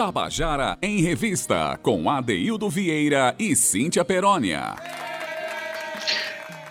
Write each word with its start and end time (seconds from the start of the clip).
Tabajara 0.00 0.78
em 0.80 1.02
Revista, 1.02 1.78
com 1.82 2.08
Adeildo 2.08 2.70
Vieira 2.70 3.36
e 3.38 3.54
Cíntia 3.54 4.02
Perónia. 4.02 4.74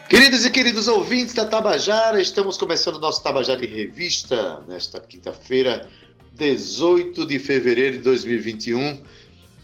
Queridos 0.10 0.48
e 0.48 0.50
queridos 0.50 0.88
ouvintes 0.88 1.36
da 1.36 1.46
Tabajara, 1.46 2.20
estamos 2.20 2.58
começando 2.58 2.96
o 2.96 3.00
nosso 3.00 3.22
Tabajara 3.22 3.64
em 3.64 3.70
Revista 3.70 4.64
nesta 4.68 5.00
quinta-feira, 5.00 5.88
18 6.34 7.24
de 7.28 7.38
fevereiro 7.38 7.98
de 7.98 8.04
2021. 8.04 9.00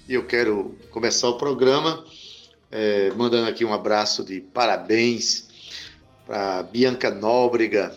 E 0.08 0.14
eu 0.14 0.28
quero 0.28 0.78
começar 0.92 1.30
o 1.30 1.38
programa 1.40 2.06
é, 2.72 3.10
mandando 3.16 3.50
aqui 3.50 3.66
um 3.66 3.74
abraço 3.74 4.24
de 4.24 4.42
parabéns 4.42 5.48
para 6.28 6.62
Bianca 6.62 7.10
Nóbrega. 7.10 7.96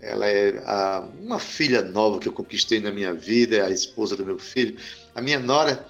Ela 0.00 0.26
é 0.26 0.62
a, 0.64 1.08
uma 1.20 1.38
filha 1.38 1.82
nova 1.82 2.18
que 2.18 2.28
eu 2.28 2.32
conquistei 2.32 2.80
na 2.80 2.90
minha 2.90 3.12
vida, 3.12 3.56
é 3.56 3.62
a 3.62 3.70
esposa 3.70 4.16
do 4.16 4.24
meu 4.24 4.38
filho. 4.38 4.76
A 5.14 5.20
minha 5.20 5.40
nora, 5.40 5.84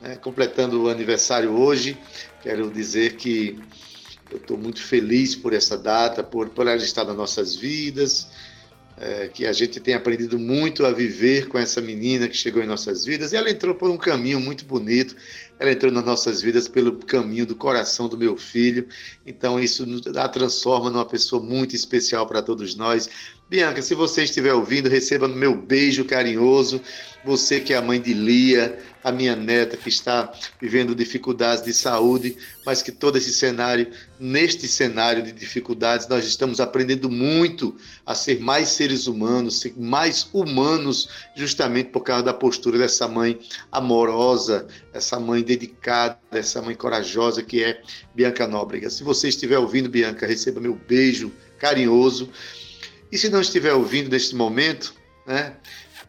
né, 0.00 0.16
completando 0.16 0.82
o 0.82 0.88
aniversário 0.88 1.52
hoje, 1.52 1.96
quero 2.42 2.70
dizer 2.70 3.16
que 3.16 3.58
eu 4.30 4.36
estou 4.36 4.56
muito 4.56 4.82
feliz 4.82 5.34
por 5.34 5.52
essa 5.52 5.76
data, 5.76 6.22
por, 6.22 6.50
por 6.50 6.66
ela 6.66 6.76
estar 6.76 7.04
nas 7.04 7.16
nossas 7.16 7.56
vidas, 7.56 8.28
é, 8.96 9.28
que 9.28 9.46
a 9.46 9.52
gente 9.52 9.80
tem 9.80 9.94
aprendido 9.94 10.38
muito 10.38 10.84
a 10.84 10.92
viver 10.92 11.48
com 11.48 11.58
essa 11.58 11.80
menina 11.80 12.28
que 12.28 12.36
chegou 12.36 12.62
em 12.62 12.66
nossas 12.66 13.04
vidas. 13.04 13.32
E 13.32 13.36
ela 13.36 13.50
entrou 13.50 13.74
por 13.74 13.90
um 13.90 13.96
caminho 13.96 14.38
muito 14.38 14.64
bonito, 14.66 15.16
ela 15.58 15.72
entrou 15.72 15.90
nas 15.90 16.04
nossas 16.04 16.42
vidas 16.42 16.68
pelo 16.68 16.92
caminho 16.98 17.46
do 17.46 17.56
coração 17.56 18.08
do 18.08 18.18
meu 18.18 18.36
filho. 18.36 18.86
Então, 19.26 19.58
isso 19.58 19.86
a 20.14 20.28
transforma 20.28 20.90
numa 20.90 21.06
pessoa 21.06 21.42
muito 21.42 21.74
especial 21.74 22.26
para 22.26 22.42
todos 22.42 22.74
nós. 22.74 23.08
Bianca, 23.50 23.82
se 23.82 23.96
você 23.96 24.22
estiver 24.22 24.54
ouvindo, 24.54 24.88
receba 24.88 25.26
meu 25.26 25.56
beijo 25.56 26.04
carinhoso. 26.04 26.80
Você 27.24 27.58
que 27.58 27.74
é 27.74 27.76
a 27.76 27.82
mãe 27.82 28.00
de 28.00 28.14
Lia, 28.14 28.78
a 29.02 29.10
minha 29.10 29.34
neta 29.34 29.76
que 29.76 29.88
está 29.88 30.32
vivendo 30.60 30.94
dificuldades 30.94 31.64
de 31.64 31.74
saúde, 31.74 32.36
mas 32.64 32.80
que 32.80 32.92
todo 32.92 33.18
esse 33.18 33.32
cenário, 33.32 33.90
neste 34.20 34.68
cenário 34.68 35.20
de 35.20 35.32
dificuldades, 35.32 36.06
nós 36.06 36.24
estamos 36.24 36.60
aprendendo 36.60 37.10
muito 37.10 37.76
a 38.06 38.14
ser 38.14 38.38
mais 38.38 38.68
seres 38.68 39.08
humanos, 39.08 39.58
ser 39.58 39.74
mais 39.76 40.28
humanos, 40.32 41.08
justamente 41.34 41.90
por 41.90 42.02
causa 42.02 42.22
da 42.22 42.32
postura 42.32 42.78
dessa 42.78 43.08
mãe 43.08 43.36
amorosa, 43.72 44.68
essa 44.94 45.18
mãe 45.18 45.42
dedicada, 45.42 46.16
essa 46.30 46.62
mãe 46.62 46.76
corajosa 46.76 47.42
que 47.42 47.64
é 47.64 47.82
Bianca 48.14 48.46
Nóbrega. 48.46 48.88
Se 48.90 49.02
você 49.02 49.26
estiver 49.26 49.58
ouvindo, 49.58 49.88
Bianca, 49.88 50.24
receba 50.24 50.60
meu 50.60 50.78
beijo 50.86 51.32
carinhoso. 51.58 52.30
E 53.10 53.18
se 53.18 53.28
não 53.28 53.40
estiver 53.40 53.72
ouvindo 53.72 54.10
neste 54.10 54.34
momento, 54.34 54.94
né, 55.26 55.54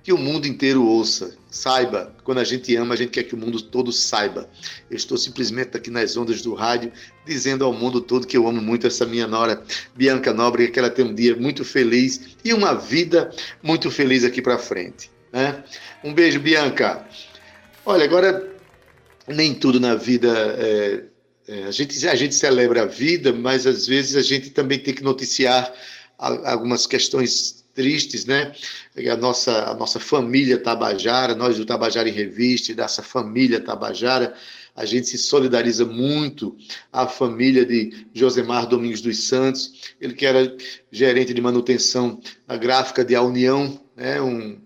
que 0.03 0.11
o 0.11 0.17
mundo 0.17 0.47
inteiro 0.47 0.85
ouça, 0.85 1.35
saiba. 1.49 2.16
Quando 2.23 2.39
a 2.39 2.44
gente 2.44 2.75
ama, 2.75 2.94
a 2.94 2.97
gente 2.97 3.09
quer 3.09 3.23
que 3.23 3.35
o 3.35 3.38
mundo 3.38 3.61
todo 3.61 3.91
saiba. 3.91 4.49
Eu 4.89 4.97
estou 4.97 5.17
simplesmente 5.17 5.75
aqui 5.77 5.91
nas 5.91 6.17
ondas 6.17 6.41
do 6.41 6.53
rádio, 6.53 6.91
dizendo 7.25 7.66
ao 7.66 7.73
mundo 7.73 8.02
todo 8.02 8.25
que 8.25 8.38
eu 8.38 8.47
amo 8.47 8.61
muito 8.61 8.88
essa 8.88 9.05
minha 9.05 9.27
nora, 9.27 9.61
Bianca 9.95 10.33
Nóbrega, 10.33 10.72
que 10.72 10.79
ela 10.79 10.89
tem 10.89 11.05
um 11.05 11.13
dia 11.13 11.35
muito 11.35 11.63
feliz 11.63 12.35
e 12.44 12.53
uma 12.53 12.73
vida 12.73 13.31
muito 13.61 13.91
feliz 13.91 14.23
aqui 14.23 14.41
para 14.41 14.57
frente. 14.57 15.11
Né? 15.31 15.63
Um 16.03 16.13
beijo, 16.13 16.39
Bianca. 16.39 17.05
Olha, 17.85 18.05
agora, 18.05 18.49
nem 19.27 19.53
tudo 19.53 19.79
na 19.79 19.95
vida 19.95 20.29
é, 20.57 21.03
é, 21.47 21.63
a, 21.66 21.72
gente, 21.72 22.07
a 22.07 22.16
gente 22.16 22.33
celebra 22.33 22.83
a 22.83 22.85
vida, 22.85 23.33
mas 23.33 23.67
às 23.67 23.85
vezes 23.85 24.16
a 24.16 24.22
gente 24.22 24.49
também 24.52 24.79
tem 24.79 24.94
que 24.94 25.03
noticiar 25.03 25.72
algumas 26.22 26.86
questões 26.86 27.66
tristes, 27.73 28.25
né? 28.25 28.53
A 29.11 29.16
nossa, 29.16 29.72
a 29.72 29.73
nossa 29.73 30.00
família 30.00 30.58
Tabajara, 30.58 31.33
nós 31.33 31.58
do 31.58 31.66
Tabajara 31.66 32.08
em 32.08 32.13
Revista, 32.13 32.73
dessa 32.73 33.02
família 33.02 33.59
Tabajara, 33.59 34.33
a 34.75 34.86
gente 34.86 35.08
se 35.08 35.17
solidariza 35.17 35.86
muito 35.86 36.56
à 36.91 37.07
família 37.07 37.66
de 37.66 38.07
Josemar 38.13 38.68
Domingos 38.68 39.01
dos 39.01 39.28
Santos, 39.28 39.94
ele 40.00 40.13
que 40.13 40.25
era 40.25 40.56
gerente 40.91 41.34
de 41.34 41.41
manutenção 41.41 42.22
na 42.47 42.56
gráfica 42.56 43.03
de 43.03 43.16
A 43.16 43.22
União, 43.22 43.79
né? 43.95 44.22
um, 44.22 44.59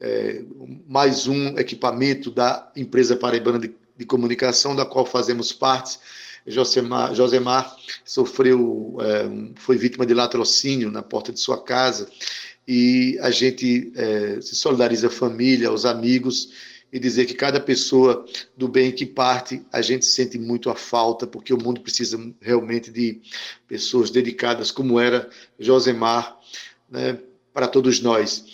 é, 0.00 0.42
mais 0.86 1.26
um 1.26 1.58
equipamento 1.58 2.30
da 2.30 2.70
empresa 2.76 3.16
paraibana 3.16 3.58
de, 3.58 3.74
de 3.96 4.06
comunicação, 4.06 4.76
da 4.76 4.86
qual 4.86 5.04
fazemos 5.04 5.52
parte, 5.52 5.98
Josemar, 6.48 7.14
Josemar 7.14 7.76
sofreu, 8.04 8.96
é, 9.00 9.54
foi 9.56 9.76
vítima 9.76 10.06
de 10.06 10.14
latrocínio 10.14 10.90
na 10.90 11.02
porta 11.02 11.32
de 11.32 11.40
sua 11.40 11.62
casa 11.62 12.08
e 12.66 13.18
a 13.20 13.30
gente 13.30 13.92
é, 13.96 14.40
se 14.40 14.54
solidariza 14.54 15.06
a 15.06 15.10
família, 15.10 15.68
aos 15.68 15.84
amigos 15.84 16.50
e 16.92 16.98
dizer 16.98 17.26
que 17.26 17.34
cada 17.34 17.60
pessoa 17.60 18.24
do 18.56 18.66
bem 18.66 18.90
que 18.92 19.04
parte, 19.04 19.62
a 19.72 19.82
gente 19.82 20.06
sente 20.06 20.38
muito 20.38 20.70
a 20.70 20.74
falta, 20.74 21.26
porque 21.26 21.52
o 21.52 21.62
mundo 21.62 21.80
precisa 21.80 22.18
realmente 22.40 22.90
de 22.90 23.20
pessoas 23.66 24.10
dedicadas, 24.10 24.70
como 24.70 24.98
era 24.98 25.28
Josemar, 25.58 26.38
né, 26.90 27.18
para 27.52 27.68
todos 27.68 28.00
nós. 28.00 28.44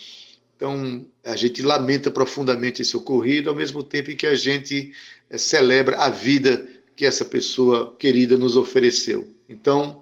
Então, 0.56 1.06
a 1.24 1.36
gente 1.36 1.62
lamenta 1.62 2.10
profundamente 2.10 2.82
esse 2.82 2.96
ocorrido, 2.96 3.50
ao 3.50 3.56
mesmo 3.56 3.82
tempo 3.82 4.10
em 4.10 4.16
que 4.16 4.26
a 4.26 4.34
gente 4.34 4.92
é, 5.30 5.38
celebra 5.38 5.96
a 5.98 6.08
vida 6.08 6.66
que 6.96 7.04
essa 7.04 7.24
pessoa 7.24 7.94
querida 7.98 8.36
nos 8.36 8.56
ofereceu. 8.56 9.28
Então, 9.48 10.00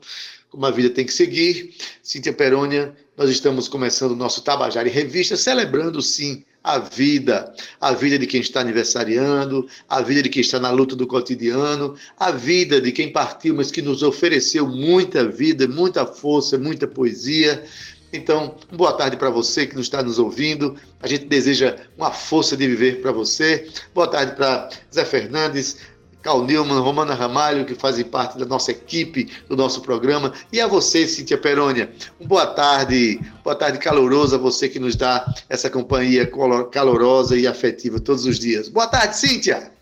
como 0.51 0.67
a 0.67 0.71
vida 0.71 0.91
tem 0.91 1.07
que 1.07 1.13
seguir, 1.13 1.75
Cíntia 2.03 2.33
Perônia, 2.33 2.95
nós 3.17 3.31
estamos 3.31 3.69
começando 3.69 4.13
o 4.13 4.17
nosso 4.17 4.43
Tabajara 4.43 4.89
em 4.89 4.93
Revista, 4.93 5.37
celebrando 5.37 6.03
sim 6.03 6.45
a 6.63 6.79
vida, 6.79 7.53
a 7.81 7.93
vida 7.93 8.19
de 8.19 8.27
quem 8.27 8.41
está 8.41 8.61
aniversariando, 8.61 9.67
a 9.89 10.01
vida 10.01 10.23
de 10.23 10.29
quem 10.29 10.41
está 10.41 10.61
na 10.61 10.71
luta 10.71 10.95
do 10.95 11.07
cotidiano, 11.07 11.97
a 12.19 12.31
vida 12.31 12.81
de 12.81 12.93
quem 12.93 13.11
partiu, 13.11 13.55
mas 13.55 13.71
que 13.71 13.83
nos 13.83 14.03
ofereceu 14.03 14.67
muita 14.69 15.27
vida, 15.27 15.67
muita 15.67 16.07
força, 16.07 16.57
muita 16.57 16.87
poesia. 16.87 17.65
Então, 18.13 18.57
boa 18.71 18.93
tarde 18.93 19.17
para 19.17 19.31
você 19.31 19.67
que 19.67 19.75
nos 19.75 19.87
está 19.87 20.03
nos 20.03 20.19
ouvindo. 20.19 20.77
A 21.01 21.09
gente 21.09 21.25
deseja 21.25 21.77
uma 21.97 22.13
força 22.13 22.57
de 22.57 22.67
viver 22.67 23.01
para 23.01 23.11
você. 23.11 23.69
Boa 23.95 24.07
tarde 24.07 24.37
para 24.37 24.69
Zé 24.95 25.05
Fernandes, 25.05 25.79
Cal 26.23 26.45
Newman, 26.45 26.81
Romana 26.81 27.15
Ramalho, 27.15 27.65
que 27.65 27.75
fazem 27.75 28.05
parte 28.05 28.39
da 28.39 28.47
nossa 28.47 28.71
equipe, 28.71 29.31
do 29.49 29.57
nosso 29.57 29.81
programa, 29.83 30.33
e 30.53 30.61
a 30.61 30.67
você, 30.67 31.07
Cíntia 31.07 31.37
Perônia. 31.37 31.93
boa 32.25 32.47
tarde, 32.47 33.21
boa 33.43 33.57
tarde 33.57 33.79
calorosa, 33.79 34.39
você 34.39 34.69
que 34.69 34.79
nos 34.79 34.95
dá 34.95 35.27
essa 35.49 35.69
companhia 35.69 36.31
calorosa 36.71 37.37
e 37.37 37.47
afetiva 37.47 37.99
todos 37.99 38.25
os 38.25 38.39
dias. 38.39 38.69
Boa 38.69 38.87
tarde, 38.87 39.17
Cíntia! 39.17 39.73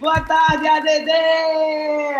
Boa 0.00 0.20
tarde, 0.20 0.66
ADD! 0.66 1.10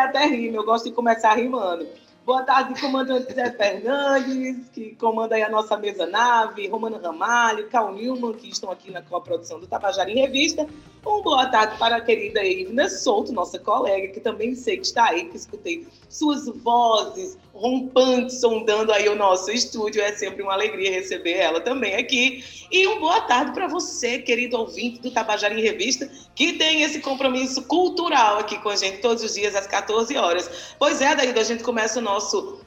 Até 0.00 0.26
rima, 0.26 0.58
eu 0.58 0.64
gosto 0.64 0.90
de 0.90 0.94
começar 0.94 1.34
rimando. 1.34 1.86
Boa 2.24 2.42
tarde, 2.42 2.78
comandante 2.78 3.32
Zé 3.32 3.50
Fernandes, 3.50 4.68
que 4.68 4.94
comanda 4.96 5.34
aí 5.34 5.42
a 5.42 5.48
nossa 5.48 5.76
mesa 5.78 6.06
nave, 6.06 6.68
Romano 6.68 7.00
Ramalho, 7.00 7.66
Cal 7.68 7.94
Newman, 7.94 8.34
que 8.34 8.50
estão 8.50 8.70
aqui 8.70 8.90
na 8.90 9.00
coprodução 9.00 9.58
do 9.58 9.66
Tabajara 9.66 10.10
em 10.10 10.20
Revista. 10.20 10.66
Um 11.04 11.22
boa 11.22 11.46
tarde 11.46 11.78
para 11.78 11.96
a 11.96 12.00
querida 12.00 12.44
Ivna 12.44 12.86
Souto, 12.90 13.32
nossa 13.32 13.58
colega, 13.58 14.08
que 14.08 14.20
também 14.20 14.54
sei 14.54 14.76
que 14.76 14.84
está 14.84 15.06
aí, 15.06 15.24
que 15.24 15.36
escutei 15.36 15.88
suas 16.10 16.46
vozes 16.46 17.38
rompantes 17.54 18.38
sondando 18.38 18.92
aí 18.92 19.08
o 19.08 19.14
nosso 19.14 19.50
estúdio. 19.50 20.02
É 20.02 20.12
sempre 20.12 20.42
uma 20.42 20.52
alegria 20.52 20.90
receber 20.90 21.38
ela 21.38 21.58
também 21.60 21.94
aqui. 21.96 22.44
E 22.70 22.86
um 22.86 23.00
boa 23.00 23.22
tarde 23.22 23.52
para 23.52 23.66
você, 23.66 24.18
querido 24.18 24.58
ouvinte 24.58 25.00
do 25.00 25.10
Tabajara 25.10 25.54
em 25.54 25.62
Revista, 25.62 26.08
que 26.34 26.52
tem 26.52 26.82
esse 26.82 27.00
compromisso 27.00 27.62
cultural 27.62 28.38
aqui 28.38 28.58
com 28.58 28.68
a 28.68 28.76
gente 28.76 28.98
todos 28.98 29.24
os 29.24 29.34
dias 29.34 29.54
às 29.54 29.66
14 29.66 30.14
horas. 30.18 30.74
Pois 30.78 31.00
é, 31.00 31.14
daí 31.14 31.30
a 31.30 31.42
gente 31.42 31.62
começa 31.62 31.98
o 31.98 32.02
nosso 32.02 32.19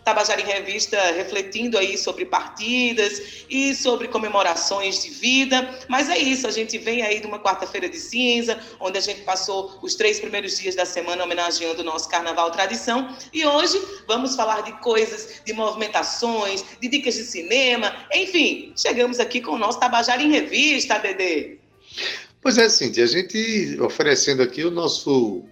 Tabajara 0.03 0.41
em 0.41 0.45
Revista 0.45 0.99
refletindo 1.11 1.77
aí 1.77 1.97
sobre 1.97 2.25
partidas 2.25 3.45
e 3.49 3.73
sobre 3.73 4.07
comemorações 4.07 5.01
de 5.01 5.09
vida. 5.09 5.67
Mas 5.87 6.09
é 6.09 6.17
isso, 6.17 6.47
a 6.47 6.51
gente 6.51 6.77
vem 6.77 7.01
aí 7.01 7.19
de 7.19 7.27
uma 7.27 7.39
quarta-feira 7.39 7.87
de 7.87 7.97
cinza, 7.97 8.59
onde 8.79 8.97
a 8.97 9.01
gente 9.01 9.21
passou 9.21 9.79
os 9.81 9.95
três 9.95 10.19
primeiros 10.19 10.57
dias 10.59 10.75
da 10.75 10.85
semana 10.85 11.23
homenageando 11.23 11.81
o 11.81 11.85
nosso 11.85 12.09
Carnaval 12.09 12.51
Tradição. 12.51 13.15
E 13.33 13.45
hoje 13.45 13.81
vamos 14.07 14.35
falar 14.35 14.61
de 14.61 14.73
coisas, 14.79 15.41
de 15.45 15.53
movimentações, 15.53 16.63
de 16.81 16.87
dicas 16.87 17.15
de 17.15 17.23
cinema, 17.23 17.93
enfim, 18.13 18.73
chegamos 18.75 19.19
aqui 19.19 19.41
com 19.41 19.51
o 19.51 19.57
nosso 19.57 19.79
Tabajara 19.79 20.21
em 20.21 20.31
Revista, 20.31 20.99
Dedê. 20.99 21.57
Pois 22.41 22.57
é, 22.57 22.67
Cintia, 22.67 23.05
a 23.05 23.07
gente 23.07 23.77
oferecendo 23.81 24.43
aqui 24.43 24.65
o 24.65 24.71
nosso, 24.71 25.43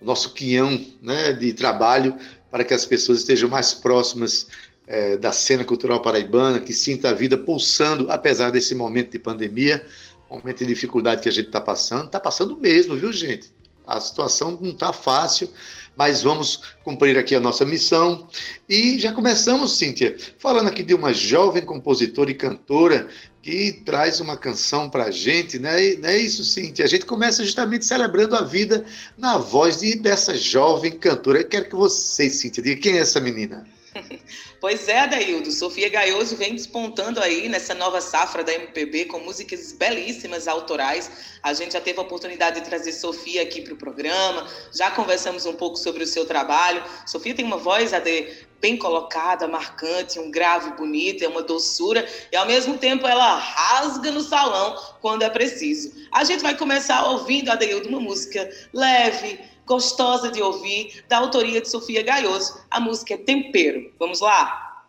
nosso 0.00 0.34
quinhão 0.34 0.84
né, 1.00 1.32
de 1.32 1.52
trabalho 1.52 2.18
para 2.52 2.62
que 2.62 2.72
as 2.72 2.84
pessoas 2.84 3.18
estejam 3.18 3.48
mais 3.48 3.74
próximas 3.74 4.46
é, 4.86 5.16
da 5.16 5.32
cena 5.32 5.64
cultural 5.64 6.00
paraibana, 6.00 6.60
que 6.60 6.72
sinta 6.72 7.08
a 7.08 7.12
vida 7.12 7.36
pulsando, 7.36 8.08
apesar 8.12 8.50
desse 8.50 8.74
momento 8.74 9.10
de 9.10 9.18
pandemia, 9.18 9.84
momento 10.30 10.58
de 10.58 10.66
dificuldade 10.66 11.22
que 11.22 11.28
a 11.28 11.32
gente 11.32 11.46
está 11.46 11.60
passando. 11.60 12.06
Está 12.06 12.20
passando 12.20 12.56
mesmo, 12.56 12.94
viu, 12.94 13.12
gente? 13.12 13.50
a 13.86 14.00
situação 14.00 14.58
não 14.60 14.70
está 14.70 14.92
fácil, 14.92 15.48
mas 15.96 16.22
vamos 16.22 16.74
cumprir 16.84 17.18
aqui 17.18 17.34
a 17.34 17.40
nossa 17.40 17.64
missão. 17.64 18.26
E 18.68 18.98
já 18.98 19.12
começamos, 19.12 19.76
Cíntia, 19.76 20.16
falando 20.38 20.68
aqui 20.68 20.82
de 20.82 20.94
uma 20.94 21.12
jovem 21.12 21.64
compositora 21.64 22.30
e 22.30 22.34
cantora 22.34 23.08
que 23.42 23.72
traz 23.84 24.20
uma 24.20 24.36
canção 24.36 24.88
para 24.88 25.04
a 25.04 25.10
gente, 25.10 25.58
né? 25.58 25.96
não 25.96 26.08
é 26.08 26.16
isso, 26.16 26.44
Cíntia? 26.44 26.84
A 26.84 26.88
gente 26.88 27.04
começa 27.04 27.44
justamente 27.44 27.84
celebrando 27.84 28.36
a 28.36 28.42
vida 28.42 28.84
na 29.18 29.36
voz 29.36 29.80
de, 29.80 29.96
dessa 29.96 30.36
jovem 30.36 30.92
cantora. 30.92 31.40
Eu 31.40 31.48
quero 31.48 31.68
que 31.68 31.74
você, 31.74 32.30
Cíntia, 32.30 32.62
diga 32.62 32.80
quem 32.80 32.98
é 32.98 33.00
essa 33.00 33.20
menina. 33.20 33.66
Pois 34.60 34.88
é, 34.88 35.00
Adaildo. 35.00 35.50
Sofia 35.50 35.88
Gaioso 35.88 36.36
vem 36.36 36.54
despontando 36.54 37.20
aí 37.20 37.48
nessa 37.48 37.74
nova 37.74 38.00
safra 38.00 38.44
da 38.44 38.52
MPB 38.52 39.06
com 39.06 39.18
músicas 39.18 39.72
belíssimas 39.72 40.46
autorais. 40.46 41.10
A 41.42 41.52
gente 41.52 41.72
já 41.72 41.80
teve 41.80 41.98
a 41.98 42.02
oportunidade 42.02 42.60
de 42.60 42.66
trazer 42.66 42.92
Sofia 42.92 43.42
aqui 43.42 43.62
para 43.62 43.74
o 43.74 43.76
programa, 43.76 44.46
já 44.72 44.90
conversamos 44.90 45.46
um 45.46 45.54
pouco 45.54 45.76
sobre 45.76 46.04
o 46.04 46.06
seu 46.06 46.24
trabalho. 46.24 46.82
Sofia 47.06 47.34
tem 47.34 47.44
uma 47.44 47.56
voz, 47.56 47.92
Ade, 47.92 48.46
bem 48.60 48.76
colocada, 48.76 49.48
marcante, 49.48 50.20
um 50.20 50.30
grave 50.30 50.70
bonito, 50.76 51.24
é 51.24 51.28
uma 51.28 51.42
doçura 51.42 52.06
e 52.30 52.36
ao 52.36 52.46
mesmo 52.46 52.78
tempo 52.78 53.06
ela 53.08 53.36
rasga 53.36 54.12
no 54.12 54.20
salão 54.20 54.76
quando 55.00 55.22
é 55.22 55.30
preciso. 55.30 55.92
A 56.12 56.22
gente 56.22 56.42
vai 56.42 56.56
começar 56.56 57.04
ouvindo, 57.06 57.50
Adeildo, 57.50 57.88
uma 57.88 57.98
música 57.98 58.48
leve, 58.72 59.40
gostosa 59.66 60.30
de 60.30 60.42
ouvir, 60.42 61.04
da 61.08 61.18
autoria 61.18 61.60
de 61.60 61.68
Sofia 61.68 62.02
Gaioso. 62.02 62.60
A 62.70 62.80
música 62.80 63.14
é 63.14 63.16
Tempero. 63.16 63.92
Vamos 63.98 64.20
lá? 64.20 64.84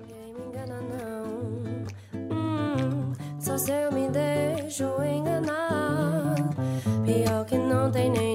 Ninguém 0.00 0.34
me 0.34 0.46
engana, 0.46 0.80
não. 0.80 1.24
Hum, 2.14 3.12
só 3.40 3.58
se 3.58 3.70
eu 3.70 3.92
me 3.92 4.08
deixo 4.08 4.84
enganar. 5.02 6.34
Pior 7.04 7.44
que 7.44 7.58
não 7.58 7.90
tem 7.90 8.10
nem 8.10 8.33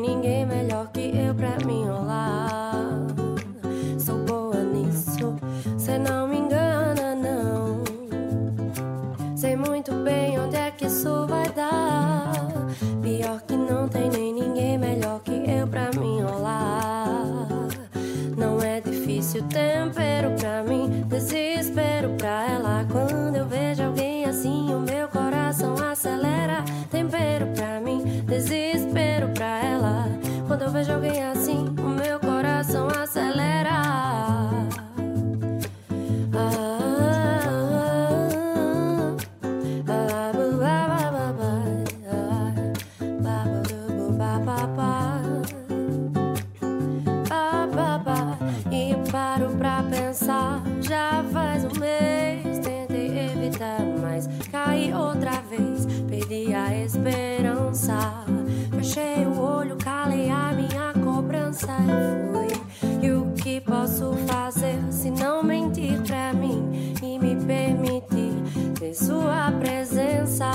E 63.01 63.11
o 63.11 63.31
que 63.33 63.61
posso 63.61 64.13
fazer 64.27 64.77
se 64.91 65.09
não 65.09 65.43
mentir 65.43 66.01
pra 66.01 66.33
mim 66.33 66.93
e 67.01 67.17
me 67.19 67.35
permitir 67.45 68.73
ter 68.79 68.93
sua 68.93 69.51
presença? 69.59 70.51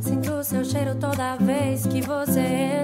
Sinto 0.00 0.42
seu 0.42 0.64
cheiro 0.64 0.94
toda 0.96 1.36
vez 1.36 1.86
que 1.86 2.00
você 2.00 2.40
entra. 2.40 2.77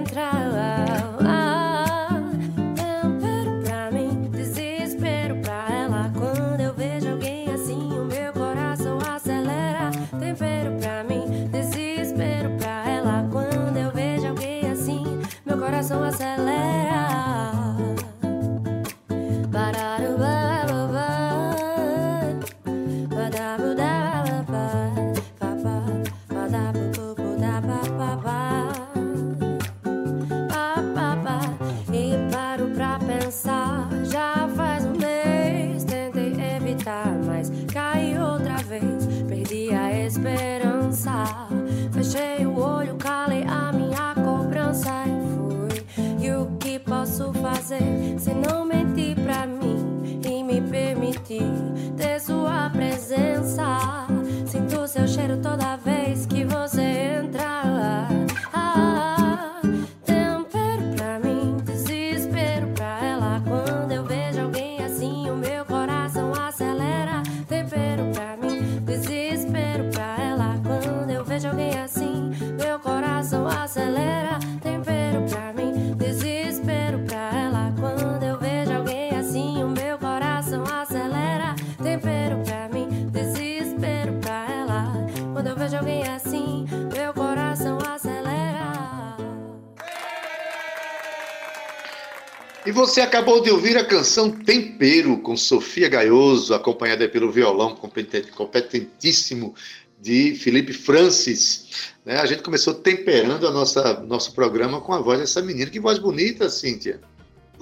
Você 92.94 93.00
acabou 93.00 93.40
de 93.40 93.50
ouvir 93.50 93.76
a 93.76 93.84
canção 93.84 94.30
Tempero, 94.30 95.18
com 95.18 95.36
Sofia 95.36 95.88
Gaioso, 95.88 96.54
acompanhada 96.54 97.08
pelo 97.08 97.32
violão 97.32 97.74
competentíssimo 97.74 99.52
de 100.00 100.36
Felipe 100.36 100.72
Francis. 100.72 101.90
Né? 102.04 102.20
A 102.20 102.24
gente 102.26 102.44
começou 102.44 102.72
temperando 102.72 103.48
a 103.48 103.50
nossa 103.50 104.00
nosso 104.04 104.32
programa 104.32 104.80
com 104.80 104.92
a 104.92 105.00
voz 105.00 105.18
dessa 105.18 105.42
menina. 105.42 105.72
Que 105.72 105.80
voz 105.80 105.98
bonita, 105.98 106.48
Cíntia. 106.48 107.00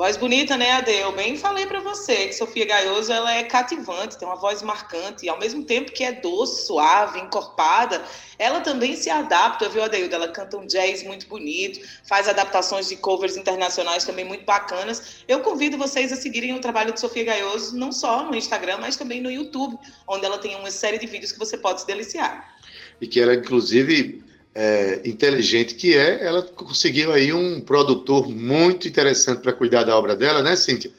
Voz 0.02 0.16
bonita, 0.16 0.56
né, 0.56 0.72
Ade? 0.72 0.90
Eu 0.90 1.12
bem 1.12 1.36
falei 1.36 1.64
para 1.64 1.78
você 1.78 2.26
que 2.26 2.32
Sofia 2.32 2.66
Gaioso 2.66 3.12
ela 3.12 3.32
é 3.36 3.44
cativante, 3.44 4.18
tem 4.18 4.26
uma 4.26 4.34
voz 4.34 4.60
marcante, 4.60 5.24
e 5.24 5.28
ao 5.28 5.38
mesmo 5.38 5.62
tempo 5.62 5.92
que 5.92 6.02
é 6.02 6.10
doce, 6.10 6.66
suave, 6.66 7.20
encorpada, 7.20 8.02
ela 8.36 8.60
também 8.62 8.96
se 8.96 9.08
adapta, 9.08 9.68
viu, 9.68 9.80
Adeildo? 9.80 10.12
Ela 10.12 10.26
canta 10.26 10.56
um 10.56 10.66
jazz 10.66 11.04
muito 11.04 11.28
bonito, 11.28 11.78
faz 12.02 12.28
adaptações 12.28 12.88
de 12.88 12.96
covers 12.96 13.36
internacionais 13.36 14.04
também 14.04 14.24
muito 14.24 14.44
bacanas. 14.44 15.22
Eu 15.28 15.38
convido 15.38 15.78
vocês 15.78 16.12
a 16.12 16.16
seguirem 16.16 16.52
o 16.52 16.60
trabalho 16.60 16.92
de 16.92 16.98
Sofia 16.98 17.22
Gaioso, 17.22 17.76
não 17.76 17.92
só 17.92 18.24
no 18.24 18.34
Instagram, 18.34 18.78
mas 18.78 18.96
também 18.96 19.20
no 19.20 19.30
YouTube, 19.30 19.78
onde 20.08 20.26
ela 20.26 20.38
tem 20.38 20.56
uma 20.56 20.72
série 20.72 20.98
de 20.98 21.06
vídeos 21.06 21.30
que 21.30 21.38
você 21.38 21.56
pode 21.56 21.82
se 21.82 21.86
deliciar. 21.86 22.56
E 23.00 23.06
que 23.06 23.20
ela, 23.20 23.36
inclusive, 23.36 24.20
é, 24.54 25.00
inteligente 25.04 25.74
que 25.74 25.96
é, 25.96 26.24
ela 26.24 26.42
conseguiu 26.42 27.12
aí 27.12 27.32
um 27.32 27.60
produtor 27.60 28.28
muito 28.28 28.86
interessante 28.86 29.40
para 29.40 29.52
cuidar 29.52 29.84
da 29.84 29.96
obra 29.96 30.14
dela, 30.14 30.42
né, 30.42 30.56
Cíntia? 30.56 30.90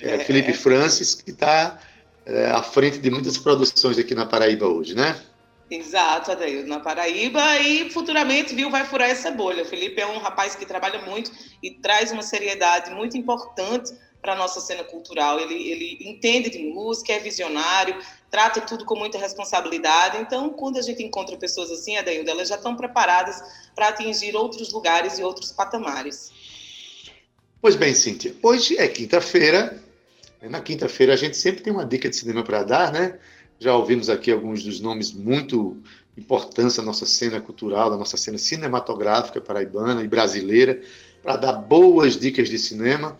É, 0.00 0.16
é, 0.16 0.18
Felipe 0.20 0.52
Francis, 0.52 1.14
que 1.14 1.30
está 1.30 1.78
é, 2.24 2.46
à 2.50 2.62
frente 2.62 2.98
de 2.98 3.10
muitas 3.10 3.38
produções 3.38 3.98
aqui 3.98 4.14
na 4.14 4.26
Paraíba 4.26 4.66
hoje, 4.66 4.94
né? 4.94 5.18
Exato, 5.70 6.30
Adair, 6.30 6.64
na 6.66 6.78
Paraíba 6.78 7.58
e 7.58 7.90
futuramente, 7.90 8.54
viu, 8.54 8.70
vai 8.70 8.84
furar 8.84 9.10
essa 9.10 9.32
bolha. 9.32 9.64
O 9.64 9.66
Felipe 9.66 10.00
é 10.00 10.06
um 10.06 10.18
rapaz 10.18 10.54
que 10.54 10.64
trabalha 10.64 11.00
muito 11.02 11.32
e 11.60 11.72
traz 11.72 12.12
uma 12.12 12.22
seriedade 12.22 12.92
muito 12.92 13.16
importante 13.16 13.92
para 14.22 14.34
a 14.34 14.36
nossa 14.36 14.60
cena 14.60 14.84
cultural. 14.84 15.40
Ele, 15.40 15.54
ele 15.54 15.98
entende 16.00 16.50
de 16.50 16.58
música, 16.58 17.12
é 17.12 17.18
visionário, 17.18 17.96
trata 18.30 18.60
tudo 18.60 18.84
com 18.84 18.96
muita 18.96 19.18
responsabilidade. 19.18 20.18
Então, 20.18 20.50
quando 20.50 20.78
a 20.78 20.82
gente 20.82 21.02
encontra 21.02 21.36
pessoas 21.36 21.70
assim, 21.70 21.96
Adaildo, 21.96 22.30
elas 22.30 22.48
já 22.48 22.56
estão 22.56 22.76
preparadas 22.76 23.42
para 23.74 23.88
atingir 23.88 24.34
outros 24.34 24.72
lugares 24.72 25.18
e 25.18 25.22
outros 25.22 25.52
patamares. 25.52 26.32
Pois 27.60 27.74
bem, 27.74 27.94
Cíntia, 27.94 28.34
hoje 28.42 28.76
é 28.78 28.86
quinta-feira. 28.86 29.82
Na 30.42 30.60
quinta-feira 30.60 31.14
a 31.14 31.16
gente 31.16 31.36
sempre 31.36 31.62
tem 31.62 31.72
uma 31.72 31.84
dica 31.84 32.08
de 32.08 32.16
cinema 32.16 32.44
para 32.44 32.62
dar, 32.62 32.92
né? 32.92 33.18
Já 33.58 33.74
ouvimos 33.74 34.10
aqui 34.10 34.30
alguns 34.30 34.62
dos 34.62 34.80
nomes 34.80 35.12
muito 35.12 35.82
importantes 36.16 36.76
da 36.76 36.82
nossa 36.82 37.06
cena 37.06 37.40
cultural, 37.40 37.90
da 37.90 37.96
nossa 37.96 38.16
cena 38.16 38.38
cinematográfica 38.38 39.40
paraibana 39.40 40.02
e 40.02 40.08
brasileira, 40.08 40.80
para 41.22 41.36
dar 41.36 41.52
boas 41.54 42.16
dicas 42.16 42.48
de 42.48 42.58
cinema. 42.58 43.18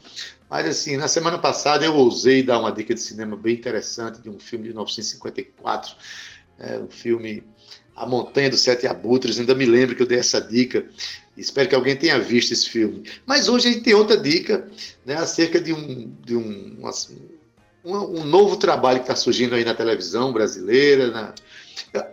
Mas, 0.48 0.66
assim, 0.66 0.96
na 0.96 1.08
semana 1.08 1.38
passada 1.38 1.84
eu 1.84 1.94
ousei 1.94 2.42
dar 2.42 2.60
uma 2.60 2.70
dica 2.70 2.94
de 2.94 3.00
cinema 3.00 3.36
bem 3.36 3.54
interessante 3.54 4.20
de 4.20 4.30
um 4.30 4.38
filme 4.38 4.64
de 4.64 4.70
1954, 4.70 5.96
é, 6.58 6.78
um 6.78 6.88
filme 6.88 7.42
A 7.94 8.06
Montanha 8.06 8.50
dos 8.50 8.60
Sete 8.60 8.86
Abutres. 8.86 9.38
Ainda 9.38 9.54
me 9.54 9.66
lembro 9.66 9.96
que 9.96 10.02
eu 10.02 10.06
dei 10.06 10.18
essa 10.18 10.40
dica. 10.40 10.86
Espero 11.36 11.68
que 11.68 11.74
alguém 11.74 11.96
tenha 11.96 12.18
visto 12.18 12.52
esse 12.52 12.68
filme. 12.68 13.02
Mas 13.26 13.48
hoje 13.48 13.68
a 13.68 13.72
gente 13.72 13.82
tem 13.82 13.94
outra 13.94 14.16
dica 14.16 14.68
né, 15.04 15.16
acerca 15.16 15.60
de 15.60 15.72
um, 15.72 16.14
de 16.24 16.36
um, 16.36 16.80
um, 17.84 18.20
um 18.20 18.24
novo 18.24 18.56
trabalho 18.56 19.00
que 19.00 19.04
está 19.04 19.16
surgindo 19.16 19.54
aí 19.54 19.64
na 19.64 19.74
televisão 19.74 20.32
brasileira. 20.32 21.10
Na... 21.10 21.34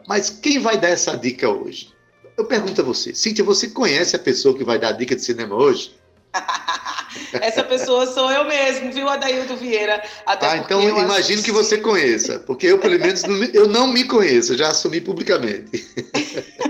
Mas 0.08 0.30
quem 0.30 0.60
vai 0.60 0.78
dar 0.78 0.90
essa 0.90 1.16
dica 1.16 1.48
hoje? 1.48 1.94
Eu 2.36 2.46
pergunto 2.46 2.82
a 2.82 2.84
você, 2.84 3.14
Cíntia, 3.14 3.44
você 3.44 3.70
conhece 3.70 4.16
a 4.16 4.20
pessoa 4.20 4.58
que 4.58 4.64
vai 4.64 4.80
dar 4.80 4.90
a 4.90 4.94
dica 4.94 5.16
de 5.16 5.22
cinema 5.22 5.56
hoje? 5.56 5.96
Essa 7.42 7.64
pessoa 7.64 8.06
sou 8.06 8.32
eu 8.32 8.46
mesmo, 8.46 8.92
viu, 8.92 9.08
Adaildo 9.08 9.56
Vieira? 9.58 10.04
Até 10.26 10.48
ah, 10.48 10.58
então 10.58 10.82
eu 10.82 10.98
imagino 10.98 11.14
assisti... 11.40 11.44
que 11.44 11.52
você 11.52 11.78
conheça, 11.78 12.40
porque 12.40 12.68
eu, 12.68 12.80
pelo 12.80 13.00
menos, 13.00 13.24
não, 13.24 13.44
eu 13.46 13.68
não 13.68 13.88
me 13.88 14.04
conheço, 14.06 14.58
já 14.58 14.70
assumi 14.70 15.02
publicamente. 15.02 15.86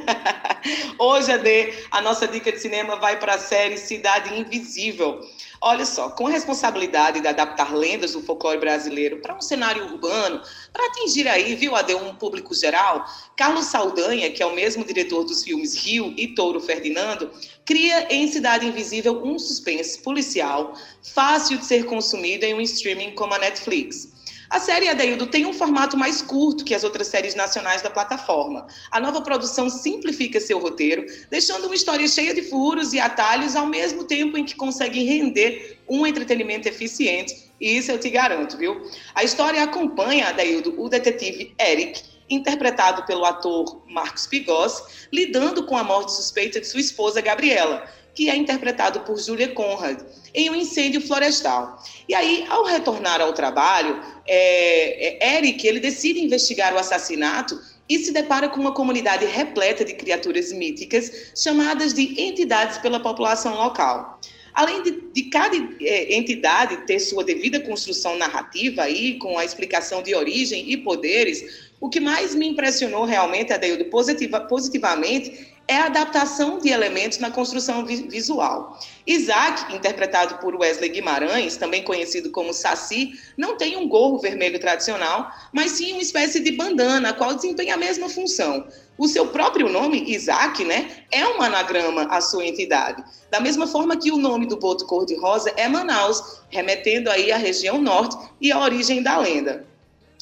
Hoje, 0.98 1.32
Ade, 1.32 1.74
a 1.92 2.02
nossa 2.02 2.28
dica 2.28 2.52
de 2.52 2.60
cinema 2.60 2.96
vai 2.96 3.20
para 3.20 3.36
a 3.36 3.40
série 3.40 3.78
Cidade 3.78 4.34
Invisível. 4.34 5.20
Olha 5.66 5.86
só, 5.86 6.10
com 6.10 6.28
a 6.28 6.30
responsabilidade 6.30 7.22
de 7.22 7.28
adaptar 7.30 7.74
lendas 7.74 8.12
do 8.12 8.22
folclore 8.22 8.60
brasileiro 8.60 9.22
para 9.22 9.34
um 9.34 9.40
cenário 9.40 9.86
urbano, 9.86 10.42
para 10.74 10.88
atingir 10.88 11.26
aí, 11.26 11.56
viu, 11.56 11.74
Ade, 11.74 11.96
um 11.96 12.14
público 12.16 12.54
geral, 12.54 13.06
Carlos 13.38 13.68
Saldanha, 13.68 14.30
que 14.30 14.44
é 14.44 14.46
o 14.46 14.54
mesmo 14.54 14.84
diretor 14.84 15.24
dos 15.24 15.42
filmes 15.42 15.74
Rio 15.74 16.14
e 16.18 16.28
Touro 16.28 16.60
Ferdinando, 16.60 17.32
cria 17.64 18.14
em 18.14 18.30
Cidade 18.30 18.66
Invisível 18.66 19.24
um 19.24 19.40
suspense 19.40 20.00
policial 20.00 20.74
fácil 21.02 21.58
de 21.58 21.66
ser 21.66 21.86
consumido 21.86 22.44
em 22.44 22.54
um 22.54 22.60
streaming 22.60 23.12
como 23.16 23.34
a 23.34 23.40
Netflix. 23.40 24.13
A 24.54 24.60
série 24.60 24.88
Adeildo 24.88 25.26
tem 25.26 25.48
um 25.48 25.52
formato 25.52 25.98
mais 25.98 26.22
curto 26.22 26.64
que 26.64 26.76
as 26.76 26.84
outras 26.84 27.08
séries 27.08 27.34
nacionais 27.34 27.82
da 27.82 27.90
plataforma. 27.90 28.68
A 28.92 29.00
nova 29.00 29.20
produção 29.20 29.68
simplifica 29.68 30.40
seu 30.40 30.60
roteiro, 30.60 31.08
deixando 31.32 31.66
uma 31.66 31.74
história 31.74 32.08
cheia 32.08 32.36
de 32.36 32.44
furos 32.44 32.94
e 32.94 33.00
atalhos, 33.00 33.56
ao 33.56 33.66
mesmo 33.66 34.04
tempo 34.04 34.38
em 34.38 34.46
que 34.46 34.54
consegue 34.54 35.04
render 35.04 35.80
um 35.90 36.06
entretenimento 36.06 36.68
eficiente. 36.68 37.52
E 37.60 37.78
isso 37.78 37.90
eu 37.90 38.00
te 38.00 38.12
garanto, 38.12 38.56
viu? 38.56 38.80
A 39.16 39.24
história 39.24 39.64
acompanha, 39.64 40.28
Adeildo, 40.28 40.80
o 40.80 40.88
detetive 40.88 41.56
Eric, 41.60 42.04
interpretado 42.30 43.08
pelo 43.08 43.26
ator 43.26 43.82
Marcos 43.88 44.28
Pigossi, 44.28 44.84
lidando 45.12 45.66
com 45.66 45.76
a 45.76 45.84
morte 45.84 46.14
suspeita 46.14 46.62
de 46.62 46.68
sua 46.68 46.80
esposa 46.80 47.22
Gabriela, 47.22 47.90
que 48.16 48.30
é 48.30 48.36
interpretado 48.36 49.02
por 49.02 49.20
Julia 49.20 49.50
Conrad, 49.50 50.00
em 50.34 50.50
um 50.50 50.56
incêndio 50.56 51.02
florestal. 51.02 51.84
E 52.08 52.14
aí, 52.14 52.46
ao 52.50 52.64
retornar 52.64 53.22
ao 53.22 53.34
trabalho, 53.34 54.00
é, 54.28 55.18
é, 55.26 55.38
Eric 55.38 55.66
ele 55.68 55.80
decide 55.80 56.24
investigar 56.24 56.74
o 56.74 56.78
assassinato 56.78 57.60
e 57.90 58.00
se 58.00 58.12
depara 58.12 58.48
com 58.50 58.60
uma 58.60 58.74
comunidade 58.74 59.26
repleta 59.26 59.84
de 59.84 59.94
criaturas 59.94 60.52
míticas 60.52 61.32
chamadas 61.36 61.94
de 61.94 62.22
entidades 62.22 62.78
pela 62.78 63.00
população 63.00 63.56
local. 63.56 64.20
Além 64.54 64.84
de, 64.84 64.92
de 65.12 65.24
cada 65.24 65.58
é, 65.82 66.16
entidade 66.16 66.86
ter 66.86 67.00
sua 67.00 67.24
devida 67.24 67.60
construção 67.60 68.16
narrativa 68.18 68.84
aí, 68.84 69.18
com 69.18 69.38
a 69.38 69.44
explicação 69.44 70.04
de 70.04 70.14
origem 70.14 70.72
e 70.72 70.78
poderes, 70.78 71.72
o 71.82 71.90
que 71.90 72.00
mais 72.00 72.34
me 72.36 72.48
impressionou 72.48 73.04
realmente, 73.04 73.52
Adeildo, 73.52 73.86
positiva, 73.86 74.40
positivamente, 74.40 75.53
é 75.68 75.78
a 75.78 75.86
adaptação 75.86 76.60
de 76.60 76.70
elementos 76.70 77.20
na 77.20 77.32
construção 77.32 77.86
visual. 77.86 78.78
Isaac, 79.08 79.74
interpretado 79.74 80.38
por 80.40 80.56
Wesley 80.56 80.90
Guimarães, 80.90 81.56
também 81.56 81.84
conhecido 81.84 82.32
como 82.32 82.54
Saci, 82.54 83.14
não 83.38 83.56
tem 83.58 83.78
um 83.78 83.88
gorro 83.88 84.20
vermelho 84.20 84.60
tradicional, 84.60 85.32
mas 85.54 85.72
sim 85.72 85.94
uma 85.94 86.02
espécie 86.02 86.42
de 86.42 86.52
bandana, 86.52 87.10
a 87.10 87.14
qual 87.14 87.34
desempenha 87.34 87.76
a 87.76 87.78
mesma 87.78 88.10
função. 88.10 88.68
O 88.98 89.08
seu 89.08 89.28
próprio 89.28 89.70
nome, 89.70 90.04
Isaac, 90.12 90.64
né, 90.64 90.90
é 91.12 91.26
um 91.26 91.42
anagrama 91.42 92.04
à 92.04 92.22
sua 92.22 92.46
entidade. 92.46 93.04
Da 93.32 93.40
mesma 93.40 93.66
forma 93.66 93.98
que 93.98 94.12
o 94.12 94.18
nome 94.18 94.46
do 94.46 94.58
boto 94.58 94.86
cor-de-rosa 94.86 95.52
é 95.56 95.68
Manaus, 95.68 96.42
remetendo 96.50 97.10
aí 97.10 97.32
à 97.32 97.38
região 97.38 97.82
norte 97.82 98.18
e 98.40 98.52
à 98.52 98.60
origem 98.60 99.02
da 99.02 99.18
lenda. 99.18 99.66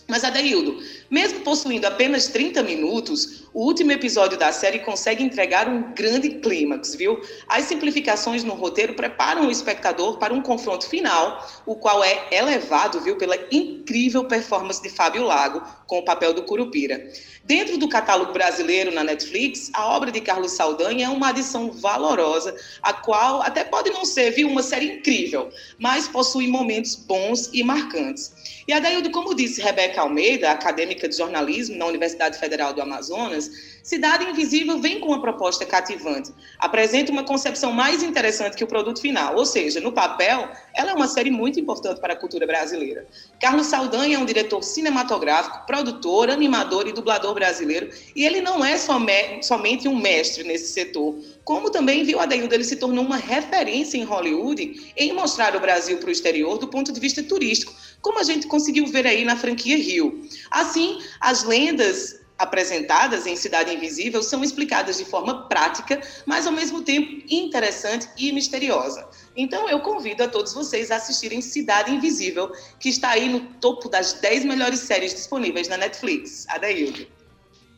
Mas, 0.08 0.24
Adeildo, 0.24 0.79
mesmo 1.10 1.41
possuindo 1.41 1.88
apenas 1.88 2.27
30 2.27 2.63
minutos, 2.63 3.43
o 3.53 3.65
último 3.65 3.91
episódio 3.91 4.38
da 4.38 4.51
série 4.51 4.79
consegue 4.79 5.24
entregar 5.24 5.67
um 5.67 5.93
grande 5.93 6.29
clímax, 6.39 6.96
viu? 6.96 7.22
As 7.48 7.65
simplificações 7.65 8.43
no 8.43 8.53
roteiro 8.53 8.93
preparam 8.93 9.48
o 9.48 9.51
espectador 9.51 10.17
para 10.17 10.34
um 10.34 10.41
confronto 10.41 10.88
final, 10.88 11.48
o 11.65 11.75
qual 11.75 12.03
é 12.03 12.27
elevado, 12.31 13.01
viu, 13.01 13.17
pela 13.17 13.38
incrível 13.51 14.25
performance 14.25 14.81
de 14.81 14.89
Fábio 14.89 15.24
Lago 15.24 15.62
com 15.86 16.00
o 16.00 16.05
papel 16.05 16.34
do 16.34 16.43
Curupira. 16.43 17.12
Dentro 17.43 17.77
do 17.77 17.89
catálogo 17.89 18.31
brasileiro 18.31 18.93
na 18.93 19.03
Netflix, 19.03 19.70
a 19.74 19.88
obra 19.88 20.12
de 20.12 20.22
Carlos 20.22 20.51
Saldanha 20.51 21.08
é 21.08 21.10
uma 21.10 21.29
adição 21.29 21.72
valorosa, 21.72 22.55
a 22.81 22.93
qual 22.93 23.41
até 23.41 23.63
pode 23.63 23.89
não 23.89 24.05
ser, 24.05 24.31
viu, 24.31 24.48
uma 24.48 24.63
série 24.63 24.98
incrível, 24.98 25.50
mas 25.77 26.08
possui 26.08 26.48
momentos 26.48 26.96
bons 26.96 27.50
e 27.51 27.63
marcantes. 27.63 28.61
E 28.72 28.74
Adaildo, 28.74 29.12
como 29.12 29.36
disse 29.36 29.62
Rebeca 29.62 30.00
Almeida, 30.00 30.50
acadêmica 30.50 31.10
de 31.10 31.18
jornalismo 31.18 31.75
na 31.75 31.86
Universidade 31.86 32.40
Federal 32.40 32.74
do 32.74 32.82
Amazonas, 32.82 33.51
Cidade 33.84 34.24
Invisível 34.24 34.80
vem 34.80 34.98
com 35.01 35.08
uma 35.08 35.20
proposta 35.20 35.66
cativante. 35.66 36.32
Apresenta 36.58 37.12
uma 37.12 37.25
concepção 37.25 37.74
mais 37.74 38.01
interessante 38.01 38.56
que 38.56 38.63
o 38.63 38.68
produto 38.68 39.01
final, 39.01 39.36
ou 39.36 39.46
seja, 39.46 39.82
no 39.82 39.92
papel, 39.92 40.50
ela 40.74 40.92
é 40.92 40.94
uma 40.94 41.10
série 41.10 41.30
muito 41.30 41.60
importante 41.60 42.00
para 42.00 42.13
a 42.13 42.16
cultura 42.16 42.48
brasileira. 42.48 43.06
Carlos 43.42 43.68
Saldanha 43.68 44.16
é 44.16 44.20
um 44.20 44.25
diretor 44.25 44.63
cinematográfico, 44.63 45.66
produtor, 45.66 46.30
animador 46.30 46.88
e 46.88 46.94
dublador 46.94 47.34
brasileiro, 47.34 47.90
e 48.16 48.24
ele 48.24 48.40
não 48.40 48.63
é 48.63 48.78
somente 48.78 49.90
um 49.90 49.98
mestre 49.98 50.46
nesse 50.46 50.72
setor, 50.72 51.18
como 51.44 51.72
também 51.72 52.04
viu 52.04 52.20
Adaildo, 52.20 52.54
ele 52.54 52.63
se 52.63 52.75
tornou 52.75 53.04
uma 53.04 53.18
referência 53.18 53.98
em 53.98 54.04
Hollywood 54.04 54.94
em 54.96 55.12
mostrar 55.12 55.56
o 55.56 55.60
Brasil 55.60 55.98
para 55.98 56.08
o 56.08 56.12
exterior 56.12 56.58
do 56.58 56.68
ponto 56.68 56.94
de 56.94 57.00
vista 57.00 57.22
turístico, 57.24 57.74
como 58.01 58.20
a 58.20 58.24
gente 58.24 58.48
conseguiu 58.48 58.86
ver 58.88 59.05
aí 59.05 59.24
na 59.24 59.36
franquia 59.36 59.77
Rio. 59.77 60.27
Assim, 60.50 61.00
as 61.20 61.43
lendas 61.43 62.22
apresentadas 62.41 63.27
em 63.27 63.36
Cidade 63.36 63.72
Invisível 63.72 64.24
são 64.24 64.43
explicadas 64.43 64.98
de 64.98 65.05
forma 65.05 65.48
prática, 65.48 66.01
mas 66.25 66.48
ao 66.48 66.51
mesmo 66.51 66.81
tempo 66.81 67.24
interessante 67.29 68.08
e 68.17 68.31
misteriosa. 68.31 69.08
Então 69.38 69.70
eu 69.70 69.79
convido 69.81 70.24
a 70.24 70.27
todos 70.27 70.53
vocês 70.53 70.89
a 70.89 70.96
assistirem 70.96 71.39
Cidade 71.39 71.91
Invisível, 71.91 72.51
que 72.79 72.89
está 72.89 73.10
aí 73.10 73.29
no 73.29 73.41
topo 73.62 73.88
das 73.88 74.13
10 74.13 74.46
melhores 74.46 74.79
séries 74.79 75.13
disponíveis 75.13 75.67
na 75.67 75.77
Netflix. 75.77 76.48
Adaildo. 76.50 77.05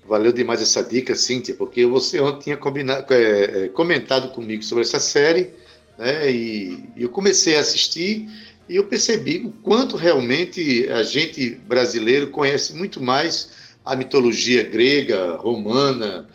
Valeu 0.06 0.32
demais 0.32 0.62
essa 0.62 0.84
dica, 0.84 1.15
Cíntia, 1.15 1.56
porque 1.56 1.86
você 1.86 2.20
ontem 2.20 2.56
tinha 2.56 2.60
é, 3.10 3.65
é, 3.65 3.68
comentado 3.70 4.34
comigo 4.34 4.63
sobre 4.63 4.84
essa 4.84 5.00
série, 5.00 5.53
né, 5.98 6.30
e 6.30 6.89
eu 6.98 7.10
comecei 7.10 7.56
a 7.56 7.62
assistir 7.62 8.27
e 8.67 8.75
eu 8.77 8.86
percebi 8.86 9.43
o 9.46 9.51
quanto 9.62 9.98
realmente 9.98 10.88
a 10.89 11.03
gente 11.03 11.51
brasileiro 11.67 12.27
conhece 12.27 12.74
muito 12.74 13.01
mais 13.01 13.51
a 13.84 13.96
mitologia 13.96 14.63
grega, 14.63 15.36
romana, 15.36 16.27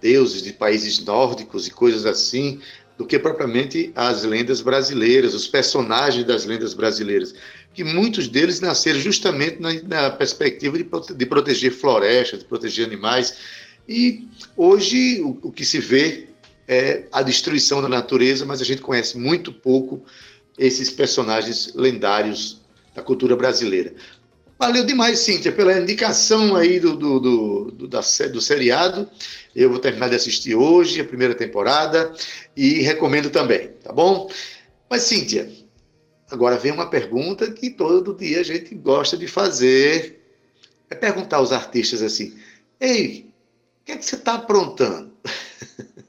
deuses 0.00 0.42
de 0.42 0.52
países 0.52 1.04
nórdicos 1.04 1.66
e 1.66 1.70
coisas 1.70 2.04
assim, 2.04 2.60
do 2.98 3.06
que 3.06 3.18
propriamente 3.18 3.92
as 3.94 4.24
lendas 4.24 4.60
brasileiras, 4.60 5.34
os 5.34 5.46
personagens 5.46 6.24
das 6.24 6.44
lendas 6.44 6.74
brasileiras, 6.74 7.34
que 7.72 7.84
muitos 7.84 8.26
deles 8.26 8.60
nasceram 8.60 8.98
justamente 8.98 9.60
na, 9.60 9.72
na 9.82 10.10
perspectiva 10.10 10.78
de, 10.78 10.88
de, 11.14 11.26
proteger 11.26 11.72
florestas, 11.72 12.40
de 12.40 12.44
proteger 12.46 12.86
animais. 12.86 13.36
E 13.88 14.26
hoje 14.56 15.20
o, 15.20 15.38
o 15.42 15.52
que 15.52 15.64
se 15.64 15.78
vê 15.78 16.28
é 16.66 17.04
a 17.12 17.22
destruição 17.22 17.80
da 17.80 17.88
natureza, 17.88 18.44
mas 18.44 18.60
a 18.60 18.64
gente 18.64 18.80
conhece 18.80 19.16
muito 19.16 19.52
pouco 19.52 20.02
esses 20.58 20.90
personagens 20.90 21.72
lendários 21.74 22.60
da 22.94 23.02
cultura 23.02 23.36
brasileira. 23.36 23.94
Valeu 24.58 24.86
demais, 24.86 25.18
Cíntia, 25.18 25.52
pela 25.52 25.78
indicação 25.78 26.56
aí 26.56 26.80
do, 26.80 26.96
do, 26.96 27.20
do, 27.20 27.70
do, 27.72 27.88
da, 27.88 28.00
do 28.32 28.40
seriado. 28.40 29.08
Eu 29.54 29.68
vou 29.68 29.78
terminar 29.78 30.08
de 30.08 30.16
assistir 30.16 30.54
hoje, 30.54 31.00
a 31.00 31.04
primeira 31.04 31.34
temporada, 31.34 32.10
e 32.56 32.80
recomendo 32.80 33.28
também, 33.28 33.68
tá 33.82 33.92
bom? 33.92 34.30
Mas, 34.88 35.02
Cíntia, 35.02 35.52
agora 36.30 36.56
vem 36.56 36.72
uma 36.72 36.88
pergunta 36.88 37.50
que 37.50 37.68
todo 37.68 38.14
dia 38.14 38.40
a 38.40 38.42
gente 38.42 38.74
gosta 38.74 39.14
de 39.16 39.26
fazer 39.26 40.22
é 40.88 40.94
perguntar 40.94 41.36
aos 41.36 41.52
artistas 41.52 42.00
assim: 42.00 42.34
ei, 42.80 43.30
o 43.82 43.84
que 43.84 43.92
é 43.92 43.96
que 43.96 44.04
você 44.06 44.16
está 44.16 44.34
aprontando? 44.34 45.12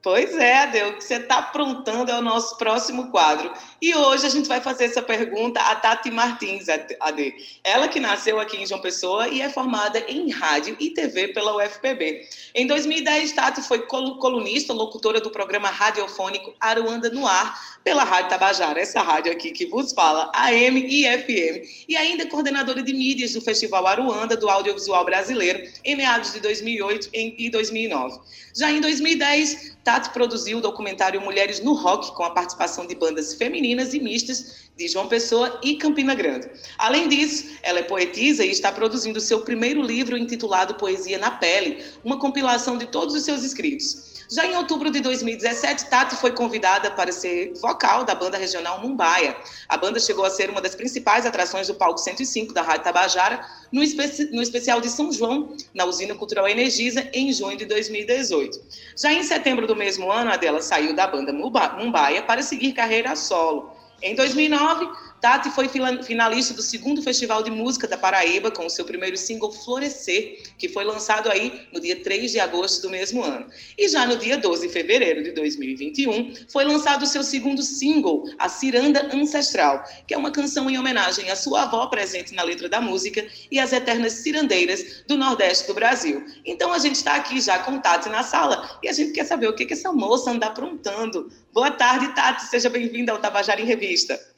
Pois 0.00 0.32
é, 0.36 0.58
Adeu, 0.58 0.90
o 0.90 0.96
que 0.96 1.02
você 1.02 1.16
está 1.16 1.38
aprontando 1.38 2.12
é 2.12 2.16
o 2.16 2.22
nosso 2.22 2.56
próximo 2.56 3.10
quadro. 3.10 3.52
E 3.82 3.92
hoje 3.96 4.26
a 4.26 4.28
gente 4.28 4.46
vai 4.46 4.60
fazer 4.60 4.84
essa 4.84 5.02
pergunta 5.02 5.60
a 5.60 5.74
Tati 5.74 6.08
Martins, 6.08 6.66
Ade. 6.68 7.34
Ela 7.64 7.88
que 7.88 7.98
nasceu 7.98 8.38
aqui 8.38 8.56
em 8.56 8.64
João 8.64 8.80
Pessoa 8.80 9.26
e 9.26 9.42
é 9.42 9.48
formada 9.48 9.98
em 10.08 10.30
rádio 10.30 10.76
e 10.78 10.90
TV 10.90 11.28
pela 11.28 11.56
UFPB. 11.56 12.28
Em 12.54 12.64
2010, 12.68 13.32
Tati 13.32 13.60
foi 13.60 13.86
colunista, 13.86 14.72
locutora 14.72 15.20
do 15.20 15.30
programa 15.30 15.68
radiofônico 15.68 16.54
Aruanda 16.60 17.10
no 17.10 17.26
Ar, 17.26 17.78
pela 17.82 18.04
Rádio 18.04 18.30
Tabajara, 18.30 18.80
essa 18.80 19.02
rádio 19.02 19.32
aqui 19.32 19.50
que 19.50 19.66
vos 19.66 19.92
fala, 19.92 20.30
AM 20.34 20.78
e 20.78 21.04
FM. 21.06 21.86
E 21.88 21.96
ainda 21.96 22.26
coordenadora 22.26 22.82
de 22.82 22.92
mídias 22.92 23.32
do 23.32 23.40
Festival 23.40 23.86
Aruanda 23.86 24.36
do 24.36 24.48
Audiovisual 24.48 25.04
Brasileiro, 25.04 25.68
em 25.84 25.96
meados 25.96 26.32
de 26.32 26.40
2008 26.40 27.08
e 27.12 27.50
2009. 27.50 28.20
Já 28.54 28.70
em 28.70 28.80
2010, 28.80 29.77
Tati 29.88 30.10
produziu 30.10 30.58
o 30.58 30.60
documentário 30.60 31.18
Mulheres 31.18 31.60
no 31.60 31.72
Rock, 31.72 32.14
com 32.14 32.22
a 32.22 32.28
participação 32.28 32.86
de 32.86 32.94
bandas 32.94 33.32
femininas 33.32 33.94
e 33.94 33.98
mistas 33.98 34.68
de 34.76 34.86
João 34.86 35.08
Pessoa 35.08 35.58
e 35.64 35.76
Campina 35.76 36.14
Grande. 36.14 36.46
Além 36.76 37.08
disso, 37.08 37.56
ela 37.62 37.78
é 37.78 37.82
poetisa 37.82 38.44
e 38.44 38.50
está 38.50 38.70
produzindo 38.70 39.18
seu 39.18 39.40
primeiro 39.40 39.80
livro 39.80 40.14
intitulado 40.14 40.74
Poesia 40.74 41.16
na 41.16 41.30
Pele, 41.30 41.82
uma 42.04 42.18
compilação 42.18 42.76
de 42.76 42.84
todos 42.84 43.14
os 43.14 43.22
seus 43.22 43.42
escritos. 43.42 44.07
Já 44.30 44.46
em 44.46 44.54
outubro 44.56 44.90
de 44.90 45.00
2017, 45.00 45.86
Tati 45.86 46.14
foi 46.16 46.32
convidada 46.32 46.90
para 46.90 47.10
ser 47.10 47.54
vocal 47.62 48.04
da 48.04 48.14
banda 48.14 48.36
regional 48.36 48.78
Mumbaia. 48.78 49.34
A 49.66 49.78
banda 49.78 49.98
chegou 49.98 50.22
a 50.22 50.28
ser 50.28 50.50
uma 50.50 50.60
das 50.60 50.74
principais 50.74 51.24
atrações 51.24 51.66
do 51.66 51.74
palco 51.74 51.98
105 51.98 52.52
da 52.52 52.60
Rádio 52.60 52.84
Tabajara, 52.84 53.40
no, 53.72 53.82
especi 53.82 54.26
no 54.26 54.42
especial 54.42 54.82
de 54.82 54.90
São 54.90 55.10
João, 55.10 55.56
na 55.72 55.86
Usina 55.86 56.14
Cultural 56.14 56.46
Energisa, 56.46 57.08
em 57.14 57.32
junho 57.32 57.56
de 57.56 57.64
2018. 57.64 58.60
Já 58.94 59.10
em 59.14 59.22
setembro 59.22 59.66
do 59.66 59.74
mesmo 59.74 60.12
ano, 60.12 60.30
a 60.30 60.36
dela 60.36 60.60
saiu 60.60 60.94
da 60.94 61.06
banda 61.06 61.32
Mumbaia 61.32 62.22
para 62.22 62.42
seguir 62.42 62.74
carreira 62.74 63.16
solo. 63.16 63.72
Em 64.02 64.14
2009, 64.14 64.88
Tati 65.20 65.50
foi 65.50 65.68
finalista 66.02 66.54
do 66.54 66.62
segundo 66.62 67.02
Festival 67.02 67.42
de 67.42 67.50
Música 67.50 67.88
da 67.88 67.98
Paraíba 67.98 68.50
com 68.50 68.66
o 68.66 68.70
seu 68.70 68.84
primeiro 68.84 69.16
single 69.16 69.50
Florescer, 69.50 70.42
que 70.56 70.68
foi 70.68 70.84
lançado 70.84 71.28
aí 71.28 71.66
no 71.72 71.80
dia 71.80 71.96
3 71.96 72.30
de 72.30 72.38
agosto 72.38 72.82
do 72.82 72.90
mesmo 72.90 73.24
ano. 73.24 73.46
E 73.76 73.88
já 73.88 74.06
no 74.06 74.16
dia 74.16 74.38
12 74.38 74.68
de 74.68 74.72
fevereiro 74.72 75.24
de 75.24 75.32
2021, 75.32 76.34
foi 76.48 76.64
lançado 76.64 77.02
o 77.02 77.06
seu 77.06 77.24
segundo 77.24 77.62
single, 77.62 78.30
A 78.38 78.48
Ciranda 78.48 79.08
Ancestral, 79.12 79.84
que 80.06 80.14
é 80.14 80.16
uma 80.16 80.30
canção 80.30 80.70
em 80.70 80.78
homenagem 80.78 81.30
à 81.30 81.36
sua 81.36 81.62
avó 81.62 81.86
presente 81.86 82.34
na 82.34 82.44
letra 82.44 82.68
da 82.68 82.80
música 82.80 83.26
e 83.50 83.58
às 83.58 83.72
eternas 83.72 84.12
cirandeiras 84.12 85.02
do 85.08 85.16
Nordeste 85.16 85.66
do 85.66 85.74
Brasil. 85.74 86.24
Então 86.44 86.72
a 86.72 86.78
gente 86.78 86.94
está 86.94 87.16
aqui 87.16 87.40
já 87.40 87.58
com 87.58 87.78
Tati 87.80 88.08
na 88.08 88.22
sala 88.22 88.78
e 88.82 88.88
a 88.88 88.92
gente 88.92 89.12
quer 89.12 89.24
saber 89.24 89.48
o 89.48 89.54
que, 89.54 89.66
que 89.66 89.72
essa 89.72 89.92
moça 89.92 90.30
anda 90.30 90.46
aprontando. 90.46 91.30
Boa 91.52 91.72
tarde, 91.72 92.14
Tati, 92.14 92.44
seja 92.44 92.70
bem-vinda 92.70 93.10
ao 93.10 93.18
Tabajara 93.18 93.60
em 93.60 93.64
Revista. 93.64 94.37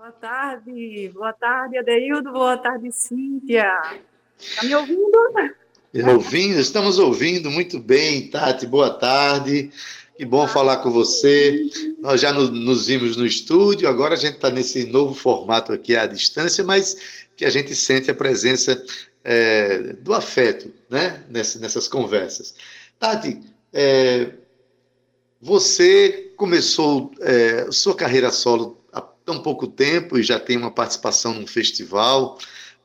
Boa 0.00 0.12
tarde, 0.12 1.10
boa 1.12 1.32
tarde, 1.34 1.76
Adeildo, 1.76 2.32
boa 2.32 2.56
tarde, 2.56 2.90
Cíntia. 2.90 3.70
Está 4.40 4.64
me 4.64 4.74
ouvindo? 4.74 5.18
Ouvindo, 6.10 6.58
estamos 6.58 6.98
ouvindo 6.98 7.50
muito 7.50 7.78
bem, 7.78 8.26
Tati, 8.30 8.66
boa 8.66 8.88
tarde. 8.88 9.70
Que 10.16 10.24
bom 10.24 10.48
falar 10.48 10.78
com 10.78 10.90
você. 10.90 11.66
Nós 11.98 12.18
já 12.18 12.32
nos, 12.32 12.48
nos 12.48 12.86
vimos 12.86 13.18
no 13.18 13.26
estúdio, 13.26 13.86
agora 13.86 14.14
a 14.14 14.16
gente 14.16 14.36
está 14.36 14.48
nesse 14.48 14.86
novo 14.86 15.12
formato 15.12 15.70
aqui 15.70 15.94
à 15.94 16.06
distância, 16.06 16.64
mas 16.64 17.26
que 17.36 17.44
a 17.44 17.50
gente 17.50 17.74
sente 17.74 18.10
a 18.10 18.14
presença 18.14 18.82
é, 19.22 19.92
do 20.00 20.14
afeto 20.14 20.72
né? 20.88 21.22
nessas, 21.28 21.60
nessas 21.60 21.86
conversas. 21.86 22.54
Tati, 22.98 23.38
é, 23.70 24.30
você 25.42 26.32
começou 26.38 27.12
é, 27.20 27.70
sua 27.70 27.94
carreira 27.94 28.30
solo 28.30 28.79
tão 29.24 29.42
pouco 29.42 29.66
tempo 29.66 30.18
e 30.18 30.22
já 30.22 30.38
tem 30.38 30.56
uma 30.56 30.70
participação 30.70 31.34
num 31.34 31.46
festival, 31.46 32.38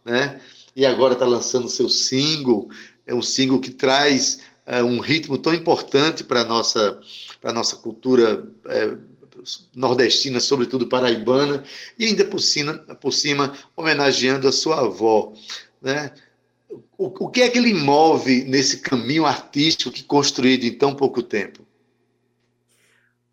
né? 0.03 0.39
E 0.75 0.85
agora 0.85 1.13
está 1.13 1.25
lançando 1.25 1.69
seu 1.69 1.87
single, 1.87 2.69
é 3.05 3.13
um 3.13 3.21
single 3.21 3.59
que 3.59 3.71
traz 3.71 4.39
é, 4.65 4.83
um 4.83 4.99
ritmo 4.99 5.37
tão 5.37 5.53
importante 5.53 6.23
para 6.23 6.41
a 6.41 6.45
nossa, 6.45 6.99
para 7.39 7.53
nossa 7.53 7.77
cultura 7.77 8.45
é, 8.65 8.97
nordestina, 9.75 10.39
sobretudo 10.39 10.87
paraibana, 10.87 11.63
e 11.97 12.05
ainda 12.05 12.25
por 12.25 12.39
cima, 12.39 12.73
por 12.99 13.13
cima 13.13 13.53
homenageando 13.75 14.47
a 14.47 14.51
sua 14.51 14.81
avó, 14.81 15.33
né? 15.81 16.11
O, 16.97 17.25
o 17.25 17.29
que 17.29 17.41
é 17.41 17.49
que 17.49 17.57
ele 17.57 17.73
move 17.73 18.43
nesse 18.43 18.79
caminho 18.79 19.25
artístico 19.25 19.91
que 19.91 20.03
construído 20.03 20.63
em 20.63 20.77
tão 20.77 20.95
pouco 20.95 21.21
tempo? 21.21 21.64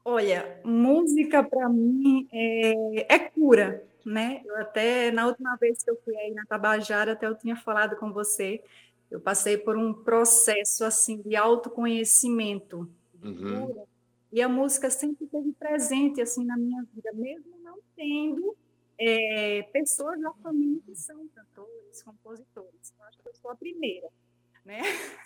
Olha, 0.04 0.60
música 0.64 1.44
para 1.44 1.68
mim 1.68 2.28
é, 2.32 3.14
é, 3.14 3.18
cura, 3.18 3.84
né? 4.04 4.42
Eu 4.44 4.56
até 4.56 5.12
na 5.12 5.26
última 5.26 5.56
vez 5.56 5.82
que 5.82 5.90
eu 5.90 5.96
fui 6.04 6.16
aí 6.16 6.32
na 6.34 6.44
Tabajara, 6.44 7.12
até 7.12 7.26
eu 7.26 7.36
tinha 7.36 7.54
falado 7.54 7.96
com 7.96 8.12
você, 8.12 8.62
eu 9.10 9.20
passei 9.20 9.56
por 9.56 9.76
um 9.76 9.94
processo 9.94 10.84
assim 10.84 11.22
de 11.22 11.36
autoconhecimento, 11.36 12.90
uhum. 13.22 13.66
cura, 13.66 13.84
e 14.32 14.42
a 14.42 14.48
música 14.48 14.90
sempre 14.90 15.24
esteve 15.24 15.52
presente 15.52 16.20
assim 16.20 16.44
na 16.44 16.56
minha 16.56 16.82
vida, 16.92 17.12
mesmo 17.12 17.56
não 17.62 17.78
tendo 17.94 18.56
é, 18.98 19.62
pessoas 19.72 20.20
da 20.20 20.32
família 20.42 20.80
que 20.84 20.96
são 20.96 21.28
cantores, 21.28 22.02
compositores. 22.02 22.92
Eu 22.98 23.04
acho 23.06 23.18
que 23.18 23.28
eu 23.28 23.34
sou 23.34 23.50
a 23.50 23.54
primeira. 23.54 24.08
Né? 24.64 24.80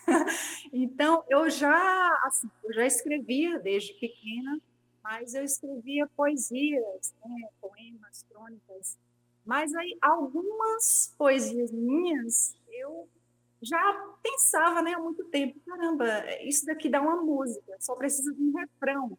então 0.72 1.25
eu 1.29 1.51
já 1.51 2.20
assim, 2.25 2.49
eu 2.64 2.72
já 2.72 2.87
escrevia 2.87 3.59
desde 3.59 3.92
pequena 3.94 4.61
mas 5.09 5.35
eu 5.35 5.44
escrevia 5.44 6.05
poesias, 6.16 7.14
né, 7.25 7.49
poemas, 7.61 8.25
crônicas. 8.29 8.99
Mas 9.44 9.72
aí 9.72 9.96
algumas 10.03 11.14
poesias 11.16 11.70
minhas 11.70 12.57
eu 12.68 13.09
já 13.62 13.79
pensava 14.20 14.83
né, 14.83 14.94
há 14.94 14.99
muito 14.99 15.25
tempo, 15.27 15.61
caramba, 15.64 16.07
isso 16.42 16.66
daqui 16.66 16.88
dá 16.88 17.01
uma 17.01 17.22
música, 17.22 17.77
só 17.79 17.94
precisa 17.94 18.35
de 18.35 18.42
um 18.42 18.53
refrão. 18.57 19.16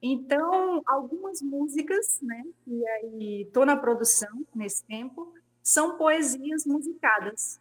Então, 0.00 0.80
algumas 0.86 1.42
músicas, 1.42 2.20
né, 2.22 2.42
e 2.66 2.86
aí 2.86 3.42
estou 3.42 3.66
na 3.66 3.76
produção 3.76 4.46
nesse 4.54 4.82
tempo, 4.84 5.34
são 5.62 5.98
poesias 5.98 6.64
musicadas. 6.64 7.60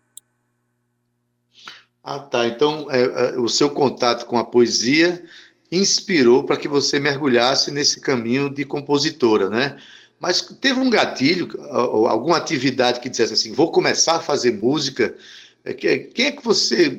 Ah, 2.09 2.19
tá. 2.19 2.47
Então, 2.47 2.87
é, 2.89 3.01
é, 3.01 3.37
o 3.37 3.49
seu 3.49 3.69
contato 3.69 4.25
com 4.27 4.37
a 4.37 4.45
poesia 4.45 5.21
inspirou 5.69 6.41
para 6.45 6.55
que 6.55 6.65
você 6.65 7.01
mergulhasse 7.01 7.69
nesse 7.69 7.99
caminho 7.99 8.49
de 8.49 8.63
compositora, 8.63 9.49
né? 9.49 9.77
Mas 10.17 10.41
teve 10.61 10.79
um 10.79 10.89
gatilho, 10.89 11.49
alguma 11.69 12.37
atividade 12.37 13.01
que 13.01 13.09
dissesse 13.09 13.33
assim, 13.33 13.51
vou 13.51 13.73
começar 13.73 14.15
a 14.15 14.19
fazer 14.21 14.53
música. 14.53 15.17
É 15.65 15.73
quem 15.73 16.27
é 16.27 16.31
que 16.31 16.41
você 16.41 16.97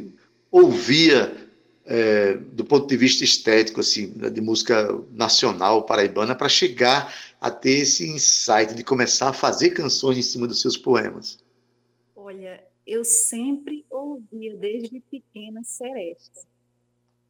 ouvia 0.50 1.34
é, 1.86 2.34
do 2.34 2.62
ponto 2.62 2.86
de 2.86 2.96
vista 2.98 3.24
estético, 3.24 3.80
assim, 3.80 4.08
de 4.10 4.40
música 4.42 4.94
nacional 5.14 5.84
paraibana, 5.84 6.34
para 6.34 6.50
chegar 6.50 7.14
a 7.40 7.50
ter 7.50 7.78
esse 7.78 8.06
insight 8.06 8.74
de 8.74 8.84
começar 8.84 9.30
a 9.30 9.32
fazer 9.32 9.70
canções 9.70 10.18
em 10.18 10.22
cima 10.22 10.46
dos 10.46 10.60
seus 10.60 10.76
poemas? 10.76 11.38
Olha, 12.14 12.67
eu 12.88 13.04
sempre 13.04 13.84
ouvia 13.90 14.56
desde 14.56 14.98
pequena 15.00 15.62
Seresta. 15.62 16.40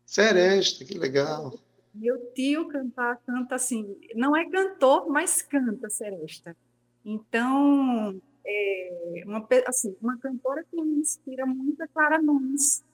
Seresta, 0.07 0.85
que 0.85 0.97
legal. 0.97 1.59
Meu 1.93 2.33
tio 2.33 2.69
cantar, 2.69 3.17
canta 3.27 3.57
assim, 3.57 3.99
não 4.15 4.37
é 4.37 4.49
cantor, 4.49 5.09
mas 5.09 5.43
canta 5.43 5.91
Seresta. 5.91 6.57
Então, 7.05 8.21
é 8.47 9.23
uma, 9.27 9.47
assim, 9.67 9.97
uma 10.01 10.17
cantora 10.19 10.65
que 10.65 10.81
me 10.81 11.01
inspira 11.01 11.45
muito 11.45 11.83
é 11.83 11.89
Clara 11.89 12.23
Nunes. 12.23 12.85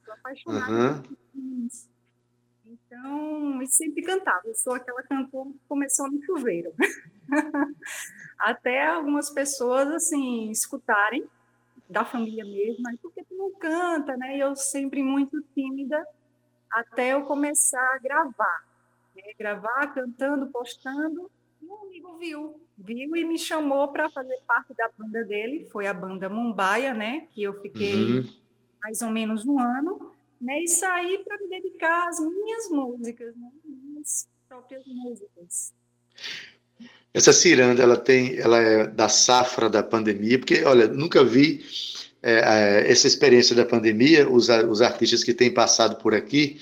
Estou 0.00 0.14
apaixonada 0.14 0.72
uhum. 0.72 1.02
por 1.02 1.18
Nunes. 1.32 1.88
Então, 2.66 3.62
e 3.62 3.66
sempre 3.68 4.02
cantava. 4.02 4.42
Eu 4.46 4.54
sou 4.54 4.74
aquela 4.74 5.02
cantora 5.04 5.50
que 5.50 5.60
começou 5.68 6.10
no 6.10 6.20
chuveiro. 6.22 6.72
Até 8.38 8.86
algumas 8.86 9.30
pessoas, 9.30 9.88
assim, 9.88 10.50
escutarem, 10.50 11.24
da 11.90 12.04
família 12.04 12.44
mesmo, 12.44 12.84
por 13.02 13.12
que 13.12 13.24
tu 13.24 13.34
não 13.34 13.52
canta, 13.52 14.16
né? 14.16 14.36
E 14.36 14.40
eu 14.40 14.54
sempre 14.54 15.02
muito 15.02 15.42
tímida, 15.54 16.06
até 16.70 17.12
eu 17.12 17.24
começar 17.24 17.94
a 17.94 17.98
gravar. 17.98 18.64
Né? 19.14 19.22
Gravar, 19.38 19.92
cantando, 19.92 20.46
postando. 20.46 21.30
E 21.60 21.66
um 21.66 21.82
amigo 21.82 22.16
viu, 22.16 22.60
viu 22.78 23.16
e 23.16 23.24
me 23.24 23.36
chamou 23.36 23.88
para 23.88 24.08
fazer 24.10 24.38
parte 24.46 24.72
da 24.74 24.88
banda 24.96 25.24
dele. 25.24 25.68
Foi 25.70 25.86
a 25.86 25.92
banda 25.92 26.28
Mumbaia, 26.28 26.94
né? 26.94 27.26
Que 27.32 27.42
eu 27.42 27.60
fiquei 27.60 28.20
uhum. 28.20 28.32
mais 28.82 29.02
ou 29.02 29.10
menos 29.10 29.44
um 29.46 29.58
ano. 29.58 30.12
Né? 30.40 30.62
E 30.62 30.68
saí 30.68 31.18
para 31.24 31.36
me 31.38 31.48
dedicar 31.48 32.08
às 32.08 32.18
minhas 32.20 32.70
músicas, 32.70 33.36
né? 33.36 33.50
minhas 33.64 34.28
próprias 34.48 34.86
músicas. 34.86 35.74
Essa 37.12 37.32
ciranda, 37.32 37.82
ela 37.82 37.96
tem, 37.96 38.38
ela 38.38 38.58
é 38.58 38.86
da 38.86 39.08
safra 39.08 39.68
da 39.68 39.82
pandemia, 39.82 40.38
porque, 40.38 40.62
olha, 40.64 40.86
nunca 40.86 41.24
vi 41.24 41.64
é, 42.22 42.84
essa 42.86 43.06
experiência 43.06 43.54
da 43.56 43.64
pandemia, 43.64 44.28
os, 44.28 44.48
os 44.48 44.80
artistas 44.80 45.24
que 45.24 45.34
têm 45.34 45.52
passado 45.52 45.96
por 45.96 46.14
aqui 46.14 46.60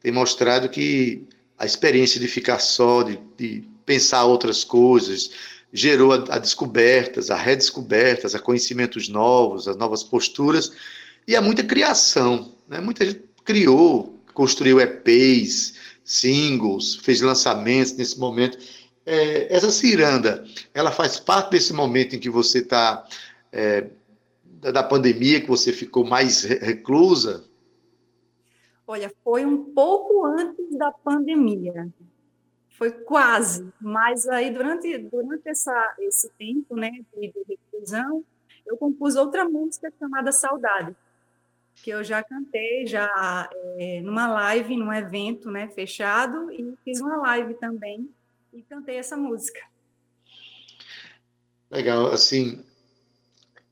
têm 0.00 0.12
mostrado 0.12 0.68
que 0.68 1.26
a 1.58 1.66
experiência 1.66 2.18
de 2.18 2.26
ficar 2.26 2.58
só, 2.58 3.02
de, 3.02 3.18
de 3.36 3.62
pensar 3.84 4.24
outras 4.24 4.64
coisas, 4.64 5.30
gerou 5.72 6.12
a, 6.12 6.24
a, 6.30 6.38
descobertas, 6.38 7.30
a 7.30 7.36
redescobertas, 7.36 8.34
a 8.34 8.38
conhecimentos 8.38 9.08
novos, 9.08 9.68
as 9.68 9.76
novas 9.76 10.02
posturas 10.02 10.72
e 11.26 11.36
há 11.36 11.42
muita 11.42 11.62
criação. 11.62 12.54
Né? 12.68 12.80
Muita 12.80 13.04
gente 13.04 13.22
criou, 13.44 14.18
construiu 14.32 14.80
EPs, 14.80 15.74
singles, 16.04 16.96
fez 16.96 17.20
lançamentos 17.20 17.92
nesse 17.92 18.18
momento. 18.18 18.58
É, 19.06 19.54
essa 19.54 19.70
ciranda, 19.70 20.44
ela 20.74 20.90
faz 20.90 21.18
parte 21.18 21.52
desse 21.52 21.72
momento 21.72 22.14
em 22.14 22.20
que 22.20 22.28
você 22.28 22.58
está 22.58 23.06
é, 23.50 23.88
da 24.44 24.82
pandemia, 24.82 25.40
que 25.40 25.48
você 25.48 25.72
ficou 25.72 26.04
mais 26.04 26.44
reclusa? 26.44 27.44
Olha, 28.86 29.10
foi 29.24 29.46
um 29.46 29.72
pouco 29.72 30.26
antes 30.26 30.76
da 30.76 30.90
pandemia. 30.90 31.88
Foi 32.70 32.90
quase, 32.90 33.72
mas 33.80 34.26
aí 34.26 34.50
durante, 34.50 34.96
durante 34.98 35.48
essa, 35.48 35.94
esse 36.00 36.30
tempo 36.38 36.74
né, 36.76 36.90
de, 37.14 37.28
de 37.28 37.44
reclusão, 37.48 38.24
eu 38.66 38.76
compus 38.76 39.16
outra 39.16 39.48
música 39.48 39.92
chamada 39.98 40.32
Saudade, 40.32 40.96
que 41.76 41.90
eu 41.90 42.02
já 42.02 42.22
cantei 42.22 42.86
já 42.86 43.48
é, 43.78 44.00
numa 44.02 44.26
live, 44.28 44.76
num 44.76 44.92
evento 44.92 45.50
né, 45.50 45.68
fechado, 45.68 46.50
e 46.50 46.74
fiz 46.84 47.00
uma 47.00 47.16
live 47.16 47.54
também 47.54 48.08
e 48.52 48.62
cantei 48.62 48.96
essa 48.96 49.16
música. 49.16 49.60
Legal, 51.70 52.12
assim, 52.12 52.64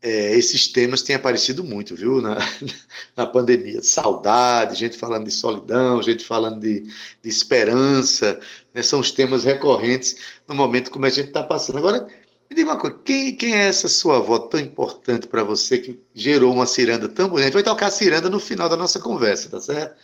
é, 0.01 0.37
esses 0.37 0.69
temas 0.69 1.03
têm 1.03 1.17
aparecido 1.17 1.65
muito, 1.65 1.97
viu, 1.97 2.21
na, 2.21 2.39
na 3.17 3.27
pandemia. 3.27 3.83
Saudade, 3.83 4.79
gente 4.79 4.97
falando 4.97 5.25
de 5.25 5.33
solidão, 5.33 6.03
gente 6.03 6.25
falando 6.25 6.61
de, 6.61 6.83
de 6.83 7.29
esperança, 7.29 8.39
né, 8.73 8.83
são 8.83 9.01
os 9.01 9.11
temas 9.11 9.45
recorrentes 9.45 10.17
no 10.47 10.55
momento 10.55 10.91
como 10.91 11.07
a 11.07 11.11
gente 11.11 11.29
está 11.29 11.43
passando. 11.43 11.79
Agora, 11.79 12.07
me 12.49 12.57
diga 12.57 12.71
uma 12.71 12.79
coisa, 12.79 12.97
quem, 13.05 13.35
quem 13.35 13.55
é 13.55 13.67
essa 13.67 13.89
sua 13.89 14.19
avó 14.19 14.39
tão 14.39 14.61
importante 14.61 15.27
para 15.27 15.43
você 15.43 15.79
que 15.79 16.01
gerou 16.15 16.53
uma 16.53 16.67
ciranda 16.67 17.09
tão 17.09 17.29
bonita? 17.29 17.51
Vai 17.51 17.63
tocar 17.65 17.89
a 17.89 17.91
ciranda 17.91 18.31
no 18.31 18.39
final 18.39 18.69
da 18.69 18.77
nossa 18.77 19.01
conversa, 19.01 19.51
tá 19.51 19.61
certo? 19.61 19.97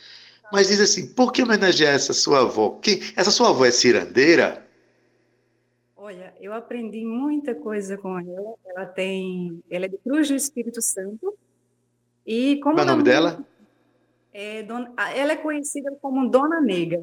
Mas 0.52 0.68
diz 0.68 0.80
assim, 0.80 1.06
por 1.06 1.32
que 1.32 1.42
homenagear 1.42 1.94
essa 1.94 2.12
sua 2.12 2.40
avó? 2.40 2.78
Quem, 2.82 3.00
essa 3.16 3.30
sua 3.30 3.50
avó 3.50 3.64
é 3.64 3.70
cirandeira? 3.70 4.63
Olha, 6.04 6.34
eu 6.38 6.52
aprendi 6.52 7.02
muita 7.02 7.54
coisa 7.54 7.96
com 7.96 8.18
ela. 8.18 8.56
Ela 8.66 8.84
tem, 8.84 9.64
ela 9.70 9.86
é 9.86 9.88
de 9.88 9.96
Cruz 9.96 10.28
do 10.28 10.34
Espírito 10.34 10.82
Santo. 10.82 11.34
E 12.26 12.56
como 12.56 12.76
Qual 12.76 12.86
é 12.86 12.90
o 12.90 12.92
nome 12.92 13.02
dela? 13.02 13.42
É, 14.30 14.62
dona, 14.64 14.92
ela 15.14 15.32
é 15.32 15.36
conhecida 15.36 15.90
como 16.02 16.28
Dona 16.28 16.60
Nega. 16.60 17.02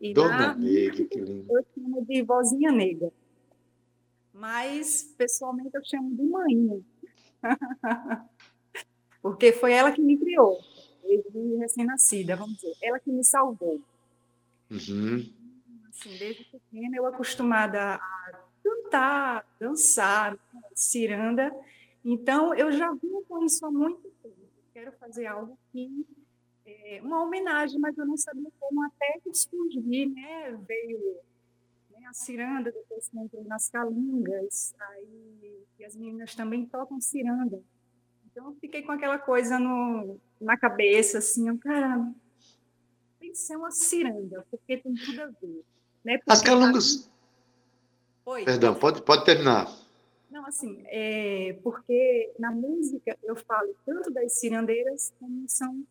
E 0.00 0.14
Dona 0.14 0.54
Nega, 0.54 1.04
que 1.06 1.18
lindo. 1.18 1.52
Eu 1.52 1.66
chamo 1.74 2.06
de 2.06 2.22
vozinha 2.22 2.70
nega. 2.70 3.12
Mas, 4.32 5.12
pessoalmente, 5.18 5.74
eu 5.74 5.84
chamo 5.84 6.14
de 6.14 6.22
mãe. 6.22 6.84
Porque 9.20 9.50
foi 9.50 9.72
ela 9.72 9.90
que 9.90 10.00
me 10.00 10.16
criou, 10.16 10.60
desde 11.02 11.56
recém-nascida, 11.56 12.36
vamos 12.36 12.54
dizer. 12.58 12.76
Ela 12.80 13.00
que 13.00 13.10
me 13.10 13.24
salvou. 13.24 13.80
Uhum 14.70 15.43
assim, 15.94 16.18
desde 16.18 16.44
pequena 16.44 16.96
eu 16.96 17.06
acostumada 17.06 17.94
a 17.94 18.40
cantar, 18.62 19.46
dançar, 19.58 20.36
ciranda. 20.74 21.54
Então, 22.04 22.54
eu 22.54 22.72
já 22.72 22.92
vinha 22.92 23.22
com 23.28 23.44
isso 23.44 23.64
há 23.64 23.70
muito 23.70 24.10
tempo. 24.22 24.34
Quero 24.72 24.92
fazer 24.92 25.26
algo 25.26 25.56
que 25.70 26.06
é, 26.66 27.00
uma 27.02 27.22
homenagem, 27.22 27.78
mas 27.78 27.96
eu 27.96 28.04
não 28.04 28.16
sabia 28.16 28.50
como 28.58 28.82
até 28.84 29.20
que 29.22 29.32
surgir, 29.32 30.06
né? 30.06 30.58
Veio 30.66 31.16
né, 31.90 32.06
a 32.06 32.12
ciranda, 32.12 32.72
depois 32.72 33.08
entrei 33.14 33.44
nas 33.44 33.70
calungas, 33.70 34.74
aí 34.80 35.64
e 35.78 35.84
as 35.84 35.94
meninas 35.96 36.34
também 36.34 36.66
tocam 36.66 37.00
ciranda. 37.00 37.62
Então, 38.26 38.46
eu 38.46 38.54
fiquei 38.54 38.82
com 38.82 38.92
aquela 38.92 39.18
coisa 39.18 39.58
no, 39.58 40.18
na 40.40 40.56
cabeça, 40.56 41.18
assim, 41.18 41.56
caramba, 41.58 42.12
tem 43.20 43.30
que 43.30 43.38
ser 43.38 43.56
uma 43.56 43.70
ciranda, 43.70 44.44
porque 44.50 44.76
tem 44.76 44.94
tudo 44.94 45.22
a 45.22 45.26
ver. 45.26 45.64
Né? 46.04 46.18
As 46.26 46.42
calungas. 46.42 47.08
Oi. 48.26 48.44
Perdão, 48.44 48.74
pode, 48.74 49.02
pode 49.02 49.24
terminar. 49.24 49.70
Não, 50.30 50.44
assim, 50.46 50.82
é 50.86 51.56
porque 51.62 52.32
na 52.38 52.50
música 52.50 53.16
eu 53.22 53.36
falo 53.36 53.74
tanto 53.86 54.10
das 54.10 54.32
cirandeiras 54.38 55.12
como 55.20 55.44
são 55.46 55.84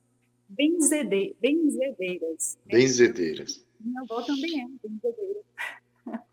benzede, 0.49 1.35
benzedeiras. 1.39 2.57
Né? 2.65 2.77
Benzedeiras. 2.77 3.63
Minha 3.79 4.01
avó 4.01 4.21
também 4.21 4.61
é 4.61 4.87
benzedeira. 4.87 5.39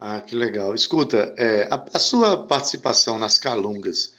Ah, 0.00 0.20
que 0.20 0.36
legal. 0.36 0.76
Escuta, 0.76 1.34
é, 1.36 1.64
a, 1.64 1.84
a, 1.92 1.98
sua 1.98 2.46
participação 2.46 3.18
nas 3.18 3.36
calungas 3.36 4.14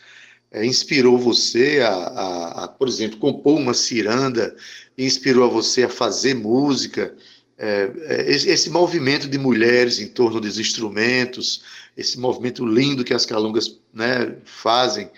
é, 0.51 0.65
inspirou 0.65 1.17
você 1.17 1.79
a, 1.79 1.93
a, 1.93 2.63
a, 2.65 2.67
por 2.67 2.85
exemplo, 2.85 3.17
compor 3.17 3.57
uma 3.57 3.73
ciranda, 3.73 4.53
inspirou 4.97 5.45
a 5.45 5.47
você 5.47 5.83
a 5.83 5.89
fazer 5.89 6.33
música? 6.33 7.15
É, 7.59 7.91
é 8.05 8.31
esse 8.31 8.69
movimento 8.69 9.27
de 9.27 9.37
mulheres 9.37 9.99
em 9.99 10.07
torno 10.07 10.39
dos 10.39 10.57
instrumentos, 10.57 11.63
esse 11.95 12.17
movimento 12.17 12.65
lindo 12.65 13.03
que 13.03 13.13
as 13.13 13.25
calungas 13.25 13.79
né, 13.93 14.37
fazem, 14.45 15.11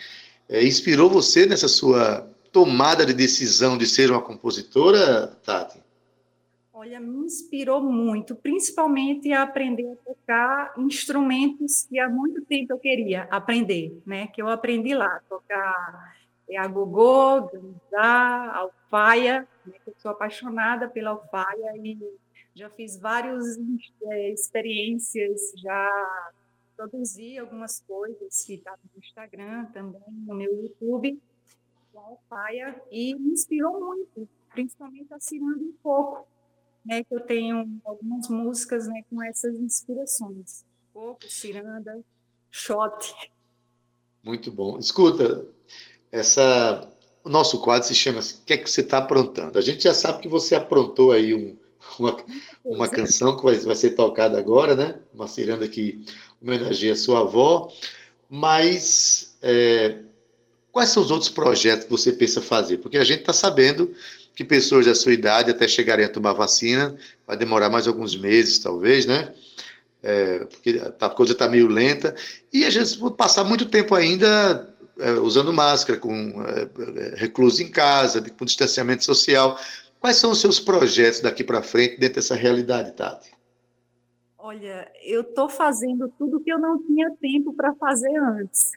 é, 0.49 0.65
inspirou 0.65 1.09
você 1.09 1.45
nessa 1.45 1.67
sua 1.67 2.27
tomada 2.51 3.05
de 3.05 3.13
decisão 3.13 3.77
de 3.77 3.85
ser 3.85 4.09
uma 4.11 4.21
compositora, 4.21 5.27
Tati? 5.45 5.79
Olha, 6.73 6.99
me 6.99 7.25
inspirou 7.25 7.79
muito, 7.79 8.33
principalmente 8.33 9.31
a 9.31 9.43
aprender 9.43 9.91
a 9.91 9.95
tocar 9.97 10.73
instrumentos 10.79 11.85
que 11.87 11.99
há 11.99 12.09
muito 12.09 12.41
tempo 12.41 12.73
eu 12.73 12.79
queria 12.79 13.27
aprender, 13.29 14.01
né? 14.03 14.27
Que 14.27 14.41
eu 14.41 14.47
aprendi 14.47 14.95
lá, 14.95 15.21
tocar 15.29 16.15
é, 16.49 16.57
a 16.57 16.65
gogô, 16.65 17.41
ganzá, 17.41 18.51
alfaia, 18.55 19.47
né? 19.63 19.73
eu 19.85 19.93
sou 19.99 20.09
apaixonada 20.09 20.89
pela 20.89 21.11
alfaia 21.11 21.77
e 21.77 21.97
já 22.55 22.69
fiz 22.69 22.97
várias 22.97 23.57
é, 24.03 24.31
experiências, 24.31 25.53
já 25.57 26.31
produzi 26.75 27.37
algumas 27.37 27.81
coisas 27.81 28.43
que 28.43 28.55
estavam 28.55 28.79
no 28.93 28.99
Instagram, 28.99 29.65
também 29.67 30.01
no 30.09 30.35
meu 30.35 30.63
YouTube, 30.63 31.21
com 31.93 32.17
a 32.31 32.75
e 32.89 33.15
me 33.15 33.31
inspirou 33.31 33.79
muito, 33.79 34.27
principalmente 34.51 35.13
a 35.13 35.19
Ciranda 35.19 35.63
um 35.63 35.73
pouco, 35.83 36.27
né, 36.85 37.03
que 37.03 37.13
eu 37.13 37.19
tenho 37.19 37.79
algumas 37.85 38.27
músicas 38.27 38.87
né, 38.87 39.03
com 39.09 39.21
essas 39.23 39.55
inspirações. 39.55 40.65
Pouco, 40.93 41.23
Ciranda, 41.29 42.03
Shot. 42.49 43.13
Muito 44.23 44.51
bom. 44.51 44.77
Escuta, 44.77 45.47
essa, 46.11 46.91
o 47.23 47.29
nosso 47.29 47.61
quadro 47.61 47.87
se 47.87 47.95
chama 47.95 48.19
O 48.19 48.45
que 48.45 48.53
é 48.53 48.57
que 48.57 48.69
você 48.69 48.81
está 48.81 48.97
aprontando? 48.97 49.57
A 49.57 49.61
gente 49.61 49.83
já 49.83 49.93
sabe 49.93 50.21
que 50.21 50.27
você 50.27 50.55
aprontou 50.55 51.11
aí 51.11 51.33
um, 51.33 51.57
uma, 51.99 52.17
uma 52.63 52.87
canção 52.87 53.35
que 53.37 53.43
vai, 53.43 53.55
vai 53.57 53.75
ser 53.75 53.91
tocada 53.91 54.37
agora, 54.37 54.75
né? 54.75 54.95
Uma 55.13 55.27
ciranda 55.27 55.67
que 55.67 56.03
homenageia 56.41 56.95
sua 56.95 57.21
avó. 57.21 57.71
Mas 58.29 59.35
é, 59.41 59.97
quais 60.71 60.89
são 60.89 61.03
os 61.03 61.11
outros 61.11 61.29
projetos 61.29 61.85
que 61.85 61.91
você 61.91 62.11
pensa 62.11 62.41
fazer? 62.41 62.77
Porque 62.77 62.97
a 62.97 63.03
gente 63.03 63.21
está 63.21 63.33
sabendo 63.33 63.93
que 64.33 64.43
pessoas 64.43 64.85
da 64.85 64.95
sua 64.95 65.13
idade, 65.13 65.51
até 65.51 65.67
chegarem 65.67 66.05
a 66.05 66.09
tomar 66.09 66.33
vacina, 66.33 66.95
vai 67.27 67.35
demorar 67.35 67.69
mais 67.69 67.87
alguns 67.87 68.15
meses, 68.15 68.59
talvez, 68.59 69.05
né? 69.05 69.33
É, 70.03 70.39
porque 70.39 70.81
a 70.99 71.09
coisa 71.09 71.33
está 71.33 71.47
meio 71.47 71.67
lenta. 71.67 72.15
E 72.51 72.65
a 72.65 72.69
gente 72.69 72.97
vai 72.97 73.11
passar 73.11 73.43
muito 73.43 73.65
tempo 73.65 73.93
ainda 73.93 74.67
é, 74.97 75.11
usando 75.13 75.53
máscara, 75.53 75.99
com 75.99 76.43
é, 76.43 76.67
é 76.95 77.15
recluso 77.15 77.61
em 77.61 77.67
casa, 77.67 78.21
com 78.21 78.45
distanciamento 78.45 79.03
social. 79.03 79.59
Quais 80.01 80.17
são 80.17 80.31
os 80.31 80.41
seus 80.41 80.59
projetos 80.59 81.21
daqui 81.21 81.43
para 81.43 81.61
frente 81.61 81.99
dentro 81.99 82.15
dessa 82.15 82.33
realidade, 82.33 82.91
Tati? 82.93 83.31
Olha, 84.35 84.91
eu 85.03 85.21
estou 85.21 85.47
fazendo 85.47 86.11
tudo 86.17 86.39
que 86.39 86.51
eu 86.51 86.57
não 86.57 86.81
tinha 86.83 87.11
tempo 87.21 87.53
para 87.53 87.75
fazer 87.75 88.17
antes. 88.17 88.71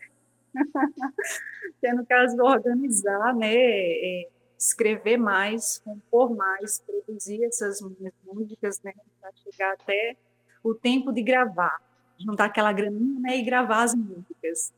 que 1.81 1.87
é, 1.87 1.95
no 1.95 2.05
caso, 2.05 2.37
organizar, 2.43 3.35
né, 3.35 3.55
é, 3.55 4.29
escrever 4.59 5.17
mais, 5.17 5.79
compor 5.79 6.37
mais, 6.37 6.81
produzir 6.81 7.43
essas 7.45 7.81
minhas 7.81 8.13
músicas, 8.27 8.79
né, 8.83 8.93
para 9.19 9.31
chegar 9.43 9.73
até 9.73 10.19
o 10.63 10.75
tempo 10.75 11.11
de 11.11 11.23
gravar, 11.23 11.81
juntar 12.19 12.45
aquela 12.45 12.73
graninha 12.73 13.19
né, 13.21 13.39
e 13.39 13.43
gravar 13.43 13.85
as 13.85 13.95
músicas. 13.95 14.75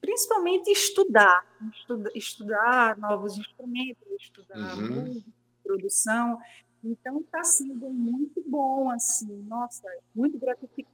Principalmente 0.00 0.70
estudar, 0.70 1.44
estudar, 1.72 2.10
estudar 2.14 2.98
novos 2.98 3.36
instrumentos, 3.36 4.06
estudar 4.20 4.78
uhum. 4.78 5.04
música, 5.04 5.30
produção. 5.62 6.38
Então 6.82 7.20
está 7.20 7.42
sendo 7.42 7.90
muito 7.90 8.42
bom, 8.46 8.90
assim, 8.90 9.42
nossa, 9.48 9.86
muito 10.14 10.38
gratificante. 10.38 10.88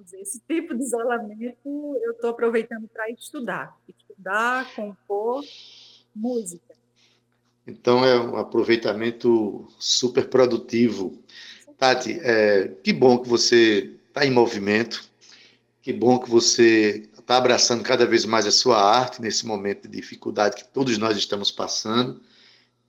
Dizer, 0.00 0.20
esse 0.20 0.40
tipo 0.40 0.76
de 0.76 0.84
isolamento 0.84 1.58
eu 2.04 2.12
estou 2.12 2.30
aproveitando 2.30 2.86
para 2.86 3.10
estudar, 3.10 3.76
estudar 3.88 4.08
estudar, 4.18 4.74
compor 4.74 5.44
música. 6.14 6.74
Então 7.66 8.04
é 8.04 8.18
um 8.18 8.36
aproveitamento 8.36 9.68
super 9.78 10.28
produtivo. 10.28 11.22
Tati, 11.76 12.18
é, 12.20 12.68
que 12.82 12.92
bom 12.92 13.18
que 13.18 13.28
você 13.28 13.94
está 14.08 14.26
em 14.26 14.30
movimento, 14.30 15.08
que 15.80 15.92
bom 15.92 16.18
que 16.18 16.28
você 16.28 17.08
está 17.28 17.36
abraçando 17.36 17.82
cada 17.82 18.06
vez 18.06 18.24
mais 18.24 18.46
a 18.46 18.50
sua 18.50 18.82
arte 18.82 19.20
nesse 19.20 19.44
momento 19.44 19.86
de 19.86 19.94
dificuldade 19.94 20.56
que 20.56 20.64
todos 20.64 20.96
nós 20.96 21.14
estamos 21.14 21.50
passando. 21.50 22.22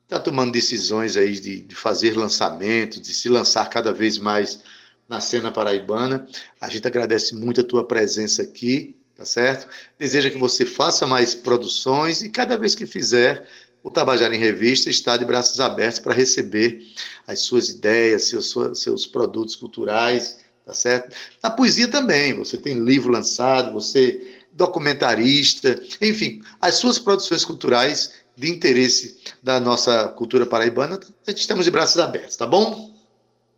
Está 0.06 0.18
tomando 0.18 0.54
decisões 0.54 1.18
aí 1.18 1.38
de, 1.38 1.60
de 1.60 1.76
fazer 1.76 2.16
lançamentos, 2.16 3.02
de 3.02 3.14
se 3.14 3.28
lançar 3.28 3.70
cada 3.70 3.92
vez 3.92 4.18
mais 4.18 4.62
na 5.10 5.20
cena 5.20 5.52
paraibana. 5.52 6.26
A 6.62 6.70
gente 6.70 6.88
agradece 6.88 7.36
muito 7.36 7.60
a 7.60 7.66
tua 7.66 7.86
presença 7.86 8.42
aqui, 8.42 8.96
tá 9.14 9.26
certo? 9.26 9.68
Deseja 9.98 10.30
que 10.30 10.38
você 10.38 10.66
faça 10.66 11.06
mais 11.06 11.36
produções 11.36 12.22
e 12.22 12.30
cada 12.30 12.58
vez 12.58 12.74
que 12.74 12.86
fizer, 12.86 13.46
o 13.84 13.92
Tabajara 13.92 14.34
em 14.34 14.40
Revista 14.40 14.90
está 14.90 15.18
de 15.18 15.26
braços 15.26 15.60
abertos 15.60 16.00
para 16.00 16.14
receber 16.14 16.82
as 17.28 17.42
suas 17.42 17.68
ideias, 17.68 18.30
seus, 18.30 18.56
seus 18.76 19.06
produtos 19.06 19.58
culturais, 19.58 20.38
tá 20.66 20.74
certo? 20.74 21.14
Na 21.44 21.50
poesia 21.50 21.90
também, 21.90 22.34
você 22.34 22.56
tem 22.56 22.80
livro 22.80 23.12
lançado, 23.12 23.74
você 23.74 24.29
documentarista, 24.60 25.82
enfim, 26.02 26.42
as 26.60 26.76
suas 26.76 27.00
produções 27.00 27.46
culturais 27.46 28.14
de 28.36 28.52
interesse 28.52 29.18
da 29.42 29.60
nossa 29.60 30.10
cultura 30.10 30.46
paraibana, 30.46 31.00
estamos 31.28 31.64
de 31.64 31.72
braços 31.72 31.98
abertos, 31.98 32.36
tá 32.36 32.46
bom? 32.46 32.94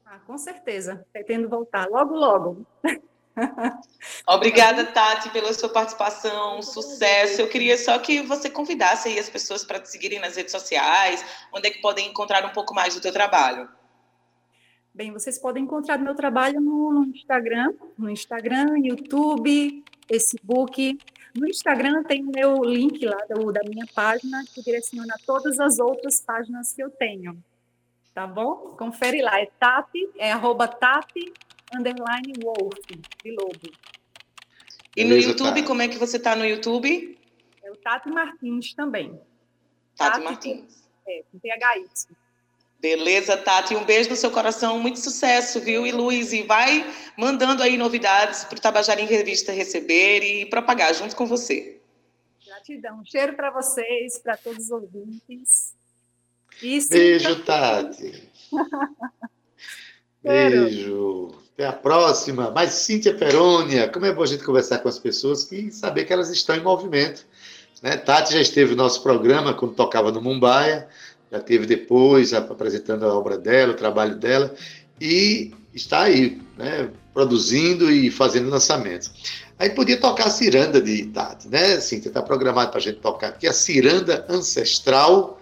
Ah, 0.05 0.19
com 0.25 0.37
certeza, 0.37 1.03
pretendo 1.11 1.49
voltar 1.49 1.87
logo, 1.89 2.15
logo. 2.15 2.67
Obrigada, 4.27 4.85
Tati, 4.85 5.29
pela 5.29 5.53
sua 5.53 5.69
participação, 5.69 6.61
sucesso. 6.61 7.41
Eu 7.41 7.47
queria 7.47 7.77
só 7.77 7.97
que 7.97 8.21
você 8.21 8.49
convidasse 8.49 9.07
aí 9.07 9.17
as 9.17 9.29
pessoas 9.29 9.63
para 9.63 9.79
te 9.79 9.89
seguirem 9.89 10.19
nas 10.19 10.35
redes 10.35 10.51
sociais, 10.51 11.25
onde 11.51 11.67
é 11.67 11.71
que 11.71 11.81
podem 11.81 12.09
encontrar 12.09 12.45
um 12.45 12.49
pouco 12.49 12.75
mais 12.75 12.93
do 12.93 13.01
teu 13.01 13.11
trabalho. 13.11 13.67
Bem, 14.93 15.11
vocês 15.11 15.39
podem 15.39 15.63
encontrar 15.63 15.97
meu 15.97 16.13
trabalho 16.13 16.59
no, 16.59 16.91
no 16.91 17.05
Instagram, 17.05 17.73
no 17.97 18.09
Instagram, 18.09 18.77
YouTube, 18.77 19.83
Facebook. 20.07 20.97
No 21.35 21.47
Instagram 21.47 22.03
tem 22.03 22.23
o 22.23 22.31
meu 22.31 22.63
link 22.63 23.05
lá 23.05 23.17
do, 23.29 23.51
da 23.51 23.61
minha 23.63 23.85
página 23.93 24.43
que 24.53 24.61
direciona 24.61 25.15
todas 25.25 25.59
as 25.59 25.79
outras 25.79 26.21
páginas 26.21 26.73
que 26.73 26.83
eu 26.83 26.89
tenho. 26.89 27.41
Tá 28.13 28.27
bom? 28.27 28.75
Confere 28.77 29.21
lá, 29.21 29.39
é 29.39 29.45
Tati, 29.45 30.09
é 30.17 30.31
arroba 30.31 30.67
Tati 30.67 31.31
underline 31.73 32.33
Wolf, 32.43 32.77
de 33.23 33.31
Lobo. 33.31 33.71
E 34.95 35.05
no 35.05 35.15
YouTube, 35.15 35.55
Tati. 35.55 35.63
como 35.63 35.81
é 35.81 35.87
que 35.87 35.97
você 35.97 36.17
está 36.17 36.35
no 36.35 36.45
YouTube? 36.45 37.17
É 37.63 37.71
o 37.71 37.75
Tati 37.77 38.09
Martins 38.09 38.73
também. 38.73 39.11
Tati, 39.95 40.11
Tati 40.11 40.23
Martins. 40.23 40.83
É, 41.07 41.23
com 41.31 41.39
PHY. 41.39 41.85
Beleza, 42.81 43.37
Tati. 43.37 43.75
Um 43.75 43.85
beijo 43.85 44.09
no 44.09 44.15
seu 44.15 44.31
coração, 44.31 44.79
muito 44.79 44.99
sucesso, 44.99 45.61
viu? 45.61 45.85
E 45.85 45.91
Luiz, 45.91 46.33
e 46.33 46.41
vai 46.41 46.83
mandando 47.15 47.61
aí 47.61 47.77
novidades 47.77 48.43
para 48.43 48.57
o 48.57 48.61
Tabajara 48.61 48.99
em 48.99 49.05
Revista 49.05 49.51
receber 49.51 50.23
e 50.23 50.47
propagar 50.47 50.91
junto 50.95 51.15
com 51.15 51.27
você. 51.27 51.79
Gratidão. 52.43 52.99
Um 52.99 53.05
cheiro 53.05 53.35
para 53.35 53.51
vocês, 53.51 54.17
para 54.17 54.35
todos 54.35 54.65
os 54.65 54.71
ouvintes. 54.71 55.75
Beijo, 56.89 57.43
Tati. 57.43 58.27
Beijo. 60.23 61.35
Até 61.53 61.67
a 61.67 61.73
próxima. 61.73 62.49
Mas 62.49 62.71
Cíntia 62.71 63.13
Perônia, 63.13 63.89
como 63.89 64.07
é 64.07 64.11
bom 64.13 64.23
a 64.23 64.27
gente 64.27 64.43
conversar 64.43 64.79
com 64.79 64.89
as 64.89 64.97
pessoas 64.97 65.51
e 65.51 65.71
saber 65.71 66.05
que 66.05 66.13
elas 66.13 66.31
estão 66.31 66.55
em 66.55 66.63
movimento. 66.63 67.27
Né? 67.81 67.97
Tati 67.97 68.33
já 68.33 68.41
esteve 68.41 68.71
no 68.71 68.83
nosso 68.83 69.01
programa 69.01 69.53
quando 69.53 69.73
tocava 69.73 70.11
no 70.11 70.21
Mumbai, 70.21 70.87
já 71.31 71.39
teve 71.39 71.65
depois 71.65 72.33
apresentando 72.33 73.05
a 73.05 73.17
obra 73.17 73.37
dela, 73.37 73.71
o 73.71 73.77
trabalho 73.77 74.15
dela, 74.17 74.53
e 74.99 75.51
está 75.73 76.03
aí, 76.03 76.41
né? 76.57 76.91
produzindo 77.13 77.89
e 77.89 78.11
fazendo 78.11 78.49
lançamentos. 78.49 79.11
Aí 79.57 79.69
podia 79.69 79.99
tocar 79.99 80.27
a 80.27 80.29
ciranda 80.29 80.81
de 80.81 81.05
Tati, 81.07 81.47
né? 81.47 81.79
Cíntia, 81.79 82.09
está 82.09 82.21
programado 82.21 82.71
para 82.71 82.79
a 82.79 82.81
gente 82.81 82.99
tocar 82.99 83.29
aqui 83.29 83.47
a 83.47 83.53
ciranda 83.53 84.25
ancestral 84.27 85.39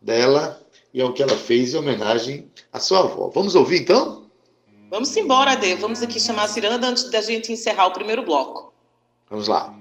dela, 0.00 0.60
e 0.92 1.00
é 1.00 1.04
o 1.04 1.12
que 1.12 1.22
ela 1.22 1.36
fez 1.36 1.74
em 1.74 1.76
homenagem 1.76 2.50
à 2.72 2.80
sua 2.80 3.00
avó. 3.00 3.30
Vamos 3.32 3.54
ouvir 3.54 3.82
então? 3.82 4.26
Vamos 4.90 5.14
embora, 5.16 5.52
Ade. 5.52 5.74
Vamos 5.74 6.02
aqui 6.02 6.18
chamar 6.18 6.44
a 6.44 6.48
ciranda 6.48 6.86
antes 6.86 7.10
da 7.10 7.20
gente 7.20 7.52
encerrar 7.52 7.86
o 7.88 7.92
primeiro 7.92 8.22
bloco. 8.22 8.72
Vamos 9.28 9.48
lá. 9.48 9.75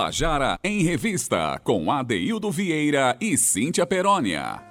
Tabajara 0.00 0.58
em 0.64 0.82
Revista, 0.82 1.60
com 1.62 1.92
Adeildo 1.92 2.50
Vieira 2.50 3.14
e 3.20 3.36
Cíntia 3.36 3.84
Perónia. 3.84 4.62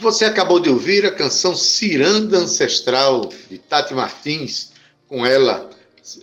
Você 0.00 0.24
acabou 0.24 0.58
de 0.58 0.70
ouvir 0.70 1.04
a 1.04 1.14
canção 1.14 1.54
Ciranda 1.54 2.38
Ancestral, 2.38 3.28
de 3.50 3.58
Tati 3.58 3.92
Martins, 3.92 4.72
com 5.06 5.26
ela, 5.26 5.68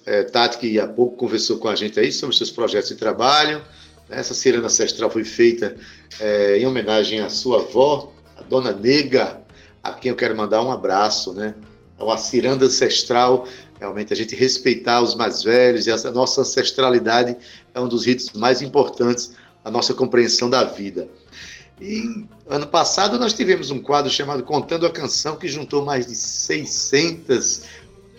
é, 0.07 0.23
Tati, 0.23 0.57
que 0.57 0.79
há 0.79 0.87
pouco 0.87 1.17
conversou 1.17 1.59
com 1.59 1.67
a 1.67 1.75
gente 1.75 1.99
aí 1.99 2.11
sobre 2.11 2.35
seus 2.35 2.49
projetos 2.49 2.89
de 2.89 2.95
trabalho. 2.95 3.61
Essa 4.09 4.33
ciranda 4.33 4.65
ancestral 4.65 5.11
foi 5.11 5.23
feita 5.23 5.75
é, 6.19 6.57
em 6.57 6.65
homenagem 6.65 7.19
à 7.19 7.29
sua 7.29 7.59
avó, 7.59 8.11
a 8.37 8.41
Dona 8.41 8.71
Nega, 8.71 9.39
a 9.83 9.93
quem 9.93 10.09
eu 10.09 10.15
quero 10.15 10.35
mandar 10.35 10.63
um 10.63 10.71
abraço, 10.71 11.31
né? 11.33 11.53
Uma 11.99 12.17
ciranda 12.17 12.65
ancestral 12.65 13.45
realmente 13.79 14.11
a 14.11 14.15
gente 14.15 14.35
respeitar 14.35 15.01
os 15.01 15.15
mais 15.15 15.41
velhos 15.41 15.87
e 15.87 15.91
a 15.91 16.11
nossa 16.11 16.41
ancestralidade 16.41 17.35
é 17.73 17.79
um 17.79 17.87
dos 17.87 18.05
ritos 18.05 18.31
mais 18.33 18.61
importantes 18.61 19.31
da 19.63 19.71
nossa 19.71 19.93
compreensão 19.93 20.49
da 20.49 20.63
vida. 20.63 21.07
E 21.81 22.25
ano 22.47 22.67
passado 22.67 23.17
nós 23.17 23.33
tivemos 23.33 23.71
um 23.71 23.79
quadro 23.79 24.11
chamado 24.11 24.43
Contando 24.43 24.85
a 24.85 24.89
Canção, 24.89 25.37
que 25.37 25.47
juntou 25.47 25.85
mais 25.85 26.05
de 26.05 26.13
600 26.13 27.61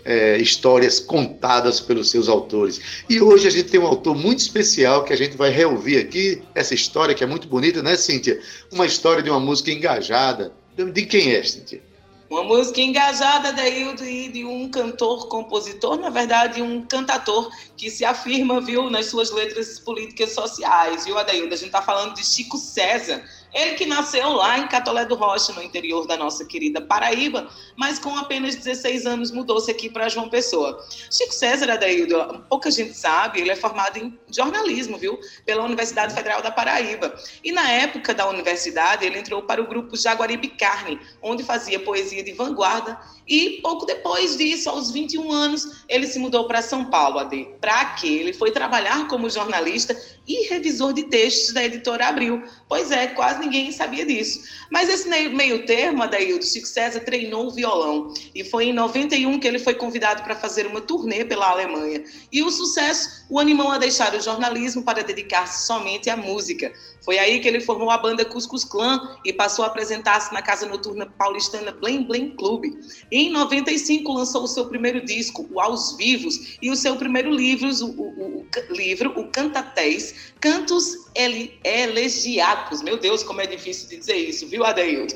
é, 0.03 0.37
histórias 0.37 0.99
contadas 0.99 1.79
pelos 1.79 2.09
seus 2.09 2.27
autores. 2.27 2.81
E 3.07 3.21
hoje 3.21 3.47
a 3.47 3.51
gente 3.51 3.69
tem 3.69 3.79
um 3.79 3.85
autor 3.85 4.15
muito 4.15 4.39
especial 4.39 5.03
que 5.03 5.13
a 5.13 5.15
gente 5.15 5.37
vai 5.37 5.51
reouvir 5.51 5.97
aqui, 5.97 6.41
essa 6.55 6.73
história 6.73 7.13
que 7.13 7.23
é 7.23 7.27
muito 7.27 7.47
bonita, 7.47 7.83
né, 7.83 7.95
Cíntia? 7.95 8.39
Uma 8.71 8.87
história 8.87 9.21
de 9.21 9.29
uma 9.29 9.39
música 9.39 9.71
engajada. 9.71 10.51
De 10.75 11.05
quem 11.05 11.35
é, 11.35 11.43
Cíntia? 11.43 11.83
Uma 12.31 12.43
música 12.43 12.79
engajada 12.79 13.51
daí 13.51 14.29
de 14.29 14.45
um 14.45 14.71
cantor, 14.71 15.27
compositor, 15.27 15.97
na 15.97 16.09
verdade, 16.09 16.61
um 16.61 16.81
cantador 16.81 17.51
que 17.75 17.91
se 17.91 18.05
afirma, 18.05 18.61
viu, 18.61 18.89
nas 18.89 19.07
suas 19.07 19.31
letras 19.31 19.77
políticas 19.81 20.31
sociais, 20.31 21.03
viu, 21.03 21.17
Adaildo? 21.17 21.53
A 21.53 21.57
gente 21.57 21.67
está 21.67 21.81
falando 21.81 22.15
de 22.15 22.25
Chico 22.25 22.57
César, 22.57 23.21
ele 23.53 23.75
que 23.75 23.85
nasceu 23.85 24.29
lá 24.33 24.57
em 24.57 24.67
Catolé 24.67 25.05
do 25.05 25.15
Rocha, 25.15 25.51
no 25.53 25.61
interior 25.61 26.07
da 26.07 26.15
nossa 26.15 26.45
querida 26.45 26.79
Paraíba, 26.81 27.49
mas 27.75 27.99
com 27.99 28.17
apenas 28.17 28.55
16 28.55 29.05
anos 29.05 29.31
mudou-se 29.31 29.69
aqui 29.69 29.89
para 29.89 30.07
João 30.07 30.29
Pessoa. 30.29 30.83
Chico 31.09 31.33
César 31.33 31.71
Adaildo, 31.71 32.45
pouca 32.49 32.71
gente 32.71 32.93
sabe, 32.93 33.41
ele 33.41 33.51
é 33.51 33.55
formado 33.55 33.97
em 33.97 34.17
jornalismo, 34.29 34.97
viu? 34.97 35.19
Pela 35.45 35.63
Universidade 35.63 36.13
Federal 36.13 36.41
da 36.41 36.51
Paraíba. 36.51 37.13
E 37.43 37.51
na 37.51 37.69
época 37.69 38.13
da 38.13 38.27
universidade, 38.29 39.05
ele 39.05 39.19
entrou 39.19 39.43
para 39.43 39.61
o 39.61 39.67
grupo 39.67 39.97
Jaguaribe 39.97 40.47
Carne, 40.49 40.99
onde 41.21 41.43
fazia 41.43 41.79
poesia 41.79 42.23
de 42.23 42.31
vanguarda. 42.33 42.97
E 43.27 43.59
pouco 43.61 43.85
depois 43.85 44.37
disso, 44.37 44.69
aos 44.69 44.91
21 44.91 45.31
anos, 45.31 45.83
ele 45.87 46.07
se 46.07 46.19
mudou 46.19 46.47
para 46.47 46.61
São 46.61 46.85
Paulo, 46.85 47.19
AD. 47.19 47.55
Para 47.59 47.85
quê? 47.95 48.07
Ele 48.07 48.33
foi 48.33 48.51
trabalhar 48.51 49.07
como 49.07 49.29
jornalista 49.29 49.95
e 50.31 50.47
revisor 50.47 50.93
de 50.93 51.03
textos 51.03 51.53
da 51.53 51.63
editora 51.63 52.07
Abril. 52.07 52.43
Pois 52.67 52.91
é, 52.91 53.07
quase 53.07 53.39
ninguém 53.39 53.71
sabia 53.71 54.05
disso. 54.05 54.41
Mas 54.69 54.89
esse 54.89 55.07
meio 55.29 55.65
termo, 55.65 56.03
Adaildo, 56.03 56.45
Chico 56.45 56.67
César 56.67 57.01
treinou 57.01 57.47
o 57.47 57.51
violão. 57.51 58.13
E 58.33 58.43
foi 58.43 58.65
em 58.65 58.73
91 58.73 59.39
que 59.39 59.47
ele 59.47 59.59
foi 59.59 59.73
convidado 59.73 60.23
para 60.23 60.35
fazer 60.35 60.65
uma 60.65 60.81
turnê 60.81 61.25
pela 61.25 61.49
Alemanha. 61.49 62.03
E 62.31 62.41
o 62.41 62.49
sucesso 62.49 63.20
o 63.31 63.39
animou 63.39 63.71
a 63.71 63.77
deixar 63.77 64.13
o 64.13 64.19
jornalismo 64.19 64.83
para 64.83 65.01
dedicar-se 65.01 65.65
somente 65.65 66.09
à 66.09 66.17
música. 66.17 66.73
Foi 66.99 67.17
aí 67.17 67.39
que 67.39 67.47
ele 67.47 67.61
formou 67.61 67.89
a 67.89 67.97
banda 67.97 68.25
Cuscus 68.25 68.65
Clan 68.65 69.17
e 69.23 69.31
passou 69.31 69.63
a 69.63 69.69
apresentar-se 69.69 70.33
na 70.33 70.41
casa 70.41 70.65
noturna 70.65 71.05
paulistana 71.05 71.71
Blém 71.71 72.03
Blém 72.03 72.35
Clube. 72.35 72.77
Em 73.09 73.31
95 73.31 74.11
lançou 74.11 74.43
o 74.43 74.47
seu 74.47 74.65
primeiro 74.65 75.05
disco, 75.05 75.47
o 75.49 75.61
Aos 75.61 75.95
Vivos, 75.95 76.57
e 76.61 76.69
o 76.69 76.75
seu 76.75 76.97
primeiro 76.97 77.31
livro, 77.31 77.69
o, 77.69 78.01
o, 78.01 78.39
o 78.41 78.73
livro, 78.73 79.17
o 79.17 79.25
Cantatéis, 79.29 80.33
Cantos 80.41 81.09
Elegiacos. 81.13 82.81
Meu 82.81 82.97
Deus, 82.97 83.23
como 83.23 83.41
é 83.41 83.45
difícil 83.45 83.89
de 83.89 83.97
dizer 83.97 84.15
isso, 84.15 84.47
viu, 84.47 84.63
Adeildo? 84.63 85.13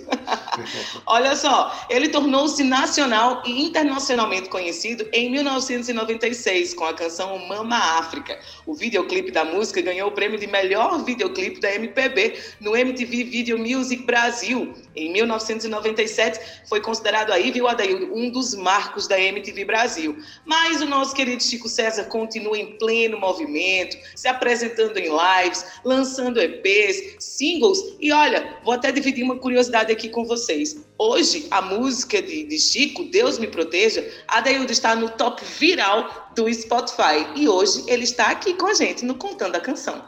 Olha 1.06 1.36
só, 1.36 1.86
ele 1.90 2.10
tornou-se 2.10 2.64
nacional 2.64 3.42
e 3.46 3.64
internacionalmente 3.66 4.50
conhecido 4.50 5.08
em 5.14 5.32
1996 5.32 6.74
com 6.74 6.86
a 6.86 6.94
canção 6.94 7.38
Mama 7.48 7.78
África. 7.78 8.40
O 8.66 8.74
videoclipe 8.74 9.32
da 9.32 9.46
música 9.46 9.82
ganhou 9.82 10.10
o 10.10 10.12
prêmio 10.12 10.40
de 10.40 10.48
melhor 10.48 11.04
videoclipe 11.04 11.60
da 11.60 11.74
MPB 11.74 12.40
no 12.60 12.76
MTV 12.76 13.24
Video 13.24 13.58
Music 13.58 14.04
Brasil. 14.04 14.74
Em 14.96 15.12
1997 15.12 16.40
foi 16.68 16.82
considerado 16.82 17.32
aí, 17.32 17.52
viu, 17.52 17.68
Adeildo, 17.68 18.14
um 18.14 18.30
dos 18.30 18.54
marcos 18.56 19.08
da 19.08 19.20
MTV 19.20 19.66
Brasil. 19.66 20.18
Mas 20.46 20.82
o 20.82 20.86
nosso 20.86 21.16
querido 21.16 21.42
Chico 21.44 21.68
César 21.70 22.06
continua 22.06 22.58
em 22.58 22.78
pleno 22.78 23.20
movimento, 23.20 23.98
se 24.16 24.28
apresentando 24.28 24.98
em 24.98 25.10
lives, 25.10 25.66
lançando 25.86 26.42
EPs, 26.42 27.16
singles. 27.20 27.96
E 28.00 28.12
olha, 28.12 28.58
vou 28.64 28.74
até 28.74 28.92
dividir 28.92 29.24
uma 29.24 29.38
curiosidade 29.38 29.92
aqui 29.92 30.10
com 30.10 30.26
vocês. 30.26 30.84
Hoje, 30.98 31.48
a 31.52 31.62
música 31.62 32.22
de, 32.22 32.44
de 32.44 32.58
Chico, 32.58 33.06
Deus 33.06 33.38
me 33.38 33.48
proteja, 33.48 34.06
Adaildo 34.28 34.72
está 34.72 34.96
no 34.96 35.10
top 35.10 35.46
viral 35.60 36.32
do 36.36 36.52
Spotify. 36.52 37.28
E 37.36 37.48
hoje 37.48 37.84
ele 37.88 38.04
está 38.04 38.32
aqui 38.32 38.56
com 38.56 38.66
a 38.66 38.74
gente 38.74 39.06
no 39.06 39.16
Contando 39.16 39.56
a 39.56 39.60
Canção. 39.60 40.04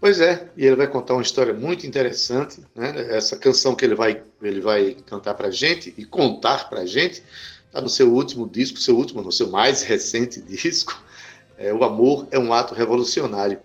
Pois 0.00 0.20
é, 0.20 0.48
e 0.56 0.64
ele 0.64 0.76
vai 0.76 0.86
contar 0.86 1.14
uma 1.14 1.22
história 1.22 1.52
muito 1.52 1.84
interessante, 1.84 2.60
né? 2.72 3.16
Essa 3.16 3.36
canção 3.36 3.74
que 3.74 3.84
ele 3.84 3.96
vai, 3.96 4.22
ele 4.40 4.60
vai 4.60 4.96
cantar 5.06 5.34
para 5.34 5.50
gente 5.50 5.92
e 5.98 6.04
contar 6.04 6.68
para 6.68 6.86
gente 6.86 7.20
está 7.66 7.80
no 7.80 7.88
seu 7.88 8.12
último 8.12 8.48
disco, 8.48 8.78
seu 8.78 8.96
último, 8.96 9.22
no 9.22 9.32
seu 9.32 9.48
mais 9.48 9.82
recente 9.82 10.40
disco. 10.42 11.02
É, 11.56 11.72
o 11.72 11.82
amor 11.82 12.28
é 12.30 12.38
um 12.38 12.52
ato 12.52 12.74
revolucionário 12.74 13.58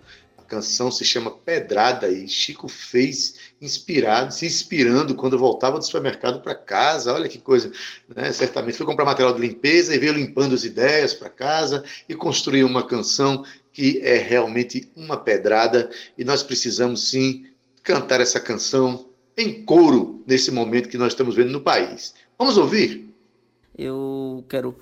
canção 0.54 0.92
se 0.92 1.04
chama 1.04 1.32
Pedrada 1.32 2.08
e 2.08 2.28
Chico 2.28 2.68
fez 2.68 3.36
inspirado, 3.60 4.32
se 4.32 4.46
inspirando 4.46 5.16
quando 5.16 5.38
voltava 5.38 5.80
do 5.80 5.86
supermercado 5.86 6.42
para 6.42 6.54
casa. 6.54 7.12
Olha 7.12 7.28
que 7.28 7.40
coisa, 7.40 7.72
né? 8.16 8.32
Certamente 8.32 8.78
foi 8.78 8.86
comprar 8.86 9.06
material 9.06 9.34
de 9.34 9.42
limpeza 9.42 9.96
e 9.96 9.98
veio 9.98 10.14
limpando 10.14 10.54
as 10.54 10.64
ideias 10.64 11.14
para 11.14 11.28
casa 11.28 11.84
e 12.08 12.14
construiu 12.14 12.68
uma 12.68 12.86
canção 12.86 13.44
que 13.72 14.00
é 14.04 14.18
realmente 14.18 14.92
uma 14.96 15.18
pedrada 15.18 15.90
e 16.16 16.24
nós 16.24 16.44
precisamos 16.44 17.10
sim 17.10 17.48
cantar 17.82 18.22
essa 18.22 18.40
canção 18.40 19.08
em 19.36 19.64
coro 19.64 20.24
nesse 20.28 20.52
momento 20.52 20.88
que 20.88 20.98
nós 21.00 21.14
estamos 21.14 21.36
vendo 21.36 21.52
no 21.52 21.62
país. 21.62 22.14
Vamos 22.38 22.58
ouvir? 22.58 23.12
Eu 23.76 24.46
quero 24.48 24.78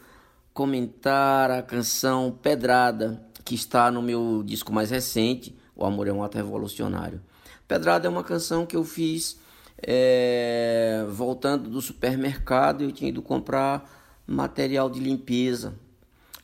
comentar 0.54 1.50
a 1.50 1.62
canção 1.62 2.38
Pedrada, 2.42 3.26
que 3.46 3.56
está 3.56 3.90
no 3.90 4.02
meu 4.02 4.44
disco 4.46 4.74
mais 4.74 4.92
recente, 4.92 5.56
o 5.76 5.86
Amor 5.86 6.08
é 6.08 6.14
um 6.14 6.24
Ato 6.24 6.38
Revolucionário. 6.38 7.22
Pedrada 7.68 8.08
é 8.08 8.10
uma 8.10 8.24
canção 8.24 8.66
que 8.66 8.76
eu 8.76 8.84
fiz 8.84 9.40
é, 9.82 11.06
voltando 11.10 11.70
do 11.70 11.82
supermercado. 11.82 12.84
Eu 12.84 12.92
tinha 12.92 13.10
ido 13.10 13.22
comprar 13.22 13.90
material 14.28 14.90
de 14.90 15.00
limpeza 15.00 15.74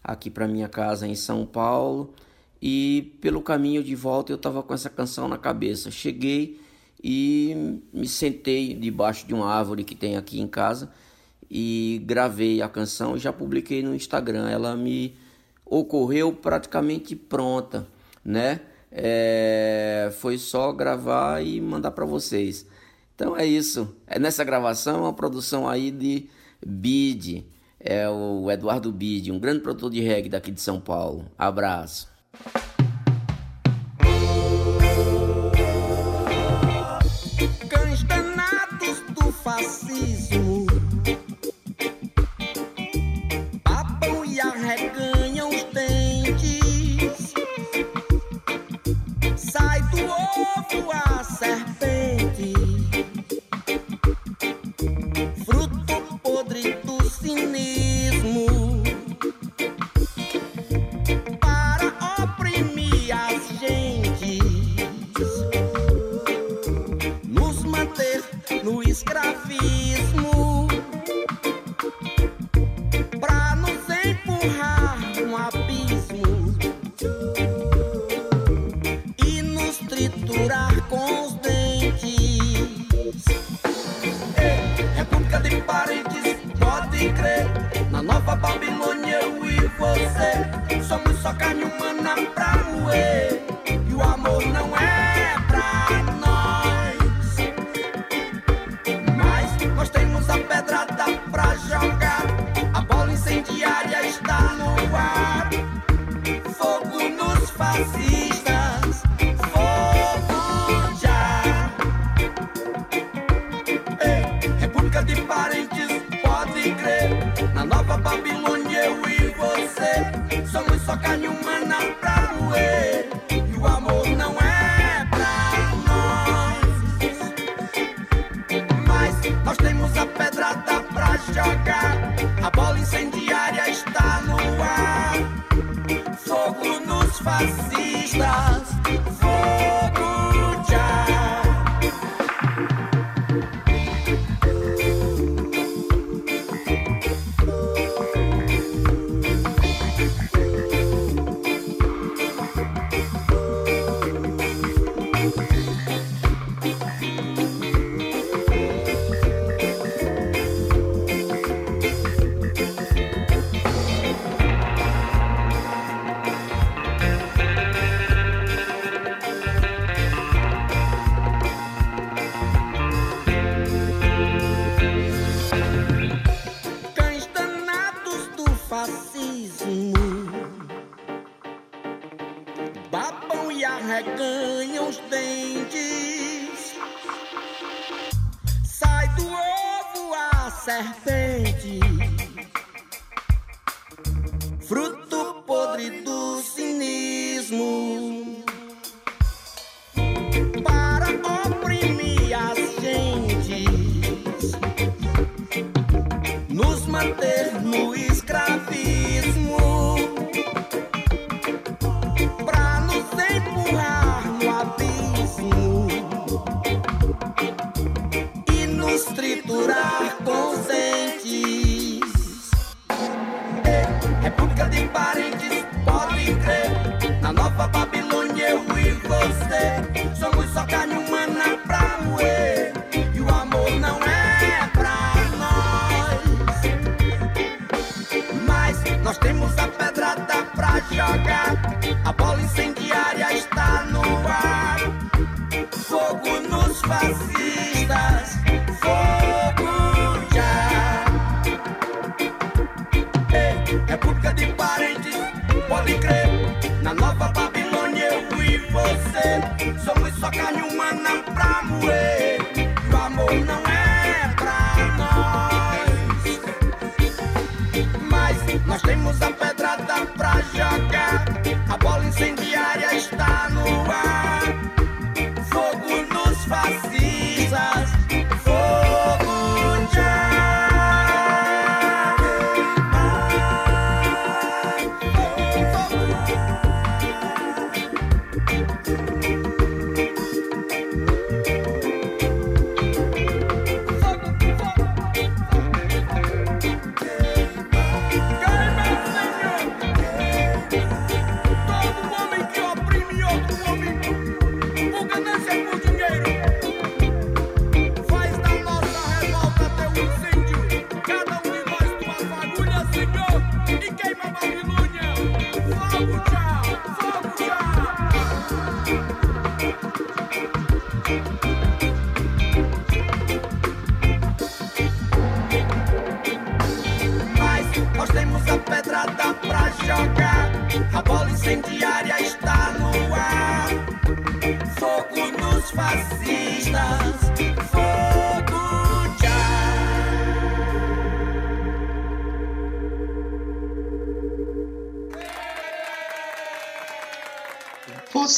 aqui 0.04 0.30
para 0.30 0.48
minha 0.48 0.70
casa 0.70 1.08
em 1.08 1.16
São 1.16 1.46
Paulo. 1.46 2.14
E 2.62 3.18
pelo 3.22 3.42
caminho 3.42 3.84
de 3.84 3.94
volta 3.94 4.32
eu 4.32 4.38
estava 4.38 4.64
com 4.64 4.74
essa 4.74 4.90
canção 4.90 5.28
na 5.28 5.38
cabeça. 5.38 5.92
Cheguei 5.92 6.60
e 7.04 7.82
me 7.94 8.08
sentei 8.08 8.74
debaixo 8.74 9.28
de 9.28 9.34
uma 9.34 9.48
árvore 9.48 9.84
que 9.84 9.96
tem 9.96 10.18
aqui 10.18 10.40
em 10.40 10.48
casa 10.48 10.92
e 11.50 12.02
gravei 12.06 12.62
a 12.62 12.68
canção 12.68 13.16
e 13.16 13.20
já 13.20 13.32
publiquei 13.32 13.84
no 13.84 13.94
Instagram. 13.94 14.50
Ela 14.50 14.76
me 14.76 15.16
ocorreu 15.66 16.34
praticamente 16.34 17.16
pronta, 17.16 17.88
né? 18.24 18.62
É, 18.92 20.10
foi 20.20 20.38
só 20.38 20.72
gravar 20.72 21.42
e 21.42 21.60
mandar 21.60 21.92
para 21.92 22.06
vocês. 22.06 22.66
Então 23.16 23.36
é 23.36 23.46
isso. 23.46 23.96
É 24.06 24.20
nessa 24.20 24.44
gravação 24.44 25.02
uma 25.02 25.14
produção 25.14 25.68
aí 25.68 25.92
de 25.92 26.30
Bid, 26.66 27.46
é 27.80 28.10
o 28.10 28.50
Eduardo 28.50 28.92
Bid, 28.92 29.32
um 29.32 29.40
grande 29.40 29.62
produtor 29.62 29.92
de 29.92 30.02
reggae 30.02 30.30
daqui 30.30 30.52
de 30.52 30.62
São 30.62 30.80
Paulo. 30.80 31.26
Abraço. 31.38 32.10
Cães 37.70 38.04
danados 38.04 39.02
do 39.10 39.32
fascismo 39.32 40.17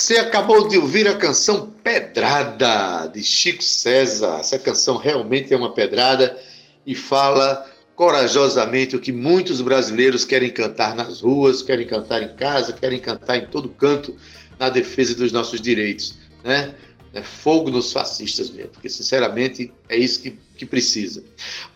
Você 0.10 0.18
acabou 0.18 0.68
de 0.68 0.76
ouvir 0.76 1.08
a 1.08 1.16
canção 1.16 1.70
Pedrada 1.84 3.06
de 3.14 3.22
Chico 3.22 3.64
César. 3.64 4.40
Essa 4.40 4.58
canção 4.58 4.98
realmente 4.98 5.54
é 5.54 5.56
uma 5.56 5.72
pedrada 5.72 6.36
e 6.84 6.96
fala 6.96 7.64
corajosamente 7.96 8.96
o 8.96 9.00
que 9.00 9.12
muitos 9.12 9.62
brasileiros 9.62 10.26
querem 10.26 10.50
cantar 10.50 10.96
nas 10.96 11.22
ruas, 11.22 11.62
querem 11.62 11.86
cantar 11.86 12.24
em 12.24 12.36
casa, 12.36 12.74
querem 12.74 12.98
cantar 12.98 13.38
em 13.38 13.46
todo 13.46 13.70
canto 13.70 14.16
na 14.58 14.68
defesa 14.68 15.14
dos 15.14 15.32
nossos 15.32 15.62
direitos, 15.62 16.16
né? 16.44 16.74
É 17.14 17.22
fogo 17.22 17.70
nos 17.70 17.94
fascistas 17.94 18.50
mesmo, 18.50 18.72
porque 18.72 18.90
sinceramente 18.90 19.72
é 19.88 19.96
isso 19.96 20.24
que, 20.24 20.40
que 20.58 20.66
precisa. 20.66 21.24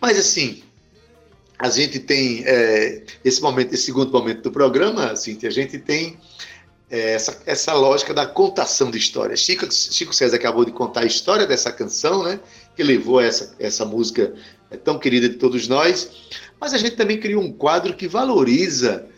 Mas 0.00 0.18
assim, 0.18 0.64
a 1.56 1.70
gente 1.70 2.00
tem 2.00 2.42
é, 2.44 3.04
esse 3.24 3.40
momento, 3.40 3.72
esse 3.74 3.84
segundo 3.84 4.10
momento 4.10 4.42
do 4.42 4.50
programa, 4.50 5.12
assim, 5.12 5.38
a 5.40 5.50
gente 5.50 5.78
tem 5.78 6.18
é, 6.94 7.14
essa, 7.14 7.42
essa 7.44 7.72
lógica 7.72 8.14
da 8.14 8.24
contação 8.24 8.88
de 8.88 8.98
histórias. 8.98 9.40
Chico, 9.40 9.66
Chico 9.68 10.14
César 10.14 10.36
acabou 10.36 10.64
de 10.64 10.70
contar 10.70 11.00
a 11.00 11.04
história 11.04 11.44
dessa 11.44 11.72
canção, 11.72 12.22
né? 12.22 12.38
Que 12.76 12.84
levou 12.84 13.20
essa, 13.20 13.52
essa 13.58 13.84
música 13.84 14.32
é, 14.70 14.76
tão 14.76 14.96
querida 14.96 15.28
de 15.28 15.34
todos 15.34 15.66
nós. 15.66 16.08
Mas 16.60 16.72
a 16.72 16.78
gente 16.78 16.94
também 16.94 17.18
criou 17.18 17.42
um 17.42 17.50
quadro 17.50 17.94
que 17.94 18.06
valoriza 18.06 19.08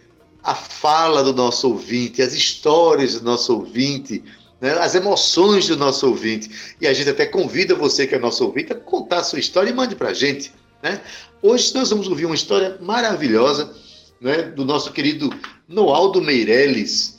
a 0.42 0.54
fala 0.54 1.22
do 1.22 1.34
nosso 1.34 1.68
ouvinte, 1.68 2.22
as 2.22 2.32
histórias 2.32 3.16
do 3.16 3.22
nosso 3.22 3.52
ouvinte, 3.52 4.24
né, 4.58 4.72
as 4.78 4.94
emoções 4.94 5.68
do 5.68 5.76
nosso 5.76 6.08
ouvinte. 6.08 6.76
E 6.80 6.86
a 6.86 6.94
gente 6.94 7.10
até 7.10 7.26
convida 7.26 7.74
você, 7.74 8.06
que 8.06 8.14
é 8.14 8.18
nosso 8.18 8.42
ouvinte, 8.42 8.72
a 8.72 8.76
contar 8.76 9.18
a 9.18 9.24
sua 9.24 9.38
história 9.38 9.68
e 9.68 9.74
mande 9.74 9.94
para 9.94 10.08
a 10.08 10.14
gente. 10.14 10.50
Né? 10.82 10.98
Hoje 11.42 11.74
nós 11.74 11.90
vamos 11.90 12.08
ouvir 12.08 12.24
uma 12.24 12.34
história 12.34 12.78
maravilhosa 12.80 13.70
né, 14.18 14.44
do 14.44 14.64
nosso 14.64 14.92
querido 14.92 15.28
Noaldo 15.68 16.22
Meirelles, 16.22 17.15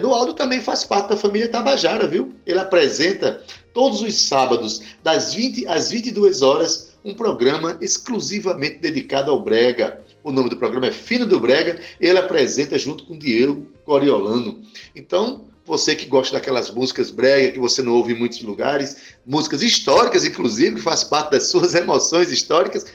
Noaldo 0.00 0.34
também 0.34 0.60
faz 0.60 0.84
parte 0.84 1.08
da 1.08 1.16
família 1.16 1.48
Tabajara, 1.48 2.06
viu? 2.06 2.34
Ele 2.46 2.58
apresenta 2.58 3.42
todos 3.72 4.02
os 4.02 4.14
sábados, 4.20 4.82
das 5.02 5.34
20 5.34 5.66
às 5.66 5.90
22 5.90 6.42
horas, 6.42 6.92
um 7.04 7.14
programa 7.14 7.78
exclusivamente 7.80 8.78
dedicado 8.78 9.30
ao 9.30 9.40
Brega. 9.40 10.00
O 10.22 10.32
nome 10.32 10.50
do 10.50 10.56
programa 10.56 10.88
é 10.88 10.92
Fino 10.92 11.24
do 11.24 11.40
Brega. 11.40 11.80
Ele 12.00 12.18
apresenta 12.18 12.78
junto 12.78 13.04
com 13.06 13.18
Diego 13.18 13.66
Coriolano. 13.84 14.60
Então, 14.94 15.44
você 15.68 15.94
que 15.94 16.06
gosta 16.06 16.34
daquelas 16.34 16.70
músicas 16.70 17.10
brega 17.10 17.52
que 17.52 17.58
você 17.58 17.82
não 17.82 17.92
ouve 17.92 18.14
em 18.14 18.18
muitos 18.18 18.40
lugares, 18.42 18.96
músicas 19.26 19.62
históricas, 19.62 20.24
inclusive, 20.24 20.76
que 20.76 20.82
faz 20.82 21.04
parte 21.04 21.32
das 21.32 21.44
suas 21.48 21.74
emoções 21.74 22.32
históricas, 22.32 22.86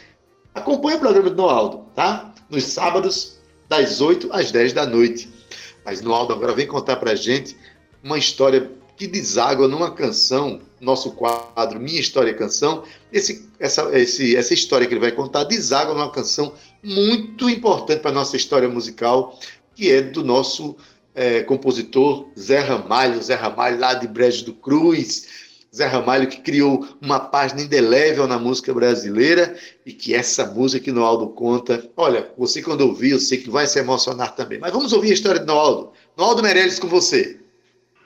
acompanhe 0.53 0.97
o 0.97 0.99
programa 0.99 1.29
do 1.29 1.35
Noaldo, 1.35 1.85
tá? 1.95 2.33
Nos 2.49 2.63
sábados, 2.65 3.37
das 3.69 4.01
8 4.01 4.29
às 4.31 4.51
10 4.51 4.73
da 4.73 4.85
noite. 4.85 5.29
Mas 5.85 6.01
Noaldo 6.01 6.33
agora 6.33 6.53
vem 6.53 6.67
contar 6.67 6.97
pra 6.97 7.15
gente 7.15 7.55
uma 8.03 8.17
história 8.17 8.71
que 8.95 9.07
deságua 9.07 9.67
numa 9.67 9.91
canção, 9.91 10.61
nosso 10.79 11.11
quadro 11.11 11.79
Minha 11.79 11.99
História 11.99 12.33
Canção. 12.33 12.83
Esse, 13.11 13.49
essa, 13.59 13.89
esse, 13.97 14.35
essa 14.35 14.53
história 14.53 14.87
que 14.87 14.93
ele 14.93 15.01
vai 15.01 15.11
contar 15.11 15.43
deságua 15.45 15.93
numa 15.93 16.11
canção 16.11 16.53
muito 16.83 17.49
importante 17.49 18.01
para 18.01 18.11
nossa 18.11 18.37
história 18.37 18.69
musical, 18.69 19.39
que 19.75 19.91
é 19.91 20.01
do 20.01 20.23
nosso 20.23 20.75
é, 21.15 21.41
compositor 21.41 22.27
Zé 22.37 22.59
Ramalho, 22.59 23.21
Zé 23.21 23.35
Ramalho 23.35 23.79
lá 23.79 23.93
de 23.93 24.07
Brejo 24.07 24.45
do 24.45 24.53
Cruz, 24.53 25.42
Zé 25.75 25.87
Ramalho 25.87 26.27
que 26.27 26.41
criou 26.41 26.87
uma 27.01 27.19
página 27.19 27.61
indelével 27.61 28.27
na 28.27 28.37
música 28.37 28.71
brasileira 28.71 29.55
e 29.83 29.91
que 29.91 30.13
essa 30.13 30.45
música 30.45 30.83
que 30.83 30.91
Noaldo 30.91 31.29
conta, 31.29 31.89
olha, 31.97 32.31
você 32.37 32.61
quando 32.61 32.81
ouvir, 32.81 33.11
eu 33.11 33.19
sei 33.19 33.39
que 33.39 33.49
vai 33.49 33.65
se 33.65 33.79
emocionar 33.79 34.35
também. 34.35 34.59
Mas 34.59 34.71
vamos 34.71 34.93
ouvir 34.93 35.09
a 35.09 35.13
história 35.13 35.39
de 35.39 35.47
Noaldo. 35.47 35.91
Noaldo 36.15 36.43
Meirelles 36.43 36.77
com 36.77 36.87
você. 36.87 37.39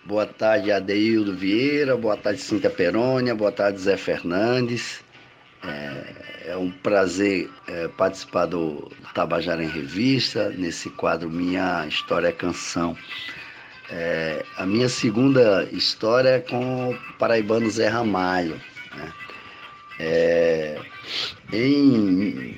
Boa 0.06 0.26
tarde, 0.26 0.72
Adeildo 0.72 1.36
Vieira, 1.36 1.98
boa 1.98 2.16
tarde, 2.16 2.40
Cíntia 2.40 2.70
Perônia, 2.70 3.36
boa 3.36 3.52
tarde, 3.52 3.82
Zé 3.82 3.98
Fernandes. 3.98 5.02
É, 5.62 6.52
é 6.52 6.58
um 6.58 6.72
prazer 6.72 7.50
é, 7.68 7.90
participar 7.90 8.46
do 8.46 8.90
Tabajara 9.14 9.62
em 9.62 9.68
Revista, 9.68 10.50
nesse 10.52 10.90
quadro 10.92 11.30
Minha 11.30 11.86
História 11.86 12.30
é 12.30 12.32
Canção. 12.32 12.96
É, 13.90 14.44
a 14.58 14.66
minha 14.66 14.90
segunda 14.90 15.64
história 15.72 16.30
é 16.30 16.40
com 16.40 16.92
o 16.92 16.98
paraibano 17.18 17.70
Zé 17.70 17.88
Ramalho. 17.88 18.60
Né? 18.96 19.14
É, 20.00 20.80
em 21.54 22.58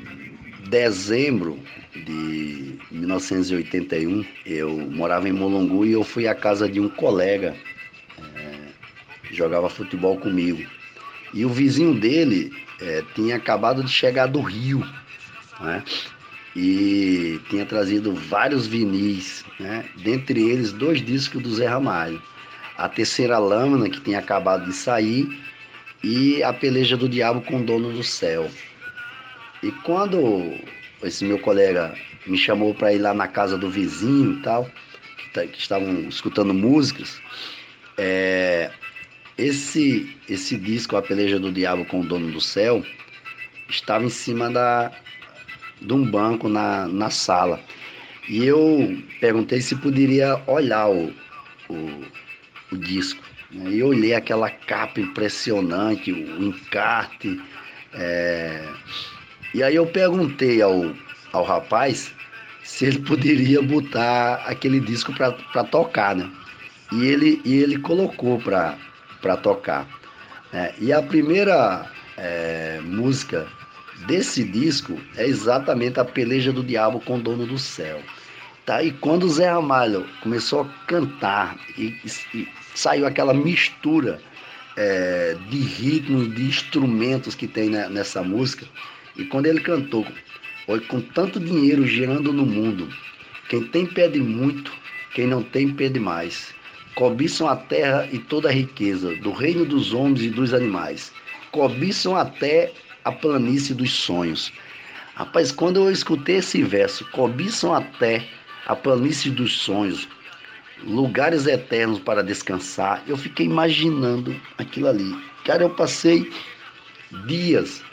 dezembro 0.70 1.60
de 1.94 2.80
1981, 2.92 4.26
eu 4.46 4.72
morava 4.92 5.30
em 5.30 5.32
Molongu 5.32 5.86
e 5.86 5.92
eu 5.92 6.04
fui 6.04 6.28
à 6.28 6.34
casa 6.34 6.68
de 6.68 6.80
um 6.80 6.90
colega 6.90 7.56
é, 8.18 9.28
que 9.28 9.36
jogava 9.36 9.70
futebol 9.70 10.18
comigo. 10.18 10.68
E 11.34 11.46
o 11.46 11.50
vizinho 11.50 11.94
dele 11.94 12.52
é, 12.82 13.04
tinha 13.14 13.36
acabado 13.36 13.84
de 13.84 13.92
chegar 13.92 14.26
do 14.28 14.42
Rio, 14.42 14.80
né? 15.60 15.84
E 16.56 17.40
tinha 17.50 17.66
trazido 17.66 18.14
vários 18.14 18.66
vinis, 18.66 19.46
né? 19.60 19.86
Dentre 19.98 20.50
eles, 20.50 20.72
dois 20.72 21.02
discos 21.02 21.42
do 21.42 21.54
Zé 21.54 21.68
Ramalho. 21.68 22.22
A 22.78 22.90
Terceira 22.90 23.38
Lâmina, 23.38 23.90
que 23.90 24.02
tinha 24.02 24.20
acabado 24.20 24.66
de 24.66 24.74
sair, 24.74 25.28
e 26.04 26.42
A 26.44 26.54
Peleja 26.54 26.96
do 26.98 27.10
Diabo 27.10 27.42
com 27.42 27.60
o 27.60 27.64
Dono 27.64 27.92
do 27.92 28.04
Céu. 28.04 28.50
E 29.62 29.72
quando 29.84 30.58
esse 31.04 31.26
meu 31.26 31.40
colega 31.40 31.94
me 32.26 32.38
chamou 32.38 32.74
para 32.74 32.94
ir 32.94 33.00
lá 33.00 33.14
na 33.14 33.28
casa 33.28 33.58
do 33.58 33.70
vizinho 33.70 34.40
e 34.40 34.42
tal, 34.42 34.70
que, 35.18 35.30
tá, 35.34 35.46
que 35.46 35.60
estavam 35.60 36.08
escutando 36.08 36.54
músicas, 36.54 37.22
é, 37.98 38.72
esse, 39.38 40.18
esse 40.28 40.58
disco, 40.58 40.96
A 40.96 41.02
Peleja 41.02 41.40
do 41.40 41.52
Diabo 41.52 41.86
com 41.86 42.02
o 42.02 42.06
Dono 42.06 42.32
do 42.32 42.42
Céu, 42.42 42.84
estava 43.70 44.04
em 44.04 44.10
cima 44.10 44.50
da, 44.50 44.92
de 45.82 45.94
um 45.94 46.04
banco 46.04 46.48
na, 46.50 46.88
na 46.88 47.10
sala. 47.10 47.60
E 48.28 48.46
eu 48.46 49.02
perguntei 49.20 49.62
se 49.62 49.76
poderia 49.76 50.42
olhar 50.46 50.90
o, 50.90 51.14
o, 51.70 52.04
o 52.72 52.78
disco. 52.78 53.24
Né? 53.52 53.72
E 53.72 53.80
eu 53.80 53.88
olhei 53.88 54.14
aquela 54.14 54.50
capa 54.50 55.00
impressionante, 55.00 56.12
o 56.12 56.44
encarte. 56.44 57.42
É... 57.94 58.68
E 59.54 59.64
aí 59.64 59.76
eu 59.76 59.88
perguntei 59.88 60.62
ao, 60.62 60.94
ao 61.34 61.44
rapaz 61.44 62.14
se 62.64 62.86
ele 62.86 63.00
poderia 63.00 63.62
botar 63.62 64.44
aquele 64.46 64.80
disco 64.80 65.12
para 65.14 65.64
tocar, 65.64 66.16
né? 66.16 66.30
E 66.92 67.06
ele, 67.06 67.42
e 67.44 67.56
ele 67.58 67.80
colocou 67.80 68.40
para 68.40 69.38
tocar. 69.38 69.88
É, 70.54 70.74
e 70.80 70.94
a 70.94 71.02
primeira 71.02 71.86
é, 72.18 72.80
música 72.84 73.48
desse 74.08 74.44
disco 74.44 75.00
é 75.16 75.26
exatamente 75.26 76.00
a 76.00 76.06
Peleja 76.06 76.52
do 76.52 76.64
Diabo 76.64 77.00
com 77.00 77.18
o 77.18 77.22
Dono 77.22 77.46
do 77.46 77.58
Céu. 77.58 78.02
Tá? 78.66 78.84
E 78.84 78.92
quando 78.92 79.24
o 79.24 79.30
Zé 79.30 79.50
Ramalho 79.50 80.06
começou 80.22 80.62
a 80.62 80.86
cantar 80.86 81.58
e, 81.78 81.96
e 82.34 82.48
saiu 82.76 83.06
aquela 83.06 83.34
mistura 83.34 84.22
é, 84.78 85.36
de 85.50 85.58
ritmos, 85.58 86.34
de 86.36 86.44
instrumentos 86.44 87.36
que 87.36 87.48
tem 87.48 87.70
nessa 87.70 88.22
música, 88.22 88.66
e 89.16 89.26
quando 89.26 89.48
ele 89.48 89.60
cantou, 89.60 90.06
olha, 90.68 90.82
com 90.82 91.02
tanto 91.02 91.40
dinheiro 91.40 91.86
girando 91.86 92.32
no 92.32 92.46
mundo, 92.46 92.88
quem 93.50 93.64
tem 93.64 93.86
pede 93.86 94.20
muito, 94.20 94.72
quem 95.14 95.26
não 95.26 95.42
tem 95.42 95.70
pede 95.74 96.00
mais 96.00 96.54
cobiçam 97.00 97.48
a 97.48 97.56
terra 97.56 98.10
e 98.12 98.20
toda 98.20 98.50
a 98.50 98.52
riqueza, 98.52 99.16
do 99.16 99.32
reino 99.32 99.64
dos 99.64 99.94
homens 99.94 100.22
e 100.22 100.30
dos 100.30 100.54
animais. 100.54 101.14
Cobiçam 101.50 102.14
até 102.14 102.74
a 103.10 103.12
planície 103.12 103.74
dos 103.74 103.92
sonhos. 103.92 104.52
Rapaz, 105.16 105.52
quando 105.52 105.78
eu 105.78 105.92
escutei 105.92 106.38
esse 106.38 106.64
verso, 106.64 107.06
cobiçam 107.12 107.74
até 107.74 108.26
a 108.66 108.76
planície 108.76 109.30
dos 109.30 109.58
sonhos, 109.58 110.08
lugares 110.84 111.46
eternos 111.46 112.00
para 112.00 112.24
descansar, 112.24 113.04
eu 113.08 113.18
fiquei 113.18 113.46
imaginando 113.46 114.40
aquilo 114.58 114.88
ali. 114.88 115.14
Cara, 115.44 115.64
eu 115.64 115.70
passei 115.72 116.32
dias, 117.26 117.84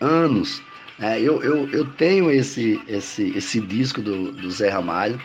anos. 0.00 0.62
É, 1.00 1.20
eu, 1.20 1.42
eu, 1.42 1.68
eu 1.70 1.84
tenho 1.84 2.30
esse, 2.30 2.80
esse, 2.86 3.36
esse 3.36 3.60
disco 3.60 4.00
do, 4.00 4.32
do 4.32 4.50
Zé 4.50 4.68
Ramalho. 4.68 5.20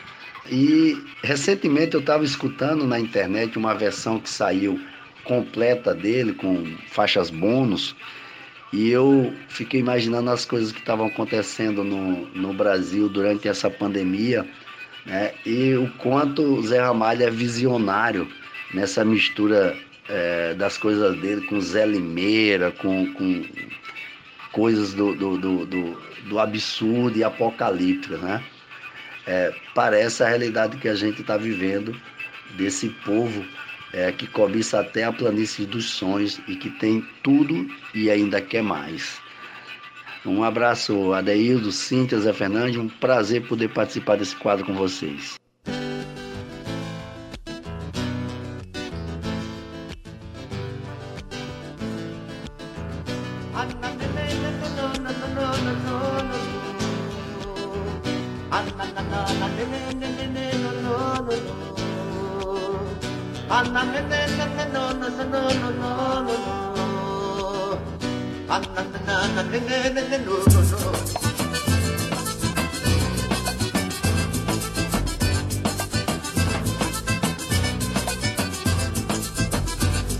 E 0.51 0.97
recentemente 1.23 1.93
eu 1.93 1.99
estava 1.99 2.23
escutando 2.23 2.87
na 2.87 2.99
internet 2.99 3.57
uma 3.57 3.75
versão 3.75 4.19
que 4.19 4.29
saiu 4.29 4.79
completa 5.23 5.93
dele, 5.93 6.33
com 6.33 6.65
faixas 6.87 7.29
bônus, 7.29 7.95
e 8.71 8.89
eu 8.89 9.33
fiquei 9.47 9.79
imaginando 9.79 10.29
as 10.29 10.45
coisas 10.45 10.71
que 10.71 10.79
estavam 10.79 11.07
acontecendo 11.07 11.83
no, 11.83 12.27
no 12.27 12.53
Brasil 12.53 13.09
durante 13.09 13.47
essa 13.47 13.69
pandemia, 13.69 14.47
né? 15.05 15.33
e 15.45 15.73
o 15.75 15.89
quanto 15.97 16.41
o 16.41 16.61
Zé 16.61 16.79
Ramalho 16.79 17.23
é 17.23 17.31
visionário 17.31 18.27
nessa 18.73 19.03
mistura 19.03 19.75
é, 20.07 20.53
das 20.53 20.77
coisas 20.77 21.19
dele 21.19 21.45
com 21.47 21.59
Zé 21.59 21.85
Limeira, 21.85 22.71
com, 22.71 23.11
com 23.13 23.45
coisas 24.51 24.93
do, 24.93 25.15
do, 25.15 25.37
do, 25.37 25.65
do, 25.65 26.01
do 26.27 26.39
absurdo 26.39 27.17
e 27.17 27.23
apocalíptico, 27.23 28.17
né? 28.17 28.43
é, 29.29 29.53
parece 29.75 30.23
a 30.23 30.27
realidade 30.27 30.77
que 30.77 30.87
a 30.87 30.95
gente 30.95 31.21
está 31.21 31.37
vivendo 31.37 31.95
desse 32.57 32.89
povo 33.05 33.45
é, 33.93 34.11
que 34.11 34.27
cobiça 34.27 34.79
até 34.79 35.03
a 35.03 35.11
planície 35.11 35.65
dos 35.65 35.89
sonhos 35.89 36.39
e 36.47 36.55
que 36.55 36.69
tem 36.69 37.05
tudo 37.23 37.67
e 37.93 38.09
ainda 38.09 38.41
quer 38.41 38.63
mais. 38.63 39.19
Um 40.25 40.43
abraço, 40.43 41.13
Adeildo, 41.13 41.71
Cíntia, 41.71 42.19
Zé 42.19 42.33
Fernandes. 42.33 42.77
Um 42.77 42.89
prazer 42.89 43.47
poder 43.47 43.69
participar 43.69 44.17
desse 44.17 44.35
quadro 44.35 44.65
com 44.65 44.73
vocês. 44.73 45.39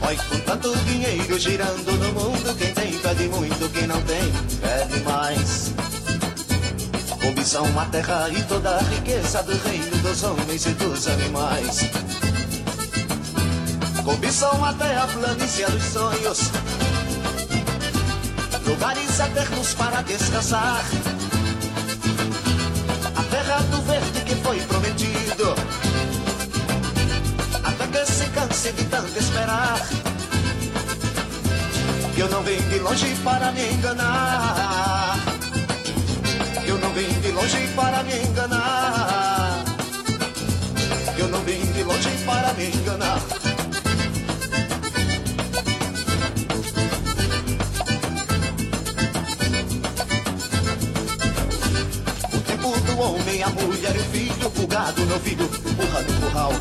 Oi, 0.08 0.18
com 0.28 0.40
tanto 0.40 0.76
dinheiro 0.86 1.38
girando 1.38 1.92
no 1.92 2.14
mundo, 2.14 2.58
quem 2.58 2.74
tem 2.74 2.98
pede 2.98 3.28
muito, 3.28 3.70
quem 3.70 3.86
não 3.86 4.02
tem 4.02 4.24
pede 4.60 5.04
mais. 5.04 5.72
Cobiçam 7.22 7.80
a 7.80 7.86
terra 7.86 8.28
e 8.30 8.42
toda 8.44 8.78
a 8.78 8.82
riqueza 8.82 9.44
do 9.44 9.56
reino 9.70 9.98
dos 9.98 10.24
homens 10.24 10.66
e 10.66 10.72
dos 10.72 11.08
animais. 11.08 12.09
Cobiçam 14.10 14.66
até 14.66 14.98
a 14.98 15.06
planície 15.06 15.68
dos 15.68 15.84
sonhos, 15.84 16.40
lugares 18.66 19.20
eternos 19.20 19.76
para 19.76 20.02
descansar. 20.02 20.84
A 23.16 23.24
terra 23.30 23.60
do 23.70 23.80
verde 23.84 24.22
que 24.26 24.34
foi 24.38 24.60
prometido, 24.62 25.54
até 27.64 27.86
que 27.86 28.12
se 28.12 28.26
canse 28.30 28.72
de 28.72 28.84
tanto 28.86 29.20
esperar. 29.20 29.80
Eu 32.18 32.30
não 32.30 32.42
vim 32.42 32.58
de 32.68 32.80
longe 32.80 33.16
para 33.24 33.52
me 33.52 33.74
enganar. 33.74 35.20
Eu 36.66 36.80
não 36.80 36.92
vim 36.94 37.14
de 37.22 37.32
longe 37.32 37.68
para 37.76 38.02
me 38.02 38.16
enganar. 38.24 39.64
Eu 41.16 41.28
não 41.28 41.42
vim 41.42 41.62
de 41.74 41.84
longe 41.84 42.10
para 42.26 42.54
me 42.54 42.66
enganar. 42.76 43.39
Mulher 53.52 53.96
e 53.96 54.00
filho, 54.00 54.52
o 54.64 54.68
gado 54.68 55.06
no 55.06 55.20
filho, 55.20 55.48
burra 55.48 56.02
no 56.02 56.22
curral. 56.22 56.54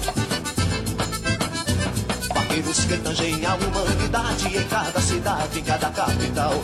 Vaqueiros 2.34 2.84
que 2.84 2.96
tangem 2.98 3.46
a 3.46 3.54
humanidade 3.54 4.56
em 4.56 4.64
cada 4.64 5.00
cidade, 5.00 5.58
em 5.58 5.62
cada 5.62 5.90
capital 5.90 6.62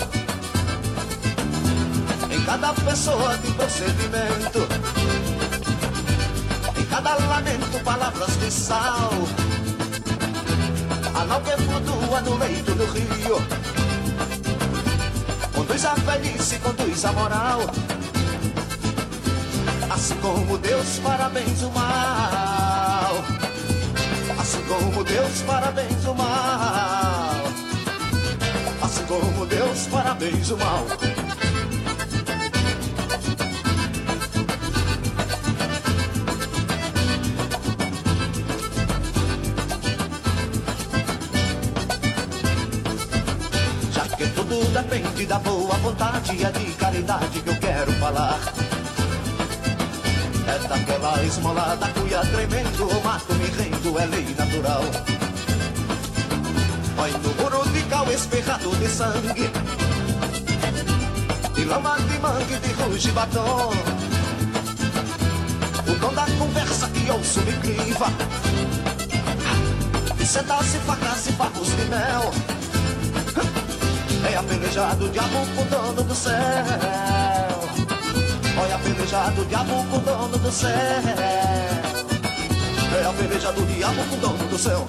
em 2.34 2.40
cada 2.44 2.72
pessoa 2.72 3.36
de 3.38 3.50
procedimento, 3.52 4.66
em 6.76 6.84
cada 6.86 7.14
lamento 7.14 7.84
palavras 7.84 8.36
de 8.38 8.50
sal. 8.50 9.12
A 11.14 11.24
nau 11.26 11.40
que 11.42 11.56
flutua 11.62 12.20
no 12.22 12.36
leito 12.36 12.74
do 12.74 12.86
rio, 12.86 13.36
conduz 15.54 15.84
a 15.84 15.94
velhice, 15.94 16.58
conduz 16.58 17.04
a 17.04 17.12
moral. 17.12 17.60
Como 20.24 20.56
Deus 20.56 20.98
parabéns 21.00 21.62
o 21.62 21.70
mal, 21.70 23.22
assim 24.40 24.62
como 24.62 25.04
Deus 25.04 25.42
parabéns 25.46 26.06
o 26.06 26.14
mal, 26.14 27.44
assim 28.80 29.04
como 29.04 29.44
Deus 29.44 29.86
parabéns 29.88 30.50
o 30.50 30.56
mal. 30.56 30.86
tudo 44.34 44.64
depende 44.72 45.26
da 45.26 45.38
boa 45.38 45.76
vontade 45.76 46.44
é 46.44 46.50
de 46.50 46.72
caridade 46.72 47.40
que 47.40 47.48
eu 47.50 47.56
quero 47.56 47.92
falar. 48.00 48.40
É 50.46 50.68
daquela 50.68 51.22
esmola 51.24 51.76
da 51.76 51.88
cuia 51.88 52.20
tremendo, 52.20 52.86
o 52.86 53.04
mato 53.04 53.32
me 53.34 53.46
rendo, 53.46 53.98
é 53.98 54.06
lei 54.06 54.34
natural. 54.38 54.82
Olha 56.98 57.18
no 57.18 57.34
muro 57.42 57.68
de 57.70 57.82
cal 57.84 58.10
esperrado 58.10 58.70
de 58.76 58.88
sangue, 58.88 59.50
de 61.54 61.64
lama 61.64 61.96
de 61.96 62.18
mangue, 62.18 62.58
de 62.58 62.72
ruge 62.74 63.10
batom. 63.12 63.72
O 65.86 65.94
dom 65.98 66.14
da 66.14 66.26
conversa 66.38 66.88
que 66.88 67.10
ouço 67.10 67.40
me 67.40 67.52
criva, 67.54 68.06
de 70.16 70.26
sedas 70.26 70.74
e 70.74 70.78
facas 70.78 71.26
e 71.26 71.32
de 71.76 71.84
mel. 71.90 72.30
É 74.30 74.36
apelejado 74.36 75.06
o 75.06 75.10
com 75.54 75.62
o 75.62 75.64
dono 75.66 76.02
do 76.02 76.14
céu. 76.14 77.03
Olha 78.84 78.92
apelejado 78.92 79.40
o 79.40 79.44
diabo 79.46 79.84
com 79.90 79.96
o 79.96 80.00
dono 80.00 80.38
do 80.38 80.52
céu. 80.52 80.70
É 83.00 83.04
apelejado 83.06 83.62
o 83.62 83.66
diabo 83.66 84.04
com 84.04 84.16
o 84.16 84.18
dono 84.18 84.48
do 84.48 84.58
céu. 84.58 84.86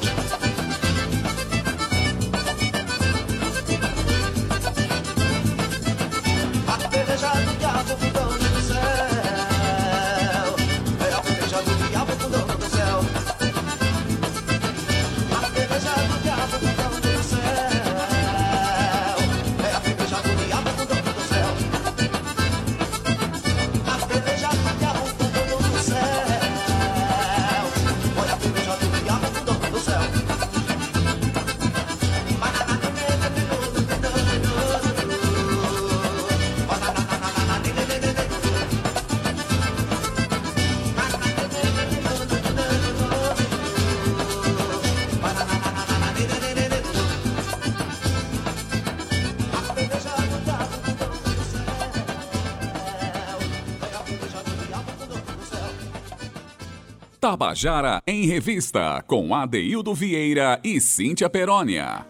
Tabajara 57.36 58.01
em 58.07 58.25
Revista, 58.27 59.03
com 59.05 59.36
Adeildo 59.36 59.93
Vieira 59.93 60.57
e 60.63 60.79
Cíntia 60.79 61.29
Perónia. 61.29 62.05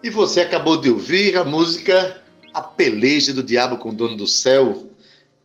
E 0.00 0.08
você 0.10 0.42
acabou 0.42 0.80
de 0.80 0.88
ouvir 0.88 1.36
a 1.36 1.44
música 1.44 2.22
A 2.54 2.62
Peleja 2.62 3.34
do 3.34 3.42
Diabo 3.42 3.76
com 3.76 3.88
o 3.88 3.92
Dono 3.92 4.16
do 4.16 4.28
Céu, 4.28 4.88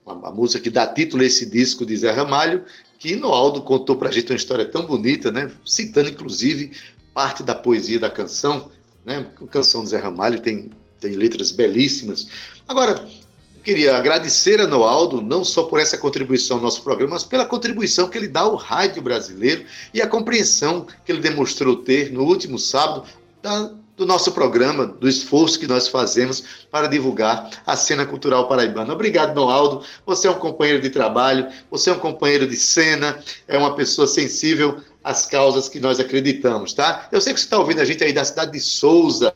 uma, 0.05 0.29
música 0.29 0.61
que 0.61 0.69
dá 0.69 0.85
título 0.85 1.23
a 1.23 1.25
esse 1.25 1.49
disco 1.49 1.87
de 1.87 1.97
Zé 1.97 2.11
Ramalho, 2.11 2.63
que 2.99 3.15
Noaldo 3.15 3.63
contou 3.63 3.95
pra 3.95 4.11
gente 4.11 4.31
uma 4.31 4.37
história 4.37 4.65
tão 4.65 4.85
bonita, 4.85 5.31
né? 5.31 5.49
Citando 5.65 6.09
inclusive 6.09 6.71
parte 7.15 7.41
da 7.41 7.55
poesia 7.55 7.99
da 7.99 8.11
canção, 8.11 8.69
né? 9.03 9.25
A 9.41 9.47
canção 9.47 9.83
de 9.83 9.89
Zé 9.89 9.97
Ramalho 9.97 10.39
tem, 10.39 10.69
tem 10.99 11.13
letras 11.13 11.49
belíssimas. 11.49 12.27
Agora, 12.67 13.03
queria 13.63 13.97
agradecer 13.97 14.59
a 14.59 14.67
Noaldo, 14.67 15.21
não 15.21 15.43
só 15.43 15.63
por 15.63 15.79
essa 15.79 15.97
contribuição 15.97 16.57
ao 16.57 16.63
nosso 16.63 16.83
programa, 16.83 17.13
mas 17.13 17.23
pela 17.23 17.45
contribuição 17.45 18.09
que 18.09 18.17
ele 18.17 18.27
dá 18.27 18.41
ao 18.41 18.55
rádio 18.55 19.01
brasileiro 19.01 19.65
e 19.93 20.01
a 20.01 20.07
compreensão 20.07 20.85
que 21.05 21.11
ele 21.11 21.21
demonstrou 21.21 21.77
ter 21.77 22.11
no 22.11 22.23
último 22.23 22.59
sábado 22.59 23.05
da, 23.41 23.71
do 23.95 24.05
nosso 24.05 24.31
programa, 24.31 24.85
do 24.85 25.07
esforço 25.07 25.59
que 25.59 25.67
nós 25.67 25.87
fazemos 25.87 26.65
para 26.69 26.87
divulgar 26.87 27.49
a 27.65 27.75
cena 27.75 28.05
cultural 28.05 28.47
paraibana. 28.47 28.93
Obrigado, 28.93 29.35
Noaldo. 29.35 29.83
Você 30.05 30.27
é 30.27 30.31
um 30.31 30.39
companheiro 30.39 30.81
de 30.81 30.89
trabalho, 30.89 31.47
você 31.71 31.89
é 31.89 31.93
um 31.93 31.99
companheiro 31.99 32.47
de 32.47 32.57
cena, 32.57 33.17
é 33.47 33.57
uma 33.57 33.75
pessoa 33.75 34.07
sensível 34.07 34.81
às 35.03 35.25
causas 35.25 35.67
que 35.67 35.79
nós 35.79 35.99
acreditamos, 35.99 36.73
tá? 36.73 37.09
Eu 37.11 37.19
sei 37.19 37.33
que 37.33 37.39
você 37.39 37.45
está 37.45 37.59
ouvindo 37.59 37.81
a 37.81 37.85
gente 37.85 38.03
aí 38.03 38.13
da 38.13 38.23
cidade 38.23 38.53
de 38.53 38.59
Souza, 38.59 39.33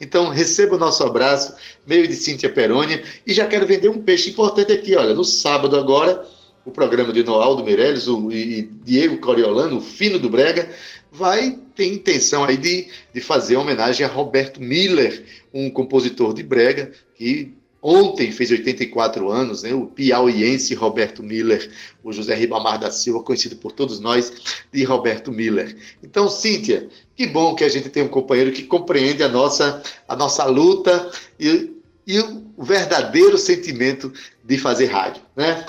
então 0.00 0.28
receba 0.28 0.76
o 0.76 0.78
nosso 0.78 1.02
abraço, 1.02 1.54
meio 1.86 2.06
de 2.06 2.14
Cíntia 2.14 2.48
Perônia, 2.48 3.02
e 3.26 3.34
já 3.34 3.46
quero 3.46 3.66
vender 3.66 3.88
um 3.88 4.00
peixe 4.00 4.30
importante 4.30 4.72
aqui, 4.72 4.94
olha, 4.94 5.12
no 5.12 5.24
sábado 5.24 5.76
agora, 5.76 6.24
o 6.64 6.70
programa 6.70 7.12
de 7.12 7.24
Noaldo 7.24 7.64
Meirelles 7.64 8.06
o, 8.06 8.30
e 8.30 8.62
Diego 8.84 9.18
Coriolano, 9.18 9.78
o 9.78 9.80
fino 9.80 10.18
do 10.18 10.30
Brega, 10.30 10.70
vai 11.10 11.58
ter 11.74 11.86
intenção 11.86 12.44
aí 12.44 12.56
de, 12.56 12.86
de 13.12 13.20
fazer 13.20 13.56
homenagem 13.56 14.06
a 14.06 14.08
Roberto 14.08 14.60
Miller, 14.60 15.24
um 15.52 15.70
compositor 15.70 16.32
de 16.32 16.42
Brega 16.42 16.92
que 17.16 17.54
ontem 17.82 18.30
fez 18.30 18.50
84 18.50 19.30
anos, 19.30 19.62
né, 19.62 19.72
o 19.74 19.86
piauiense 19.86 20.74
Roberto 20.74 21.22
Miller, 21.22 21.70
o 22.02 22.12
José 22.12 22.34
Ribamar 22.34 22.78
da 22.78 22.90
Silva, 22.90 23.22
conhecido 23.22 23.56
por 23.56 23.72
todos 23.72 24.00
nós 24.00 24.32
de 24.72 24.84
Roberto 24.84 25.32
Miller. 25.32 25.76
Então, 26.02 26.28
Cíntia, 26.28 26.88
que 27.16 27.26
bom 27.26 27.54
que 27.54 27.64
a 27.64 27.68
gente 27.68 27.88
tem 27.88 28.02
um 28.02 28.08
companheiro 28.08 28.52
que 28.52 28.64
compreende 28.64 29.22
a 29.22 29.28
nossa, 29.28 29.82
a 30.06 30.14
nossa 30.14 30.44
luta 30.44 31.10
e, 31.38 31.72
e 32.06 32.18
o 32.18 32.62
verdadeiro 32.62 33.38
sentimento 33.38 34.12
de 34.44 34.58
fazer 34.58 34.86
rádio, 34.86 35.22
né? 35.34 35.66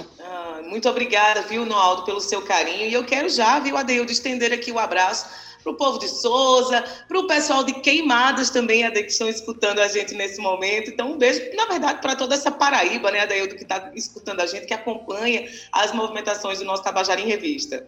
Muito 0.72 0.88
obrigada, 0.88 1.42
viu, 1.42 1.66
Noaldo, 1.66 2.04
pelo 2.04 2.22
seu 2.22 2.44
carinho. 2.44 2.88
E 2.88 2.94
eu 2.94 3.04
quero 3.04 3.28
já, 3.28 3.60
viu, 3.60 3.76
Adeildo, 3.76 4.10
estender 4.10 4.54
aqui 4.54 4.72
o 4.72 4.80
abraço 4.80 5.26
para 5.64 5.72
o 5.72 5.76
povo 5.76 6.00
de 6.00 6.08
Souza, 6.08 6.84
para 7.08 7.20
o 7.20 7.28
pessoal 7.28 7.64
de 7.64 7.74
Queimadas 7.74 8.50
também, 8.50 8.84
Ade, 8.84 9.04
que 9.04 9.12
estão 9.12 9.30
escutando 9.30 9.80
a 9.80 9.88
gente 9.88 10.14
nesse 10.14 10.40
momento. 10.40 10.90
Então, 10.90 11.12
um 11.12 11.18
beijo, 11.18 11.42
na 11.56 11.66
verdade, 11.66 12.02
para 12.02 12.16
toda 12.16 12.36
essa 12.36 12.52
Paraíba, 12.52 13.12
né, 13.12 13.22
Adaildo, 13.22 13.56
que 13.56 13.64
está 13.64 13.92
escutando 13.96 14.42
a 14.42 14.46
gente, 14.46 14.66
que 14.66 14.74
acompanha 14.74 15.48
as 15.72 15.94
movimentações 15.94 16.60
do 16.60 16.66
nosso 16.66 16.84
Tabajara 16.84 17.22
em 17.22 17.28
Revista. 17.28 17.88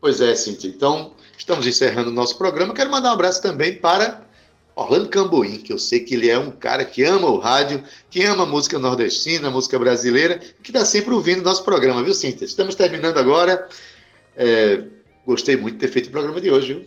Pois 0.00 0.20
é, 0.20 0.34
Cintia. 0.34 0.70
Então, 0.70 1.14
estamos 1.36 1.66
encerrando 1.66 2.10
o 2.10 2.12
nosso 2.12 2.36
programa. 2.38 2.74
Quero 2.74 2.90
mandar 2.90 3.10
um 3.10 3.14
abraço 3.14 3.42
também 3.42 3.74
para 3.74 4.24
Orlando 4.74 5.08
Camboim, 5.08 5.58
que 5.58 5.72
eu 5.72 5.78
sei 5.78 6.00
que 6.00 6.14
ele 6.14 6.28
é 6.28 6.38
um 6.38 6.50
cara 6.50 6.84
que 6.84 7.02
ama 7.02 7.28
o 7.28 7.38
rádio, 7.38 7.82
que 8.10 8.22
ama 8.22 8.42
a 8.42 8.46
música 8.46 8.78
nordestina, 8.78 9.48
a 9.48 9.50
música 9.50 9.78
brasileira, 9.78 10.38
que 10.62 10.70
está 10.70 10.84
sempre 10.84 11.14
ouvindo 11.14 11.42
nosso 11.42 11.64
programa, 11.64 12.02
viu, 12.02 12.12
Cintia? 12.12 12.44
Estamos 12.44 12.74
terminando 12.74 13.18
agora. 13.18 13.68
É, 14.36 14.84
gostei 15.26 15.56
muito 15.56 15.74
de 15.74 15.80
ter 15.80 15.88
feito 15.88 16.06
o 16.06 16.12
programa 16.12 16.40
de 16.40 16.50
hoje, 16.50 16.74
viu? 16.74 16.86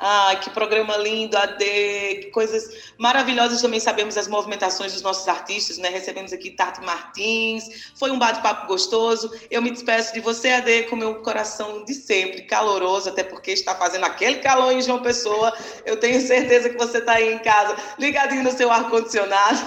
Ai, 0.00 0.38
que 0.38 0.50
programa 0.50 0.96
lindo, 0.96 1.36
AD, 1.36 2.30
coisas 2.32 2.92
maravilhosas. 2.96 3.60
Também 3.60 3.80
sabemos 3.80 4.16
as 4.16 4.28
movimentações 4.28 4.92
dos 4.92 5.02
nossos 5.02 5.26
artistas, 5.26 5.76
né? 5.76 5.88
Recebemos 5.88 6.32
aqui 6.32 6.52
Tati 6.52 6.80
Martins, 6.82 7.90
foi 7.96 8.12
um 8.12 8.18
bate-papo 8.18 8.68
gostoso. 8.68 9.28
Eu 9.50 9.60
me 9.60 9.72
despeço 9.72 10.14
de 10.14 10.20
você, 10.20 10.50
AD, 10.50 10.84
com 10.84 10.94
meu 10.94 11.16
coração 11.16 11.84
de 11.84 11.94
sempre, 11.94 12.42
caloroso, 12.42 13.08
até 13.08 13.24
porque 13.24 13.50
está 13.50 13.74
fazendo 13.74 14.04
aquele 14.04 14.36
calor 14.36 14.72
em 14.72 14.80
João 14.80 15.02
Pessoa. 15.02 15.52
Eu 15.84 15.96
tenho 15.96 16.20
certeza 16.24 16.70
que 16.70 16.78
você 16.78 16.98
está 16.98 17.14
aí 17.14 17.32
em 17.32 17.38
casa, 17.40 17.74
ligadinho 17.98 18.44
no 18.44 18.52
seu 18.52 18.70
ar-condicionado, 18.70 19.58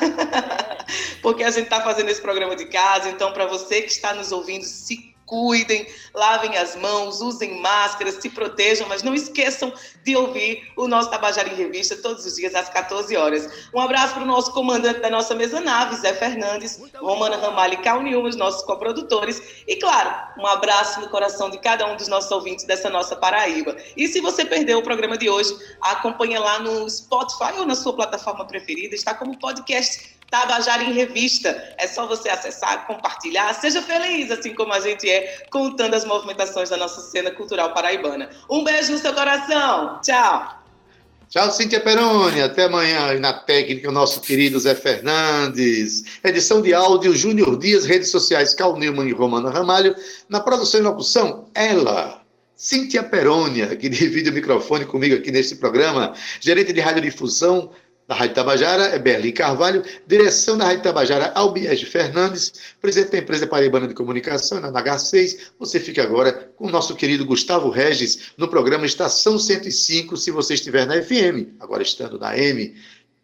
porque 1.22 1.44
a 1.44 1.52
gente 1.52 1.66
está 1.66 1.82
fazendo 1.82 2.08
esse 2.08 2.22
programa 2.22 2.56
de 2.56 2.68
casa. 2.68 3.10
Então, 3.10 3.34
para 3.34 3.48
você 3.48 3.82
que 3.82 3.92
está 3.92 4.14
nos 4.14 4.32
ouvindo, 4.32 4.64
se 4.64 5.11
cuidem, 5.32 5.88
lavem 6.14 6.58
as 6.58 6.76
mãos, 6.76 7.22
usem 7.22 7.62
máscaras, 7.62 8.16
se 8.16 8.30
protejam, 8.30 8.86
mas 8.90 9.02
não 9.02 9.16
esqueçam 9.16 9.74
de 10.04 10.14
ouvir 10.14 10.70
o 10.76 10.90
nosso 10.90 11.10
Tabajara 11.10 11.48
em 11.48 11.56
Revista 11.56 11.96
todos 11.96 12.26
os 12.26 12.36
dias 12.36 12.54
às 12.54 12.68
14 12.68 13.16
horas. 13.16 13.70
Um 13.74 13.80
abraço 13.80 14.16
para 14.16 14.24
o 14.24 14.26
nosso 14.26 14.52
comandante 14.52 15.00
da 15.00 15.10
nossa 15.10 15.34
mesa 15.34 15.62
nave, 15.62 15.96
Zé 15.96 16.14
Fernandes, 16.14 16.82
Romana 17.00 17.38
Ramalho 17.38 17.76
e 17.76 17.78
Cal 17.78 18.04
Nilma, 18.04 18.28
os 18.28 18.36
nossos 18.36 18.62
coprodutores, 18.64 19.42
e 19.66 19.78
claro, 19.78 20.14
um 20.38 20.46
abraço 20.46 21.00
no 21.00 21.08
coração 21.08 21.50
de 21.50 21.58
cada 21.60 21.88
um 21.88 21.96
dos 21.96 22.10
nossos 22.10 22.30
ouvintes 22.30 22.66
dessa 22.66 22.90
nossa 22.90 23.16
Paraíba. 23.16 23.78
E 23.96 24.10
se 24.10 24.20
você 24.20 24.44
perdeu 24.44 24.80
o 24.80 24.84
programa 24.84 25.18
de 25.18 25.30
hoje, 25.30 25.58
acompanha 25.80 26.42
lá 26.42 26.60
no 26.60 26.90
Spotify 26.90 27.54
ou 27.58 27.66
na 27.66 27.76
sua 27.76 27.94
plataforma 27.94 28.46
preferida, 28.46 28.94
está 28.96 29.14
como 29.14 29.40
podcast 29.40 30.20
Tabajara 30.32 30.82
em 30.82 30.94
Revista. 30.94 31.62
É 31.78 31.86
só 31.86 32.08
você 32.08 32.30
acessar, 32.30 32.88
compartilhar. 32.88 33.54
Seja 33.54 33.82
feliz, 33.82 34.32
assim 34.32 34.56
como 34.56 34.74
a 34.74 34.80
gente 34.80 35.08
é, 35.08 35.46
contando 35.52 35.94
as 35.94 36.06
movimentações 36.06 36.70
da 36.70 36.78
nossa 36.78 37.02
cena 37.02 37.30
cultural 37.30 37.74
paraibana. 37.74 38.30
Um 38.50 38.64
beijo 38.64 38.94
no 38.94 38.98
seu 38.98 39.14
coração. 39.14 40.00
Tchau. 40.02 40.62
Tchau, 41.30 41.52
Cíntia 41.52 41.82
Peroni. 41.82 42.42
Até 42.42 42.64
amanhã 42.64 43.20
na 43.20 43.34
técnica, 43.34 43.90
o 43.90 43.92
nosso 43.92 44.22
querido 44.22 44.58
Zé 44.58 44.74
Fernandes. 44.74 46.04
Edição 46.24 46.62
de 46.62 46.74
áudio, 46.74 47.14
Júnior 47.14 47.60
Dias, 47.60 47.86
redes 47.86 48.10
sociais, 48.10 48.54
Cal 48.54 48.78
Newman 48.78 49.10
e 49.10 49.14
Romana 49.14 49.50
Ramalho. 49.50 49.94
Na 50.30 50.40
produção 50.40 50.80
e 50.80 50.84
locução, 50.84 51.46
ela. 51.54 52.22
Cíntia 52.56 53.02
Perônia, 53.02 53.76
que 53.76 53.90
divide 53.90 54.30
o 54.32 54.34
microfone 54.34 54.86
comigo 54.86 55.16
aqui 55.16 55.32
neste 55.32 55.56
programa, 55.56 56.14
gerente 56.40 56.72
de 56.72 56.80
radiodifusão, 56.80 57.72
da 58.12 58.16
Rádio 58.16 58.36
Tabajara 58.36 58.84
é 58.88 59.00
Berlim 59.00 59.32
Carvalho, 59.32 59.86
direção 60.06 60.58
da 60.58 60.66
Rádio 60.66 60.84
Tabajara 60.84 61.32
Albiege 61.34 61.86
Fernandes, 61.86 62.52
presidente 62.82 63.14
da 63.14 63.20
empresa 63.20 63.48
Paraibana 63.48 63.88
de 63.88 63.94
Comunicação, 63.94 64.60
na 64.60 64.70
H6. 64.70 65.38
Você 65.58 65.80
fica 65.80 66.04
agora 66.04 66.34
com 66.58 66.68
o 66.68 66.70
nosso 66.70 66.94
querido 66.94 67.26
Gustavo 67.26 67.70
Regis 67.70 68.34
no 68.36 68.50
programa 68.50 68.86
Estação 68.86 69.40
105, 69.40 70.18
se 70.18 70.30
você 70.30 70.56
estiver 70.56 70.86
na 70.86 71.02
FM, 71.02 71.56
agora 71.58 71.82
estando 71.82 72.20
na 72.20 72.38
M. 72.38 72.76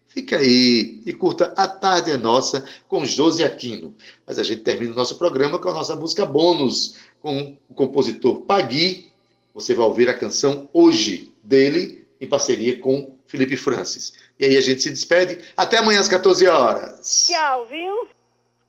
Fica 0.08 0.38
aí 0.38 1.02
e 1.06 1.12
curta 1.12 1.54
A 1.58 1.68
Tarde 1.68 2.12
é 2.12 2.18
Nossa 2.18 2.64
com 2.88 3.06
Josi 3.06 3.44
Aquino. 3.44 3.94
Mas 4.26 4.40
a 4.40 4.44
gente 4.44 4.62
termina 4.62 4.94
o 4.94 4.96
nosso 4.96 5.18
programa 5.18 5.60
com 5.60 5.68
a 5.68 5.74
nossa 5.74 5.98
música 5.98 6.26
bônus, 6.26 6.96
com 7.22 7.58
o 7.68 7.74
compositor 7.74 8.40
Pagui. 8.44 9.12
Você 9.54 9.74
vai 9.74 9.86
ouvir 9.86 10.08
a 10.08 10.14
canção 10.14 10.70
Hoje, 10.72 11.34
dele, 11.44 12.08
em 12.22 12.26
parceria 12.28 12.80
com 12.80 13.17
Felipe 13.28 13.58
Francis. 13.58 14.14
E 14.40 14.46
aí 14.46 14.58
a 14.58 14.62
gente 14.62 14.82
se 14.82 14.90
despede. 14.90 15.40
Até 15.56 15.78
amanhã 15.78 16.00
às 16.00 16.08
14 16.08 16.48
horas. 16.48 17.28
Tchau, 17.28 17.68
viu? 17.68 18.08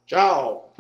Tchau. 0.07 0.75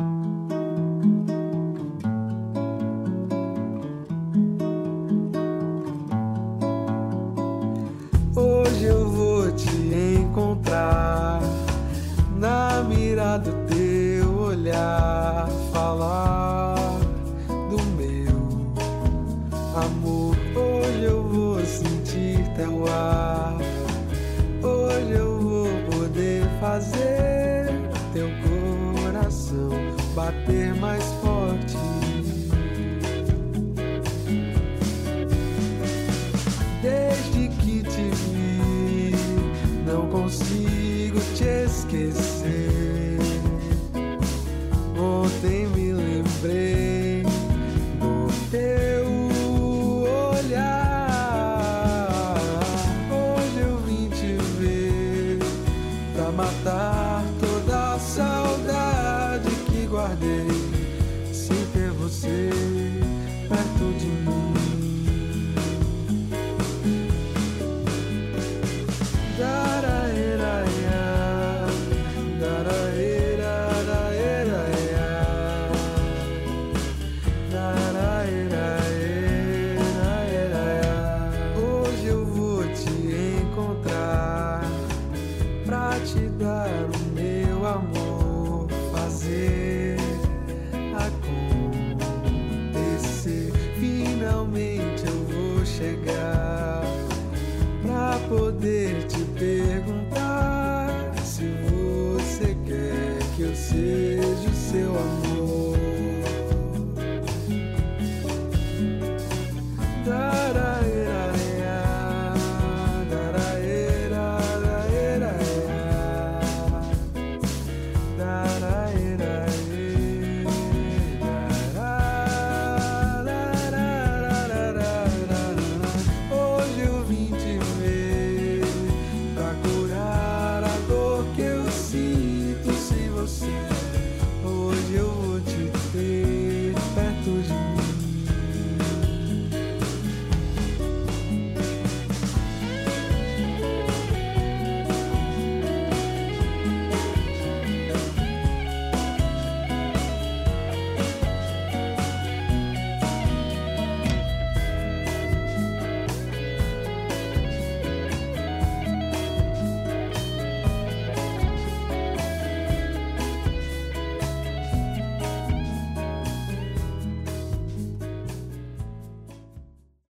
Hoje 8.36 8.84
eu 8.84 9.08
vou 9.10 9.52
te 9.52 9.68
encontrar 9.68 11.40
na 12.36 12.82
mira 12.84 13.38
do 13.38 13.52
teu 13.66 14.38
olhar, 14.38 15.48
falar 15.72 16.37